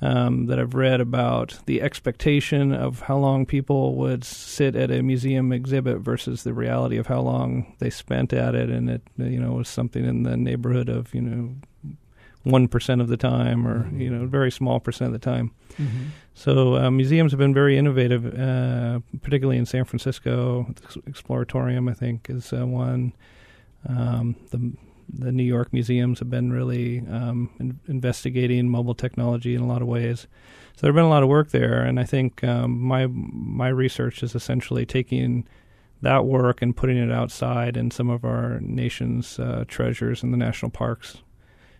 um, 0.01 0.47
that 0.47 0.59
I've 0.59 0.73
read 0.73 1.01
about 1.01 1.59
the 1.65 1.81
expectation 1.81 2.73
of 2.73 3.01
how 3.01 3.17
long 3.17 3.45
people 3.45 3.95
would 3.95 4.23
sit 4.23 4.75
at 4.75 4.91
a 4.91 5.01
museum 5.01 5.51
exhibit 5.51 5.99
versus 5.99 6.43
the 6.43 6.53
reality 6.53 6.97
of 6.97 7.07
how 7.07 7.21
long 7.21 7.75
they 7.79 7.89
spent 7.89 8.33
at 8.33 8.55
it, 8.55 8.69
and 8.69 8.89
it 8.89 9.01
you 9.17 9.39
know 9.39 9.53
was 9.53 9.69
something 9.69 10.05
in 10.05 10.23
the 10.23 10.37
neighborhood 10.37 10.89
of 10.89 11.13
you 11.13 11.21
know 11.21 11.55
one 12.45 12.67
percent 12.67 13.01
of 13.01 13.07
the 13.07 13.17
time, 13.17 13.67
or 13.67 13.83
mm-hmm. 13.83 14.01
you 14.01 14.09
know, 14.09 14.23
a 14.23 14.27
very 14.27 14.51
small 14.51 14.79
percent 14.79 15.13
of 15.13 15.19
the 15.19 15.25
time. 15.25 15.51
Mm-hmm. 15.77 16.03
So 16.33 16.75
uh, 16.75 16.91
museums 16.91 17.31
have 17.31 17.39
been 17.39 17.53
very 17.53 17.77
innovative, 17.77 18.25
uh, 18.37 18.99
particularly 19.21 19.57
in 19.57 19.65
San 19.65 19.85
Francisco. 19.85 20.67
The 20.75 21.11
Exploratorium, 21.11 21.89
I 21.89 21.93
think, 21.93 22.29
is 22.29 22.53
uh, 22.53 22.65
one. 22.65 23.13
Um, 23.88 24.36
the 24.51 24.71
the 25.07 25.31
New 25.31 25.43
York 25.43 25.71
museums 25.71 26.19
have 26.19 26.29
been 26.29 26.51
really 26.51 26.99
um, 27.11 27.51
in, 27.59 27.79
investigating 27.88 28.69
mobile 28.69 28.95
technology 28.95 29.53
in 29.53 29.61
a 29.61 29.67
lot 29.67 29.81
of 29.81 29.88
ways. 29.88 30.27
So 30.75 30.81
there's 30.81 30.95
been 30.95 31.05
a 31.05 31.09
lot 31.09 31.23
of 31.23 31.29
work 31.29 31.51
there, 31.51 31.81
and 31.83 31.99
I 31.99 32.03
think 32.03 32.43
um, 32.43 32.79
my 32.81 33.07
my 33.07 33.67
research 33.67 34.23
is 34.23 34.36
essentially 34.36 34.86
taking 34.86 35.47
that 36.01 36.25
work 36.25 36.61
and 36.61 36.75
putting 36.75 36.97
it 36.97 37.11
outside 37.11 37.77
in 37.77 37.91
some 37.91 38.09
of 38.09 38.25
our 38.25 38.59
nation's 38.59 39.39
uh, 39.39 39.63
treasures 39.67 40.23
in 40.23 40.31
the 40.31 40.38
national 40.38 40.71
parks. 40.71 41.17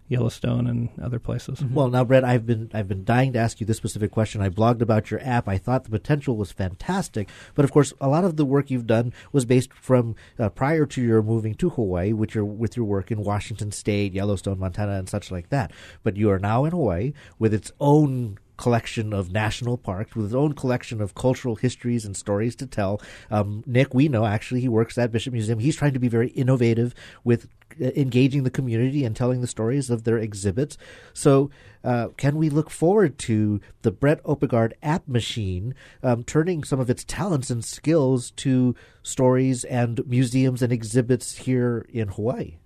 Yellowstone 0.08 0.68
and 0.68 0.90
other 1.02 1.18
places. 1.18 1.60
Mm-hmm. 1.60 1.74
Well, 1.74 1.90
now, 1.90 2.04
Brett, 2.04 2.24
I've 2.24 2.46
been 2.46 2.70
I've 2.74 2.88
been 2.88 3.04
dying 3.04 3.34
to 3.34 3.40
ask 3.40 3.60
you 3.60 3.66
this 3.66 3.78
specific 3.78 4.12
question. 4.12 4.42
I 4.42 4.50
blogged 4.50 4.82
about 4.82 5.10
your 5.10 5.20
app. 5.24 5.48
I 5.48 5.58
thought 5.58 5.84
the 5.84 5.90
potential 5.90 6.38
was 6.38 6.52
fantastic, 6.52 7.28
but 7.56 7.66
of 7.66 7.72
course, 7.72 7.94
a 8.00 8.08
lot 8.08 8.24
of 8.24 8.38
the 8.38 8.46
work 8.46 8.70
you've 8.70 8.86
done 8.86 9.14
was 9.32 9.46
based 9.46 9.74
from 9.74 10.16
uh, 10.38 10.50
prior 10.50 10.86
to 10.86 11.02
your 11.02 11.24
moving 11.24 11.56
to 11.56 11.72
Hawaii, 11.72 12.14
which 12.14 12.36
are 12.36 12.46
with 12.46 12.78
your 12.78 12.86
work 12.86 13.10
in 13.12 13.24
Washington 13.24 13.72
State, 13.72 14.14
Yellowstone, 14.14 14.60
Montana, 14.60 14.94
and 14.94 15.10
such 15.10 15.32
like 15.32 15.50
that. 15.50 15.72
But 16.04 16.18
you 16.18 16.30
are 16.30 16.40
now 16.40 16.66
in 16.66 16.72
Hawaii 16.72 17.14
with 17.40 17.54
its 17.54 17.72
own 17.80 18.38
collection 18.58 19.14
of 19.14 19.32
national 19.32 19.78
parks 19.78 20.16
with 20.16 20.26
his 20.26 20.36
own 20.36 20.54
collection 20.54 21.02
of 21.02 21.16
cultural 21.16 21.56
histories 21.56 22.06
and 22.06 22.16
stories 22.16 22.56
to 22.58 22.68
tell. 22.68 23.02
Um, 23.30 23.64
Nick, 23.66 23.94
we 23.94 24.08
know 24.08 24.26
actually 24.26 24.62
he 24.62 24.70
works 24.70 24.98
at 24.98 25.12
Bishop 25.12 25.34
Museum. 25.34 25.60
He's 25.60 25.76
trying 25.76 25.94
to 25.94 26.00
be 26.00 26.08
very 26.08 26.30
innovative 26.30 26.94
with 27.24 27.48
uh, 27.82 27.92
engaging 27.96 28.44
the 28.44 28.50
community 28.50 29.04
and 29.04 29.16
telling 29.16 29.42
the 29.42 29.48
stories 29.48 29.90
of 29.90 30.04
their 30.04 30.18
exhibits. 30.18 30.78
So, 31.14 31.50
uh, 31.84 32.10
can 32.18 32.38
we 32.38 32.50
look 32.50 32.70
forward 32.70 33.18
to 33.20 33.62
the 33.84 33.92
Brett 33.92 34.24
Oppegaard 34.24 34.74
app 34.82 35.08
machine 35.08 35.76
um, 36.02 36.24
turning 36.24 36.64
some 36.64 36.80
of 36.80 36.90
its 36.90 37.04
talents 37.04 37.50
and 37.50 37.64
skills 37.64 38.32
to 38.32 38.76
stories 39.04 39.64
and 39.66 40.06
museums 40.08 40.62
and 40.62 40.74
exhibits 40.74 41.38
here 41.40 41.86
in 41.90 42.08
Hawaii? 42.08 42.58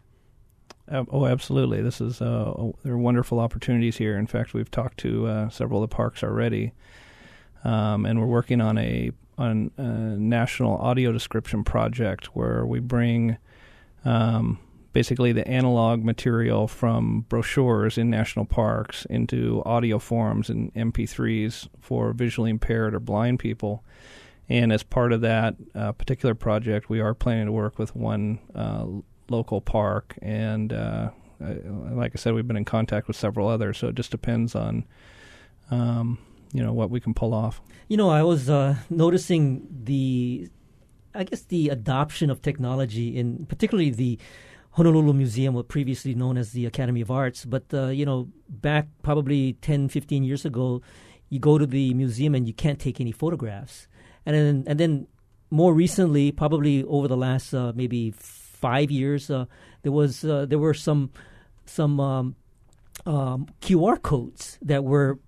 Oh, 0.92 1.28
absolutely. 1.28 1.82
This 1.82 2.02
is 2.02 2.22
uh, 2.22 2.72
there 2.84 2.94
are 2.94 2.98
wonderful 2.98 3.40
opportunities 3.40 3.98
here. 3.98 4.18
In 4.18 4.26
fact, 4.26 4.54
we've 4.54 4.72
talked 4.72 4.98
to 5.00 5.28
uh, 5.28 5.50
several 5.50 5.84
of 5.84 5.90
the 5.90 5.96
parks 5.96 6.24
already, 6.24 6.74
um, 7.64 8.06
and 8.06 8.20
we're 8.20 8.26
working 8.26 8.60
on 8.60 8.78
a 8.78 9.12
on 9.38 9.72
a 9.78 9.82
national 9.84 10.78
audio 10.78 11.12
description 11.12 11.64
project 11.64 12.36
where 12.36 12.66
we 12.66 12.80
bring 12.80 13.38
um, 14.04 14.60
basically 14.92 15.32
the 15.32 15.48
analog 15.48 16.04
material 16.04 16.68
from 16.68 17.22
brochures 17.30 17.98
in 17.98 18.10
national 18.10 18.46
parks 18.46 19.06
into 19.06 19.62
audio 19.66 20.00
forms 20.00 20.50
and 20.50 20.74
MP3s 20.74 21.68
for 21.80 22.14
visually 22.14 22.50
impaired 22.50 22.96
or 22.96 23.00
blind 23.00 23.40
people. 23.40 23.84
And 24.50 24.74
as 24.74 24.82
part 24.82 25.14
of 25.14 25.22
that 25.22 25.56
uh, 25.76 25.92
particular 25.92 26.34
project, 26.34 26.90
we 26.90 27.00
are 27.00 27.14
planning 27.14 27.46
to 27.46 27.52
work 27.52 27.78
with 27.78 27.96
one 27.96 28.40
uh, 28.56 28.86
local 29.32 29.62
park, 29.62 30.18
and 30.22 30.74
uh, 30.74 31.10
like 31.40 32.12
I 32.14 32.18
said, 32.18 32.34
we've 32.34 32.48
been 32.48 32.58
in 32.58 32.66
contact 32.66 33.08
with 33.08 33.16
several 33.16 33.48
others. 33.48 33.78
So 33.78 33.88
it 33.88 33.96
just 33.96 34.12
depends 34.12 34.56
on, 34.56 34.86
um, 35.72 36.18
you 36.54 36.64
know, 36.64 36.74
what 36.74 36.90
we 36.90 37.00
can 37.00 37.14
pull 37.14 37.34
off. 37.34 37.62
You 37.88 37.98
know, 37.98 38.10
I 38.10 38.24
was 38.24 38.50
uh, 38.50 38.76
noticing 38.90 39.68
the, 39.84 40.50
I 41.14 41.24
guess, 41.24 41.42
the 41.44 41.70
adoption 41.70 42.30
of 42.30 42.42
technology 42.42 43.18
in 43.18 43.46
particularly 43.46 43.92
the 43.92 44.20
Honolulu 44.72 45.14
Museum, 45.14 45.54
what 45.54 45.68
previously 45.68 46.14
known 46.14 46.38
as 46.38 46.52
the 46.52 46.66
Academy 46.66 47.02
of 47.02 47.10
Arts. 47.10 47.46
But, 47.46 47.66
uh, 47.74 47.88
you 47.88 48.06
know, 48.06 48.30
back 48.48 48.88
probably 49.02 49.54
10, 49.54 49.90
15 49.90 50.24
years 50.24 50.46
ago, 50.46 50.82
you 51.30 51.40
go 51.40 51.58
to 51.58 51.66
the 51.66 51.94
museum 51.94 52.36
and 52.36 52.48
you 52.48 52.54
can't 52.54 52.80
take 52.80 53.00
any 53.00 53.12
photographs. 53.12 53.88
And 54.26 54.36
then, 54.36 54.64
and 54.68 54.80
then 54.80 55.08
more 55.50 55.74
recently, 55.74 56.32
probably 56.32 56.84
over 56.84 57.08
the 57.08 57.18
last 57.18 57.54
uh, 57.54 57.72
maybe 57.76 58.14
five 58.60 58.92
years, 58.92 59.30
uh, 59.30 59.46
there 59.82 59.92
was 59.92 60.24
uh, 60.24 60.46
there 60.46 60.60
were 60.60 60.74
some 60.74 61.12
some 61.66 62.00
um, 62.00 62.36
um, 63.06 63.48
QR 63.62 64.02
codes 64.02 64.58
that 64.62 64.84
were 64.84 65.20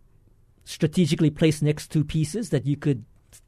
strategically 0.64 1.30
placed 1.30 1.64
next 1.64 1.92
to 1.92 2.04
pieces 2.04 2.50
that 2.50 2.66
you 2.66 2.78
could 2.78 3.04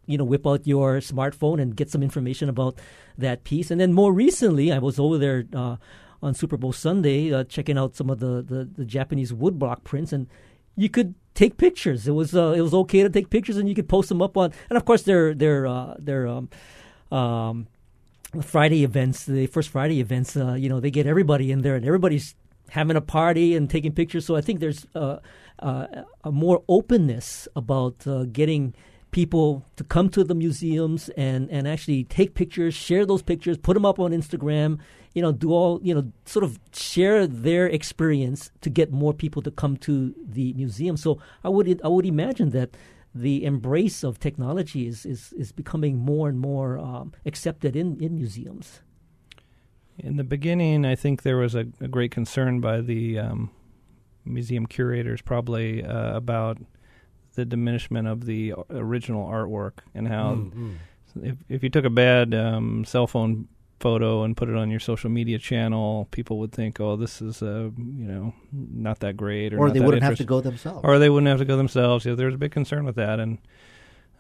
you 0.05 0.17
know 0.17 0.23
whip 0.23 0.45
out 0.47 0.65
your 0.67 0.97
smartphone 0.99 1.61
and 1.61 1.75
get 1.75 1.89
some 1.89 2.03
information 2.03 2.49
about 2.49 2.79
that 3.17 3.43
piece. 3.43 3.71
And 3.71 3.79
then 3.79 3.93
more 3.93 4.13
recently, 4.13 4.71
I 4.71 4.79
was 4.79 4.99
over 4.99 5.17
there 5.17 5.45
uh, 5.53 5.77
on 6.21 6.34
Super 6.34 6.57
Bowl 6.57 6.73
Sunday 6.73 7.34
uh, 7.34 7.43
checking 7.43 7.77
out 7.77 7.95
some 7.95 8.09
of 8.09 8.19
the, 8.19 8.41
the, 8.41 8.69
the 8.75 8.86
Japanese 8.86 9.34
woodblock 9.34 9.84
prints, 9.84 10.13
and 10.13 10.27
you 10.75 10.89
could 10.89 11.15
take 11.34 11.57
pictures. 11.57 12.07
It 12.07 12.11
was 12.11 12.36
uh, 12.36 12.53
it 12.55 12.61
was 12.61 12.73
okay 12.73 13.03
to 13.03 13.09
take 13.09 13.29
pictures, 13.29 13.57
and 13.57 13.67
you 13.67 13.75
could 13.75 13.89
post 13.89 14.09
them 14.09 14.21
up 14.21 14.38
on. 14.38 14.53
And 14.69 14.77
of 14.77 14.86
course, 14.86 15.03
they're 15.03 15.34
they're 15.34 15.67
uh, 15.67 15.95
they're 15.99 16.27
um, 16.27 16.49
um, 17.11 17.67
Friday 18.41 18.84
events, 18.84 19.25
the 19.25 19.47
first 19.47 19.69
Friday 19.69 19.99
events, 19.99 20.36
uh, 20.36 20.53
you 20.53 20.69
know, 20.69 20.79
they 20.79 20.91
get 20.91 21.05
everybody 21.05 21.51
in 21.51 21.61
there 21.61 21.75
and 21.75 21.86
everybody's 21.86 22.36
having 22.69 22.95
a 22.95 23.01
party 23.01 23.55
and 23.55 23.69
taking 23.69 23.91
pictures. 23.91 24.25
So 24.25 24.36
I 24.36 24.41
think 24.41 24.59
there's 24.59 24.88
uh, 24.95 25.19
uh, 25.59 25.88
a 26.23 26.31
more 26.31 26.63
openness 26.67 27.47
about 27.55 28.07
uh, 28.07 28.23
getting 28.25 28.73
people 29.11 29.63
to 29.75 29.84
come 29.84 30.09
to 30.09 30.23
the 30.23 30.34
museums 30.34 31.09
and, 31.09 31.49
and 31.51 31.67
actually 31.67 32.03
take 32.05 32.34
pictures, 32.34 32.73
share 32.73 33.05
those 33.05 33.21
pictures, 33.21 33.57
put 33.57 33.75
them 33.75 33.86
up 33.86 33.99
on 33.99 34.11
Instagram, 34.11 34.79
you 35.13 35.21
know, 35.21 35.31
do 35.31 35.51
all, 35.51 35.79
you 35.84 35.93
know, 35.93 36.11
sort 36.25 36.43
of 36.43 36.59
share 36.73 37.27
their 37.27 37.67
experience 37.67 38.49
to 38.61 38.71
get 38.71 38.91
more 38.91 39.13
people 39.13 39.43
to 39.43 39.51
come 39.51 39.77
to 39.77 40.15
the 40.25 40.53
museum. 40.53 40.97
So 40.97 41.19
I 41.43 41.49
would 41.49 41.79
I 41.84 41.88
would 41.88 42.07
imagine 42.07 42.49
that 42.49 42.75
the 43.16 43.43
embrace 43.45 44.03
of 44.03 44.20
technology 44.20 44.88
is, 44.88 45.05
is, 45.05 45.34
is 45.34 45.51
becoming 45.51 45.97
more 45.97 46.30
and 46.30 46.39
more 46.39 46.80
um, 46.80 47.14
accepted 47.26 47.76
in, 47.76 48.01
in 48.01 48.16
museums. 48.16 48.82
In 49.99 50.18
the 50.18 50.24
beginning, 50.24 50.86
I 50.86 50.95
think 50.95 51.22
there 51.22 51.38
was 51.38 51.53
a, 51.53 51.68
a 51.80 51.88
great 51.88 52.11
concern 52.11 52.59
by 52.59 52.82
the 52.82 53.20
um, 53.20 53.51
museum 54.26 54.66
curators, 54.66 55.22
probably 55.22 55.84
uh, 55.84 56.16
about 56.16 56.57
the 57.36 57.45
diminishment 57.45 58.07
of 58.07 58.26
the 58.26 58.53
original 58.70 59.28
artwork 59.28 59.80
and 59.93 60.07
how, 60.07 60.36
mm-hmm. 60.36 60.74
if 61.22 61.38
if 61.49 61.64
you 61.64 61.70
took 61.70 61.86
a 61.86 61.89
bad 61.89 62.34
um, 62.34 62.86
cell 62.86 63.07
phone 63.07 63.47
photo 63.84 64.23
and 64.23 64.38
put 64.38 64.47
it 64.47 64.55
on 64.55 64.71
your 64.71 64.79
social 64.79 65.09
media 65.09 65.38
channel, 65.38 66.07
people 66.11 66.39
would 66.39 66.53
think, 66.53 66.79
"Oh, 66.79 66.95
this 66.95 67.21
is 67.21 67.43
uh, 67.43 67.69
you 67.77 68.07
know 68.07 68.34
not 68.51 68.99
that 68.99 69.17
great," 69.17 69.53
or, 69.53 69.59
or 69.59 69.71
they 69.71 69.81
wouldn't 69.81 70.03
have 70.03 70.17
to 70.17 70.23
go 70.23 70.39
themselves, 70.39 70.79
or 70.84 70.97
they 70.99 71.09
wouldn't 71.09 71.27
have 71.27 71.39
to 71.39 71.45
go 71.45 71.57
themselves. 71.57 72.05
Yeah, 72.05 72.15
there's 72.15 72.34
a 72.34 72.38
big 72.38 72.53
concern 72.53 72.86
with 72.86 72.95
that, 72.95 73.19
and 73.19 73.39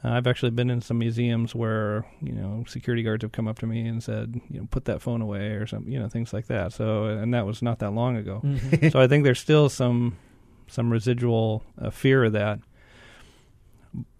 uh, 0.03 0.09
I've 0.09 0.27
actually 0.27 0.51
been 0.51 0.69
in 0.69 0.81
some 0.81 0.97
museums 0.97 1.55
where 1.55 2.05
you 2.21 2.33
know 2.33 2.65
security 2.67 3.03
guards 3.03 3.23
have 3.23 3.31
come 3.31 3.47
up 3.47 3.59
to 3.59 3.65
me 3.65 3.87
and 3.87 4.03
said, 4.03 4.41
you 4.49 4.59
know, 4.59 4.67
put 4.69 4.83
that 4.85 5.01
phone 5.01 5.21
away 5.21 5.51
or 5.51 5.65
some 5.65 5.87
you 5.87 5.97
know 5.97 6.09
things 6.09 6.33
like 6.33 6.47
that. 6.47 6.73
So, 6.73 7.05
and 7.05 7.33
that 7.33 7.45
was 7.45 7.61
not 7.61 7.79
that 7.79 7.91
long 7.91 8.17
ago. 8.17 8.41
Mm-hmm. 8.43 8.89
so 8.91 8.99
I 8.99 9.07
think 9.07 9.23
there's 9.23 9.39
still 9.39 9.69
some 9.69 10.17
some 10.67 10.91
residual 10.91 11.63
uh, 11.81 11.89
fear 11.89 12.25
of 12.25 12.33
that. 12.33 12.59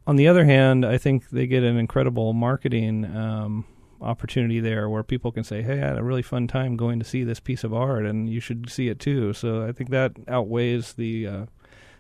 On 0.07 0.15
the 0.15 0.29
other 0.29 0.45
hand, 0.45 0.85
I 0.85 0.97
think 0.97 1.29
they 1.31 1.47
get 1.47 1.63
an 1.63 1.77
incredible 1.77 2.31
marketing. 2.31 3.05
Um, 3.05 3.65
opportunity 4.04 4.60
there 4.60 4.89
where 4.89 5.04
people 5.04 5.32
can 5.32 5.43
say, 5.43 5.62
"Hey, 5.62 5.82
I 5.82 5.88
had 5.88 5.97
a 5.97 6.04
really 6.04 6.22
fun 6.22 6.47
time 6.47 6.78
going 6.78 6.99
to 6.99 7.06
see 7.06 7.24
this 7.24 7.39
piece 7.39 7.64
of 7.64 7.74
art, 7.74 8.06
and 8.06 8.30
you 8.30 8.39
should 8.39 8.70
see 8.70 8.89
it 8.89 8.99
too." 8.99 9.34
So 9.34 9.66
I 9.66 9.72
think 9.72 9.89
that 9.89 10.14
outweighs 10.28 10.93
the 10.93 11.28
uh, 11.28 11.45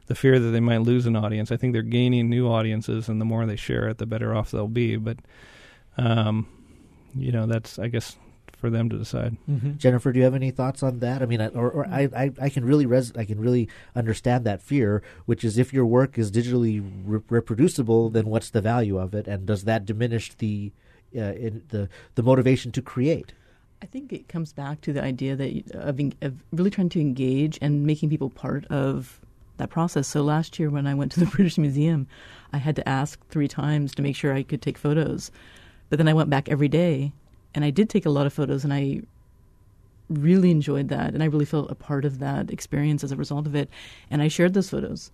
the 0.07 0.15
fear 0.15 0.39
that 0.39 0.49
they 0.49 0.59
might 0.59 0.81
lose 0.81 1.05
an 1.05 1.15
audience. 1.15 1.51
I 1.51 1.57
think 1.57 1.73
they're 1.73 1.81
gaining 1.81 2.29
new 2.29 2.47
audiences, 2.47 3.09
and 3.09 3.19
the 3.19 3.25
more 3.25 3.45
they 3.45 3.55
share 3.55 3.87
it, 3.87 3.97
the 3.97 4.05
better 4.05 4.35
off 4.35 4.51
they'll 4.51 4.67
be. 4.67 4.97
But 4.97 5.17
um, 5.97 6.47
you 7.15 7.31
know, 7.31 7.45
that's 7.45 7.79
I 7.79 7.87
guess 7.87 8.17
for 8.63 8.69
them 8.69 8.87
to 8.87 8.97
decide. 8.97 9.35
Mm-hmm. 9.49 9.75
Jennifer, 9.75 10.13
do 10.13 10.19
you 10.19 10.23
have 10.23 10.35
any 10.35 10.49
thoughts 10.49 10.81
on 10.83 10.99
that? 10.99 11.21
I 11.21 11.25
mean, 11.25 11.41
or, 11.41 11.69
or 11.69 11.85
I, 11.85 12.07
I, 12.15 12.31
I, 12.43 12.49
can 12.49 12.63
really 12.63 12.85
res- 12.85 13.11
I 13.13 13.25
can 13.25 13.37
really 13.37 13.67
understand 13.93 14.45
that 14.45 14.61
fear, 14.61 15.03
which 15.25 15.43
is 15.43 15.57
if 15.57 15.73
your 15.73 15.85
work 15.85 16.17
is 16.17 16.31
digitally 16.31 16.81
re- 17.03 17.19
reproducible, 17.27 18.09
then 18.09 18.27
what's 18.27 18.49
the 18.49 18.61
value 18.61 18.97
of 18.97 19.13
it, 19.13 19.27
and 19.27 19.45
does 19.45 19.65
that 19.65 19.85
diminish 19.85 20.33
the 20.35 20.71
uh, 21.15 21.33
the 21.69 21.89
the 22.15 22.23
motivation 22.23 22.71
to 22.71 22.81
create. 22.81 23.33
I 23.81 23.85
think 23.85 24.13
it 24.13 24.29
comes 24.29 24.53
back 24.53 24.79
to 24.81 24.93
the 24.93 25.03
idea 25.03 25.35
that 25.35 25.71
of, 25.73 25.99
of 26.21 26.43
really 26.51 26.69
trying 26.69 26.89
to 26.89 27.01
engage 27.01 27.59
and 27.61 27.85
making 27.85 28.09
people 28.09 28.29
part 28.29 28.65
of 28.67 29.19
that 29.57 29.69
process. 29.69 30.07
So 30.07 30.23
last 30.23 30.57
year 30.57 30.69
when 30.69 30.87
I 30.87 30.93
went 30.93 31.11
to 31.13 31.19
the 31.19 31.25
British 31.35 31.57
Museum, 31.57 32.07
I 32.53 32.57
had 32.57 32.75
to 32.77 32.87
ask 32.87 33.19
three 33.27 33.47
times 33.47 33.93
to 33.95 34.01
make 34.01 34.15
sure 34.15 34.33
I 34.33 34.43
could 34.43 34.61
take 34.61 34.77
photos. 34.77 35.31
But 35.89 35.97
then 35.97 36.07
I 36.07 36.13
went 36.13 36.29
back 36.29 36.49
every 36.49 36.69
day 36.69 37.11
and 37.53 37.63
I 37.63 37.69
did 37.69 37.89
take 37.89 38.05
a 38.05 38.09
lot 38.09 38.25
of 38.25 38.33
photos 38.33 38.63
and 38.63 38.73
I 38.73 39.01
really 40.09 40.51
enjoyed 40.51 40.89
that 40.89 41.13
and 41.13 41.21
I 41.21 41.27
really 41.27 41.45
felt 41.45 41.71
a 41.71 41.75
part 41.75 42.05
of 42.05 42.19
that 42.19 42.51
experience 42.51 43.03
as 43.03 43.11
a 43.11 43.15
result 43.17 43.45
of 43.45 43.55
it. 43.55 43.69
And 44.09 44.21
I 44.21 44.27
shared 44.27 44.53
those 44.53 44.69
photos. 44.69 45.11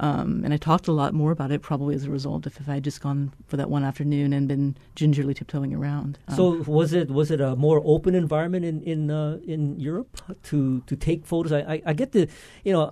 Um, 0.00 0.42
and 0.44 0.52
I 0.52 0.58
talked 0.58 0.88
a 0.88 0.92
lot 0.92 1.14
more 1.14 1.32
about 1.32 1.50
it 1.50 1.62
probably 1.62 1.94
as 1.94 2.04
a 2.04 2.10
result 2.10 2.46
if, 2.46 2.60
if 2.60 2.68
I 2.68 2.74
had 2.74 2.84
just 2.84 3.00
gone 3.00 3.32
for 3.46 3.56
that 3.56 3.70
one 3.70 3.82
afternoon 3.82 4.32
and 4.32 4.46
been 4.46 4.76
gingerly 4.94 5.34
tiptoeing 5.34 5.74
around. 5.74 6.18
Um, 6.28 6.36
So 6.36 6.62
was 6.66 6.92
it 6.92 7.10
was 7.10 7.30
it 7.30 7.40
a 7.40 7.56
more 7.56 7.80
open 7.84 8.14
environment 8.14 8.64
in 8.64 8.82
in 8.82 9.10
uh, 9.10 9.38
in 9.46 9.80
Europe 9.80 10.20
to 10.44 10.82
to 10.86 10.96
take 10.96 11.24
photos? 11.24 11.52
I, 11.52 11.60
I, 11.60 11.82
I 11.86 11.92
get 11.94 12.12
the 12.12 12.28
you 12.64 12.72
know 12.72 12.90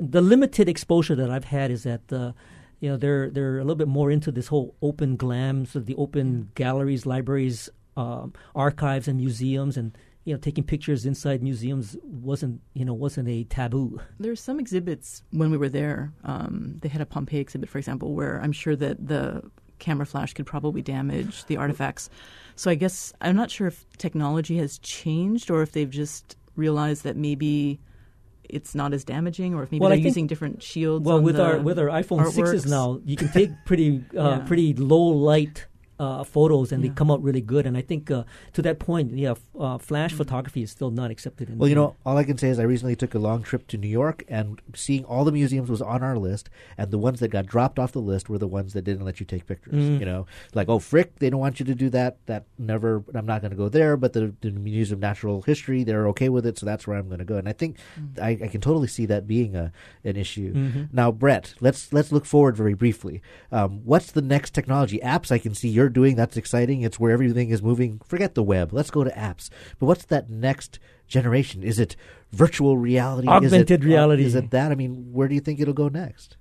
the 0.00 0.20
limited 0.20 0.68
exposure 0.68 1.14
that 1.14 1.30
I've 1.30 1.44
had 1.44 1.70
is 1.70 1.82
that 1.84 2.12
uh, 2.12 2.32
you 2.80 2.90
know 2.90 2.96
they're 2.96 3.30
they're 3.30 3.58
a 3.58 3.64
little 3.64 3.76
bit 3.76 3.88
more 3.88 4.10
into 4.10 4.32
this 4.32 4.48
whole 4.48 4.74
open 4.82 5.16
glam, 5.16 5.66
so 5.66 5.78
the 5.78 5.96
open 5.96 6.50
galleries, 6.54 7.06
libraries, 7.06 7.68
um, 7.96 8.32
archives, 8.54 9.06
and 9.08 9.18
museums, 9.18 9.76
and 9.76 9.96
you 10.30 10.36
know 10.36 10.40
taking 10.40 10.62
pictures 10.62 11.04
inside 11.06 11.42
museums 11.42 11.96
wasn't 12.04 12.60
you 12.74 12.84
know 12.84 12.94
wasn't 12.94 13.28
a 13.28 13.42
taboo. 13.44 13.98
There 14.20 14.30
are 14.30 14.36
some 14.48 14.60
exhibits 14.60 15.24
when 15.32 15.50
we 15.50 15.58
were 15.58 15.68
there. 15.68 16.12
Um, 16.22 16.76
they 16.82 16.88
had 16.88 17.00
a 17.02 17.06
Pompeii 17.06 17.40
exhibit, 17.40 17.68
for 17.68 17.78
example, 17.78 18.14
where 18.14 18.40
I'm 18.40 18.52
sure 18.52 18.76
that 18.76 18.96
the 19.12 19.42
camera 19.80 20.06
flash 20.06 20.32
could 20.34 20.46
probably 20.46 20.82
damage 20.82 21.44
the 21.46 21.56
artifacts. 21.56 22.08
So 22.54 22.70
I 22.70 22.76
guess 22.76 23.12
I'm 23.20 23.34
not 23.34 23.50
sure 23.50 23.66
if 23.66 23.84
technology 23.98 24.56
has 24.58 24.78
changed 24.78 25.50
or 25.50 25.62
if 25.62 25.72
they've 25.72 25.90
just 25.90 26.36
realized 26.54 27.02
that 27.04 27.16
maybe 27.16 27.80
it's 28.44 28.74
not 28.74 28.92
as 28.92 29.02
damaging, 29.04 29.54
or 29.54 29.62
if 29.64 29.72
maybe 29.72 29.80
Well, 29.80 29.90
they're 29.90 29.96
think- 29.96 30.04
using 30.12 30.26
different 30.28 30.62
shields. 30.62 31.04
Well, 31.04 31.20
with 31.20 31.40
our 31.40 31.58
with 31.58 31.76
our 31.80 31.86
iPhone 31.88 32.30
sixes 32.30 32.66
now, 32.66 33.00
you 33.04 33.16
can 33.16 33.28
take 33.32 33.50
pretty 33.64 34.04
uh, 34.16 34.22
Yeah. 34.30 34.38
pretty 34.46 34.74
low 34.74 35.02
light 35.30 35.66
uh, 36.04 36.24
photos, 36.24 36.72
and 36.72 36.82
Yeah. 36.82 36.88
they 36.90 36.94
come 37.00 37.10
out 37.12 37.22
really 37.22 37.42
good. 37.54 37.64
And 37.66 37.76
I 37.76 37.82
think 37.82 38.10
uh, 38.10 38.24
to 38.56 38.62
that 38.62 38.78
point, 38.78 39.12
yeah, 39.24 39.32
f- 39.32 39.40
uh, 39.58 39.78
flash 39.78 40.10
Mm-hmm. 40.10 40.18
photography 40.22 40.62
is 40.62 40.70
still 40.70 40.90
not 40.90 41.10
accepted. 41.10 41.50
In 41.50 41.58
Well, 41.58 41.68
you 41.68 41.74
know, 41.80 41.94
all 42.06 42.16
I 42.16 42.24
can 42.24 42.38
say 42.38 42.48
is 42.48 42.58
I 42.58 42.62
recently 42.74 42.96
took 42.96 43.14
a 43.14 43.18
long 43.28 43.42
trip 43.42 43.66
to 43.68 43.76
New 43.76 43.92
York, 44.02 44.24
and 44.28 44.60
seeing 44.74 45.04
all 45.04 45.24
the 45.24 45.32
museums 45.40 45.68
was 45.70 45.82
on 45.82 46.02
our 46.02 46.16
list, 46.28 46.48
and 46.78 46.90
the 46.90 46.98
ones 47.08 47.20
that 47.20 47.28
got 47.28 47.46
dropped 47.46 47.78
off 47.78 47.92
the 47.92 48.00
list 48.12 48.28
were 48.30 48.38
the 48.38 48.48
ones 48.48 48.72
that 48.72 48.82
didn't 48.88 49.04
let 49.04 49.20
you 49.20 49.26
take 49.26 49.46
pictures. 49.46 49.74
Mm. 49.74 50.00
You 50.00 50.06
know, 50.06 50.26
like 50.54 50.68
oh 50.70 50.78
frick, 50.78 51.18
they 51.20 51.28
don't 51.30 51.40
want 51.46 51.60
you 51.60 51.66
to 51.66 51.74
do 51.74 51.90
that. 51.90 52.16
That 52.26 52.44
never. 52.58 53.04
I'm 53.14 53.26
not 53.26 53.42
going 53.42 53.50
to 53.52 53.56
go 53.64 53.68
there. 53.68 53.96
But 53.98 54.14
the, 54.14 54.32
the 54.40 54.50
Museum 54.52 54.96
of 54.96 55.00
Natural 55.00 55.42
History, 55.42 55.84
they're 55.84 56.08
okay 56.08 56.30
with 56.30 56.46
it, 56.46 56.58
so 56.58 56.64
that's 56.64 56.86
where 56.86 56.96
I'm 56.98 57.08
going 57.08 57.18
to 57.18 57.24
go. 57.32 57.36
And 57.36 57.48
I 57.48 57.52
think 57.52 57.76
Mm. 58.00 58.22
I, 58.22 58.30
I 58.44 58.48
can 58.48 58.60
totally 58.60 58.88
see 58.88 59.04
that 59.06 59.26
being 59.26 59.54
a 59.56 59.72
an 60.04 60.16
issue. 60.16 60.52
Mhm. 60.54 60.88
Now, 60.92 61.10
Brett, 61.12 61.54
let's 61.60 61.92
let's 61.92 62.10
look 62.12 62.24
forward 62.24 62.56
very 62.56 62.74
briefly. 62.74 63.20
Um, 63.52 63.80
what's 63.84 64.12
the 64.12 64.22
next 64.22 64.54
technology? 64.54 64.98
Apps 65.04 65.30
I 65.30 65.38
can 65.38 65.54
see 65.54 65.68
you're 65.68 65.89
doing. 65.90 66.16
That's 66.16 66.36
exciting. 66.36 66.82
It's 66.82 66.98
where 66.98 67.12
everything 67.12 67.50
is 67.50 67.62
moving. 67.62 68.00
Forget 68.04 68.34
the 68.34 68.42
web. 68.42 68.72
Let's 68.72 68.90
go 68.90 69.04
to 69.04 69.10
apps. 69.10 69.50
But 69.78 69.86
what's 69.86 70.04
that 70.06 70.30
next 70.30 70.78
generation? 71.06 71.62
Is 71.62 71.78
it 71.78 71.96
virtual 72.32 72.78
reality? 72.78 73.28
Is 73.28 73.32
Augmented 73.32 73.82
it, 73.82 73.86
reality. 73.86 74.24
Is 74.24 74.34
it 74.34 74.50
that? 74.50 74.72
I 74.72 74.74
mean, 74.74 75.12
where 75.12 75.28
do 75.28 75.34
you 75.34 75.40
think 75.40 75.60
it'll 75.60 75.74
go 75.74 75.88
next? 75.88 76.36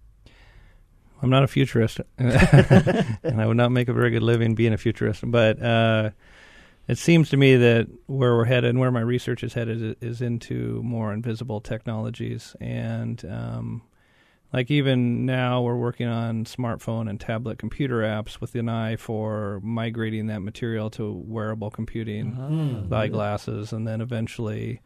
I'm 1.21 1.29
not 1.29 1.43
a 1.43 1.47
futurist, 1.47 1.99
and 2.17 3.41
I 3.41 3.45
would 3.45 3.57
not 3.57 3.71
make 3.71 3.89
a 3.89 3.93
very 3.93 4.09
good 4.11 4.23
living 4.23 4.55
being 4.55 4.71
a 4.71 4.77
futurist. 4.77 5.21
But 5.25 5.61
uh, 5.61 6.11
it 6.87 6.97
seems 6.97 7.29
to 7.31 7.37
me 7.37 7.55
that 7.57 7.87
where 8.07 8.35
we're 8.35 8.45
headed 8.45 8.69
and 8.69 8.79
where 8.79 8.91
my 8.91 9.01
research 9.01 9.43
is 9.43 9.53
headed 9.53 9.81
is, 9.81 9.95
is 10.01 10.21
into 10.21 10.81
more 10.81 11.13
invisible 11.13 11.59
technologies. 11.59 12.55
And 12.61 13.23
um, 13.25 13.81
like 14.51 14.71
even 14.71 15.25
now, 15.25 15.61
we're 15.61 15.75
working 15.77 16.07
on 16.07 16.45
smartphone 16.45 17.09
and 17.09 17.19
tablet 17.19 17.57
computer 17.59 18.01
apps 18.01 18.41
with 18.41 18.55
an 18.55 18.67
eye 18.69 18.95
for 18.95 19.59
migrating 19.63 20.27
that 20.27 20.39
material 20.41 20.89
to 20.91 21.11
wearable 21.27 21.69
computing, 21.71 22.87
Ah, 22.91 22.95
eyeglasses, 22.95 23.71
and 23.73 23.87
then 23.87 24.01
eventually. 24.01 24.81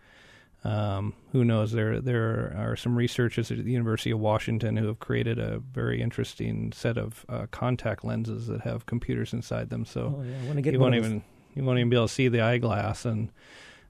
Um, 0.65 1.13
who 1.33 1.43
knows? 1.43 1.73
There 1.73 1.99
there 1.99 2.55
are 2.57 2.77
some 2.77 2.95
researchers 2.95 3.51
at 3.51 3.57
the 3.65 3.71
University 3.71 4.11
of 4.11 4.19
Washington 4.19 4.77
who 4.77 4.87
have 4.87 4.99
created 4.99 5.37
a 5.37 5.59
very 5.59 6.01
interesting 6.01 6.71
set 6.71 6.97
of 6.97 7.25
uh, 7.27 7.47
contact 7.51 8.05
lenses 8.05 8.47
that 8.47 8.61
have 8.61 8.85
computers 8.85 9.33
inside 9.33 9.69
them. 9.69 9.83
So 9.83 10.15
Oh, 10.19 10.23
yeah, 10.23 10.61
you 10.71 10.79
won't 10.79 10.95
even 11.05 11.23
you 11.53 11.63
won't 11.65 11.79
even 11.79 11.89
be 11.89 11.97
able 11.97 12.07
to 12.07 12.13
see 12.13 12.29
the 12.29 12.39
eyeglass, 12.39 13.03
and 13.03 13.29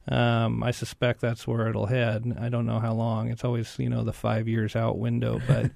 um, 0.07 0.63
I 0.63 0.71
suspect 0.71 1.21
that's 1.21 1.47
where 1.47 1.67
it'll 1.67 1.85
head. 1.87 2.37
I 2.39 2.49
don't 2.49 2.65
know 2.65 2.79
how 2.79 2.93
long. 2.93 3.29
It's 3.29 3.43
always 3.43 3.77
you 3.79 3.89
know 3.89 4.03
the 4.03 4.13
five 4.13 4.47
years 4.47 4.75
out 4.75 4.97
window, 4.97 5.41
but 5.47 5.71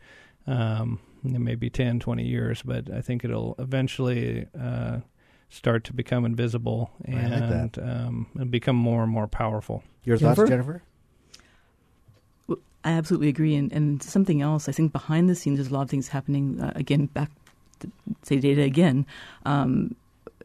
um, 0.45 0.99
it 1.23 1.39
may 1.39 1.55
be 1.55 1.69
10, 1.69 1.99
20 1.99 2.23
years. 2.23 2.61
But 2.63 2.89
I 2.91 3.01
think 3.01 3.23
it'll 3.23 3.55
eventually. 3.59 4.47
Uh, 4.59 4.99
Start 5.49 5.85
to 5.85 5.93
become 5.93 6.25
invisible 6.25 6.91
I 7.07 7.11
like 7.11 7.23
and 7.23 7.71
that. 7.71 7.77
um, 7.81 8.27
become 8.49 8.75
more 8.75 9.01
and 9.03 9.09
more 9.09 9.27
powerful. 9.29 9.81
Your 10.03 10.17
thoughts, 10.17 10.41
Jennifer? 10.45 10.83
Well, 12.47 12.57
I 12.83 12.91
absolutely 12.91 13.29
agree. 13.29 13.55
And, 13.55 13.71
and 13.71 14.03
something 14.03 14.41
else, 14.41 14.67
I 14.67 14.73
think 14.73 14.91
behind 14.91 15.29
the 15.29 15.35
scenes, 15.35 15.57
there's 15.57 15.69
a 15.69 15.73
lot 15.73 15.83
of 15.83 15.89
things 15.89 16.09
happening. 16.09 16.59
Uh, 16.59 16.73
again, 16.75 17.05
back 17.05 17.31
to 17.79 17.89
say 18.23 18.39
data 18.41 18.61
again. 18.61 19.05
Um, 19.45 19.95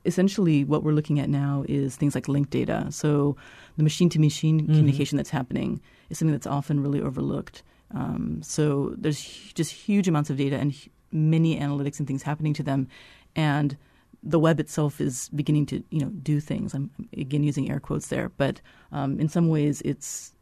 essentially, 0.05 0.62
what 0.62 0.85
we're 0.85 0.93
looking 0.93 1.18
at 1.18 1.28
now 1.28 1.64
is 1.68 1.97
things 1.97 2.14
like 2.14 2.28
linked 2.28 2.51
data. 2.51 2.87
So 2.91 3.37
the 3.77 3.83
machine 3.83 4.09
to 4.11 4.18
machine 4.18 4.66
communication 4.66 5.16
that's 5.16 5.31
happening 5.31 5.81
is 6.11 6.18
something 6.18 6.33
that's 6.33 6.47
often 6.47 6.81
really 6.81 7.01
overlooked. 7.01 7.62
Um, 7.95 8.41
so 8.43 8.95
there's 8.97 9.23
hu- 9.23 9.53
just 9.55 9.73
huge 9.73 10.09
amounts 10.09 10.31
of 10.31 10.37
data 10.37 10.57
and 10.57 10.73
hu- 10.73 10.91
many 11.11 11.59
analytics 11.59 11.99
and 11.99 12.07
things 12.07 12.23
happening 12.23 12.55
to 12.55 12.62
them. 12.62 12.89
And 13.37 13.77
the 14.23 14.39
web 14.39 14.61
itself 14.61 15.01
is 15.01 15.29
beginning 15.31 15.66
to, 15.66 15.83
you 15.91 16.01
know, 16.01 16.11
do 16.23 16.41
things. 16.41 16.75
I'm 16.75 16.91
again 17.16 17.43
using 17.43 17.70
air 17.70 17.81
quotes 17.81 18.09
there, 18.09 18.31
but 18.37 18.61
um, 18.93 19.18
in 19.20 19.29
some 19.29 19.49
ways 19.49 19.83
it's 19.85 20.33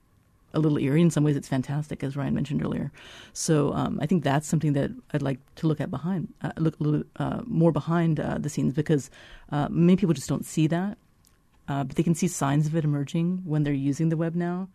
a 0.53 0.59
little 0.59 0.79
eerie. 0.79 1.01
In 1.01 1.11
some 1.11 1.23
ways, 1.23 1.37
it's 1.37 1.49
fantastic, 1.49 2.03
as 2.03 2.17
Ryan 2.17 2.35
mentioned 2.35 2.61
earlier. 2.65 2.91
So 3.33 3.73
um, 3.73 4.01
I 4.03 4.07
think 4.07 4.25
that's 4.25 4.49
something 4.49 4.73
that 4.73 4.91
I'd 5.13 5.23
like 5.23 5.39
to 5.57 5.69
look 5.69 5.81
at 5.81 5.91
behind, 5.93 6.35
uh, 6.43 6.51
look 6.57 6.79
a 6.81 6.83
little 6.83 7.05
uh, 7.17 7.43
more 7.47 7.71
behind 7.71 8.19
uh, 8.19 8.37
the 8.39 8.49
scenes 8.49 8.75
because 8.75 9.11
uh, 9.53 9.69
many 9.71 9.95
people 9.97 10.13
just 10.13 10.29
don't 10.29 10.45
see 10.45 10.67
that, 10.67 10.99
uh, 11.69 11.85
but 11.85 11.97
they 11.97 12.03
can 12.03 12.15
see 12.15 12.29
signs 12.29 12.67
of 12.67 12.75
it 12.75 12.85
emerging 12.85 13.43
when 13.45 13.63
they're 13.63 13.73
using 13.73 14.09
the 14.09 14.17
web 14.17 14.35
now, 14.35 14.69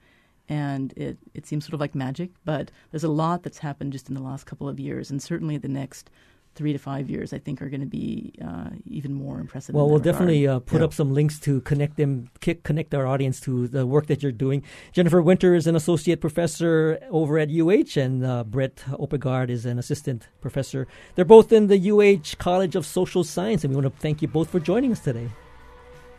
and 0.47 0.93
it 0.95 1.17
it 1.33 1.45
seems 1.45 1.65
sort 1.65 1.73
of 1.73 1.79
like 1.79 1.95
magic. 1.95 2.31
But 2.45 2.71
there's 2.91 3.03
a 3.03 3.09
lot 3.09 3.43
that's 3.43 3.59
happened 3.59 3.91
just 3.91 4.07
in 4.09 4.15
the 4.15 4.21
last 4.21 4.45
couple 4.45 4.69
of 4.69 4.79
years, 4.79 5.11
and 5.11 5.21
certainly 5.21 5.57
the 5.57 5.67
next. 5.67 6.09
Three 6.57 6.71
to 6.71 6.79
five 6.79 7.09
years, 7.09 7.33
I 7.33 7.37
think, 7.39 7.61
are 7.61 7.67
going 7.67 7.81
to 7.81 7.85
be 7.85 8.33
uh, 8.41 8.69
even 8.85 9.11
more 9.11 9.41
impressive. 9.41 9.75
Well, 9.75 9.87
we'll 9.87 9.97
regard. 9.97 10.13
definitely 10.13 10.47
uh, 10.47 10.59
put 10.59 10.81
up 10.81 10.93
some 10.93 11.13
links 11.13 11.37
to 11.41 11.59
connect 11.59 11.97
them, 11.97 12.29
kick, 12.39 12.63
connect 12.63 12.95
our 12.95 13.05
audience 13.05 13.41
to 13.41 13.67
the 13.67 13.85
work 13.85 14.07
that 14.07 14.23
you're 14.23 14.31
doing. 14.31 14.63
Jennifer 14.93 15.21
Winter 15.21 15.53
is 15.53 15.67
an 15.67 15.75
associate 15.75 16.21
professor 16.21 16.97
over 17.11 17.37
at 17.37 17.49
UH, 17.49 17.99
and 17.99 18.25
uh, 18.25 18.45
Brett 18.45 18.77
Oppegaard 18.87 19.49
is 19.49 19.65
an 19.65 19.77
assistant 19.77 20.29
professor. 20.39 20.87
They're 21.15 21.25
both 21.25 21.51
in 21.51 21.67
the 21.67 21.91
UH 21.91 22.37
College 22.41 22.77
of 22.77 22.85
Social 22.85 23.25
Science, 23.25 23.65
and 23.65 23.75
we 23.75 23.81
want 23.81 23.93
to 23.93 24.01
thank 24.01 24.21
you 24.21 24.29
both 24.29 24.49
for 24.49 24.61
joining 24.61 24.93
us 24.93 25.01
today. 25.01 25.29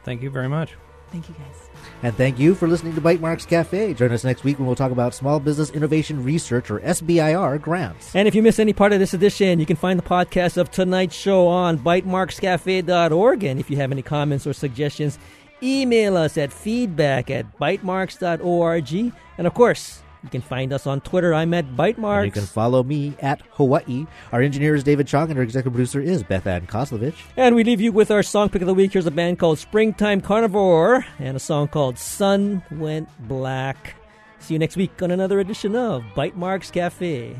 Thank 0.06 0.22
you 0.22 0.30
very 0.30 0.48
much. 0.48 0.76
Thank 1.10 1.28
you, 1.28 1.34
guys. 1.34 1.68
And 2.04 2.14
thank 2.16 2.38
you 2.38 2.54
for 2.54 2.68
listening 2.68 2.94
to 2.94 3.00
Bytemarks 3.00 3.46
Cafe. 3.46 3.92
Join 3.94 4.12
us 4.12 4.22
next 4.22 4.44
week 4.44 4.58
when 4.58 4.66
we'll 4.66 4.76
talk 4.76 4.92
about 4.92 5.14
Small 5.14 5.40
Business 5.40 5.70
Innovation 5.70 6.22
Research 6.22 6.70
or 6.70 6.78
SBIR 6.78 7.60
grants. 7.60 8.14
And 8.14 8.28
if 8.28 8.34
you 8.34 8.42
miss 8.42 8.60
any 8.60 8.72
part 8.72 8.92
of 8.92 9.00
this 9.00 9.14
edition, 9.14 9.58
you 9.58 9.66
can 9.66 9.76
find 9.76 9.98
the 9.98 10.04
podcast 10.04 10.58
of 10.58 10.70
tonight's 10.70 11.16
show 11.16 11.48
on 11.48 11.78
bytemarkscafe.org. 11.78 13.44
And 13.44 13.58
if 13.58 13.68
you 13.68 13.76
have 13.78 13.90
any 13.90 14.02
comments 14.02 14.46
or 14.46 14.52
suggestions, 14.52 15.18
email 15.60 16.16
us 16.16 16.38
at 16.38 16.52
feedback 16.52 17.30
at 17.30 17.58
bytemarks.org. 17.58 19.12
And 19.38 19.46
of 19.46 19.54
course, 19.54 20.02
you 20.26 20.30
can 20.30 20.40
find 20.42 20.72
us 20.72 20.86
on 20.86 21.00
Twitter. 21.00 21.32
I'm 21.32 21.54
at 21.54 21.64
And 21.64 21.76
bytemarks. 21.76 22.24
you 22.26 22.30
can 22.32 22.42
follow 22.46 22.82
me 22.82 23.14
at 23.20 23.40
Hawaii. 23.52 24.06
Our 24.32 24.42
engineer 24.42 24.74
is 24.74 24.84
David 24.84 25.06
Chong, 25.06 25.30
and 25.30 25.38
our 25.38 25.42
executive 25.42 25.72
producer 25.72 26.00
is 26.00 26.22
Beth 26.22 26.46
Ann 26.46 26.66
Koslovich. 26.66 27.14
And 27.36 27.54
we 27.54 27.64
leave 27.64 27.80
you 27.80 27.92
with 27.92 28.10
our 28.10 28.22
song 28.22 28.48
pick 28.48 28.62
of 28.62 28.66
the 28.66 28.74
week. 28.74 28.92
Here's 28.92 29.06
a 29.06 29.10
band 29.10 29.38
called 29.38 29.58
Springtime 29.58 30.20
Carnivore 30.20 31.06
and 31.18 31.36
a 31.36 31.40
song 31.40 31.68
called 31.68 31.98
Sun 31.98 32.62
Went 32.72 33.08
Black. 33.28 33.94
See 34.38 34.54
you 34.54 34.58
next 34.58 34.76
week 34.76 35.00
on 35.02 35.10
another 35.10 35.40
edition 35.40 35.74
of 35.76 36.02
Bytemarks 36.14 36.70
Cafe. 36.72 37.36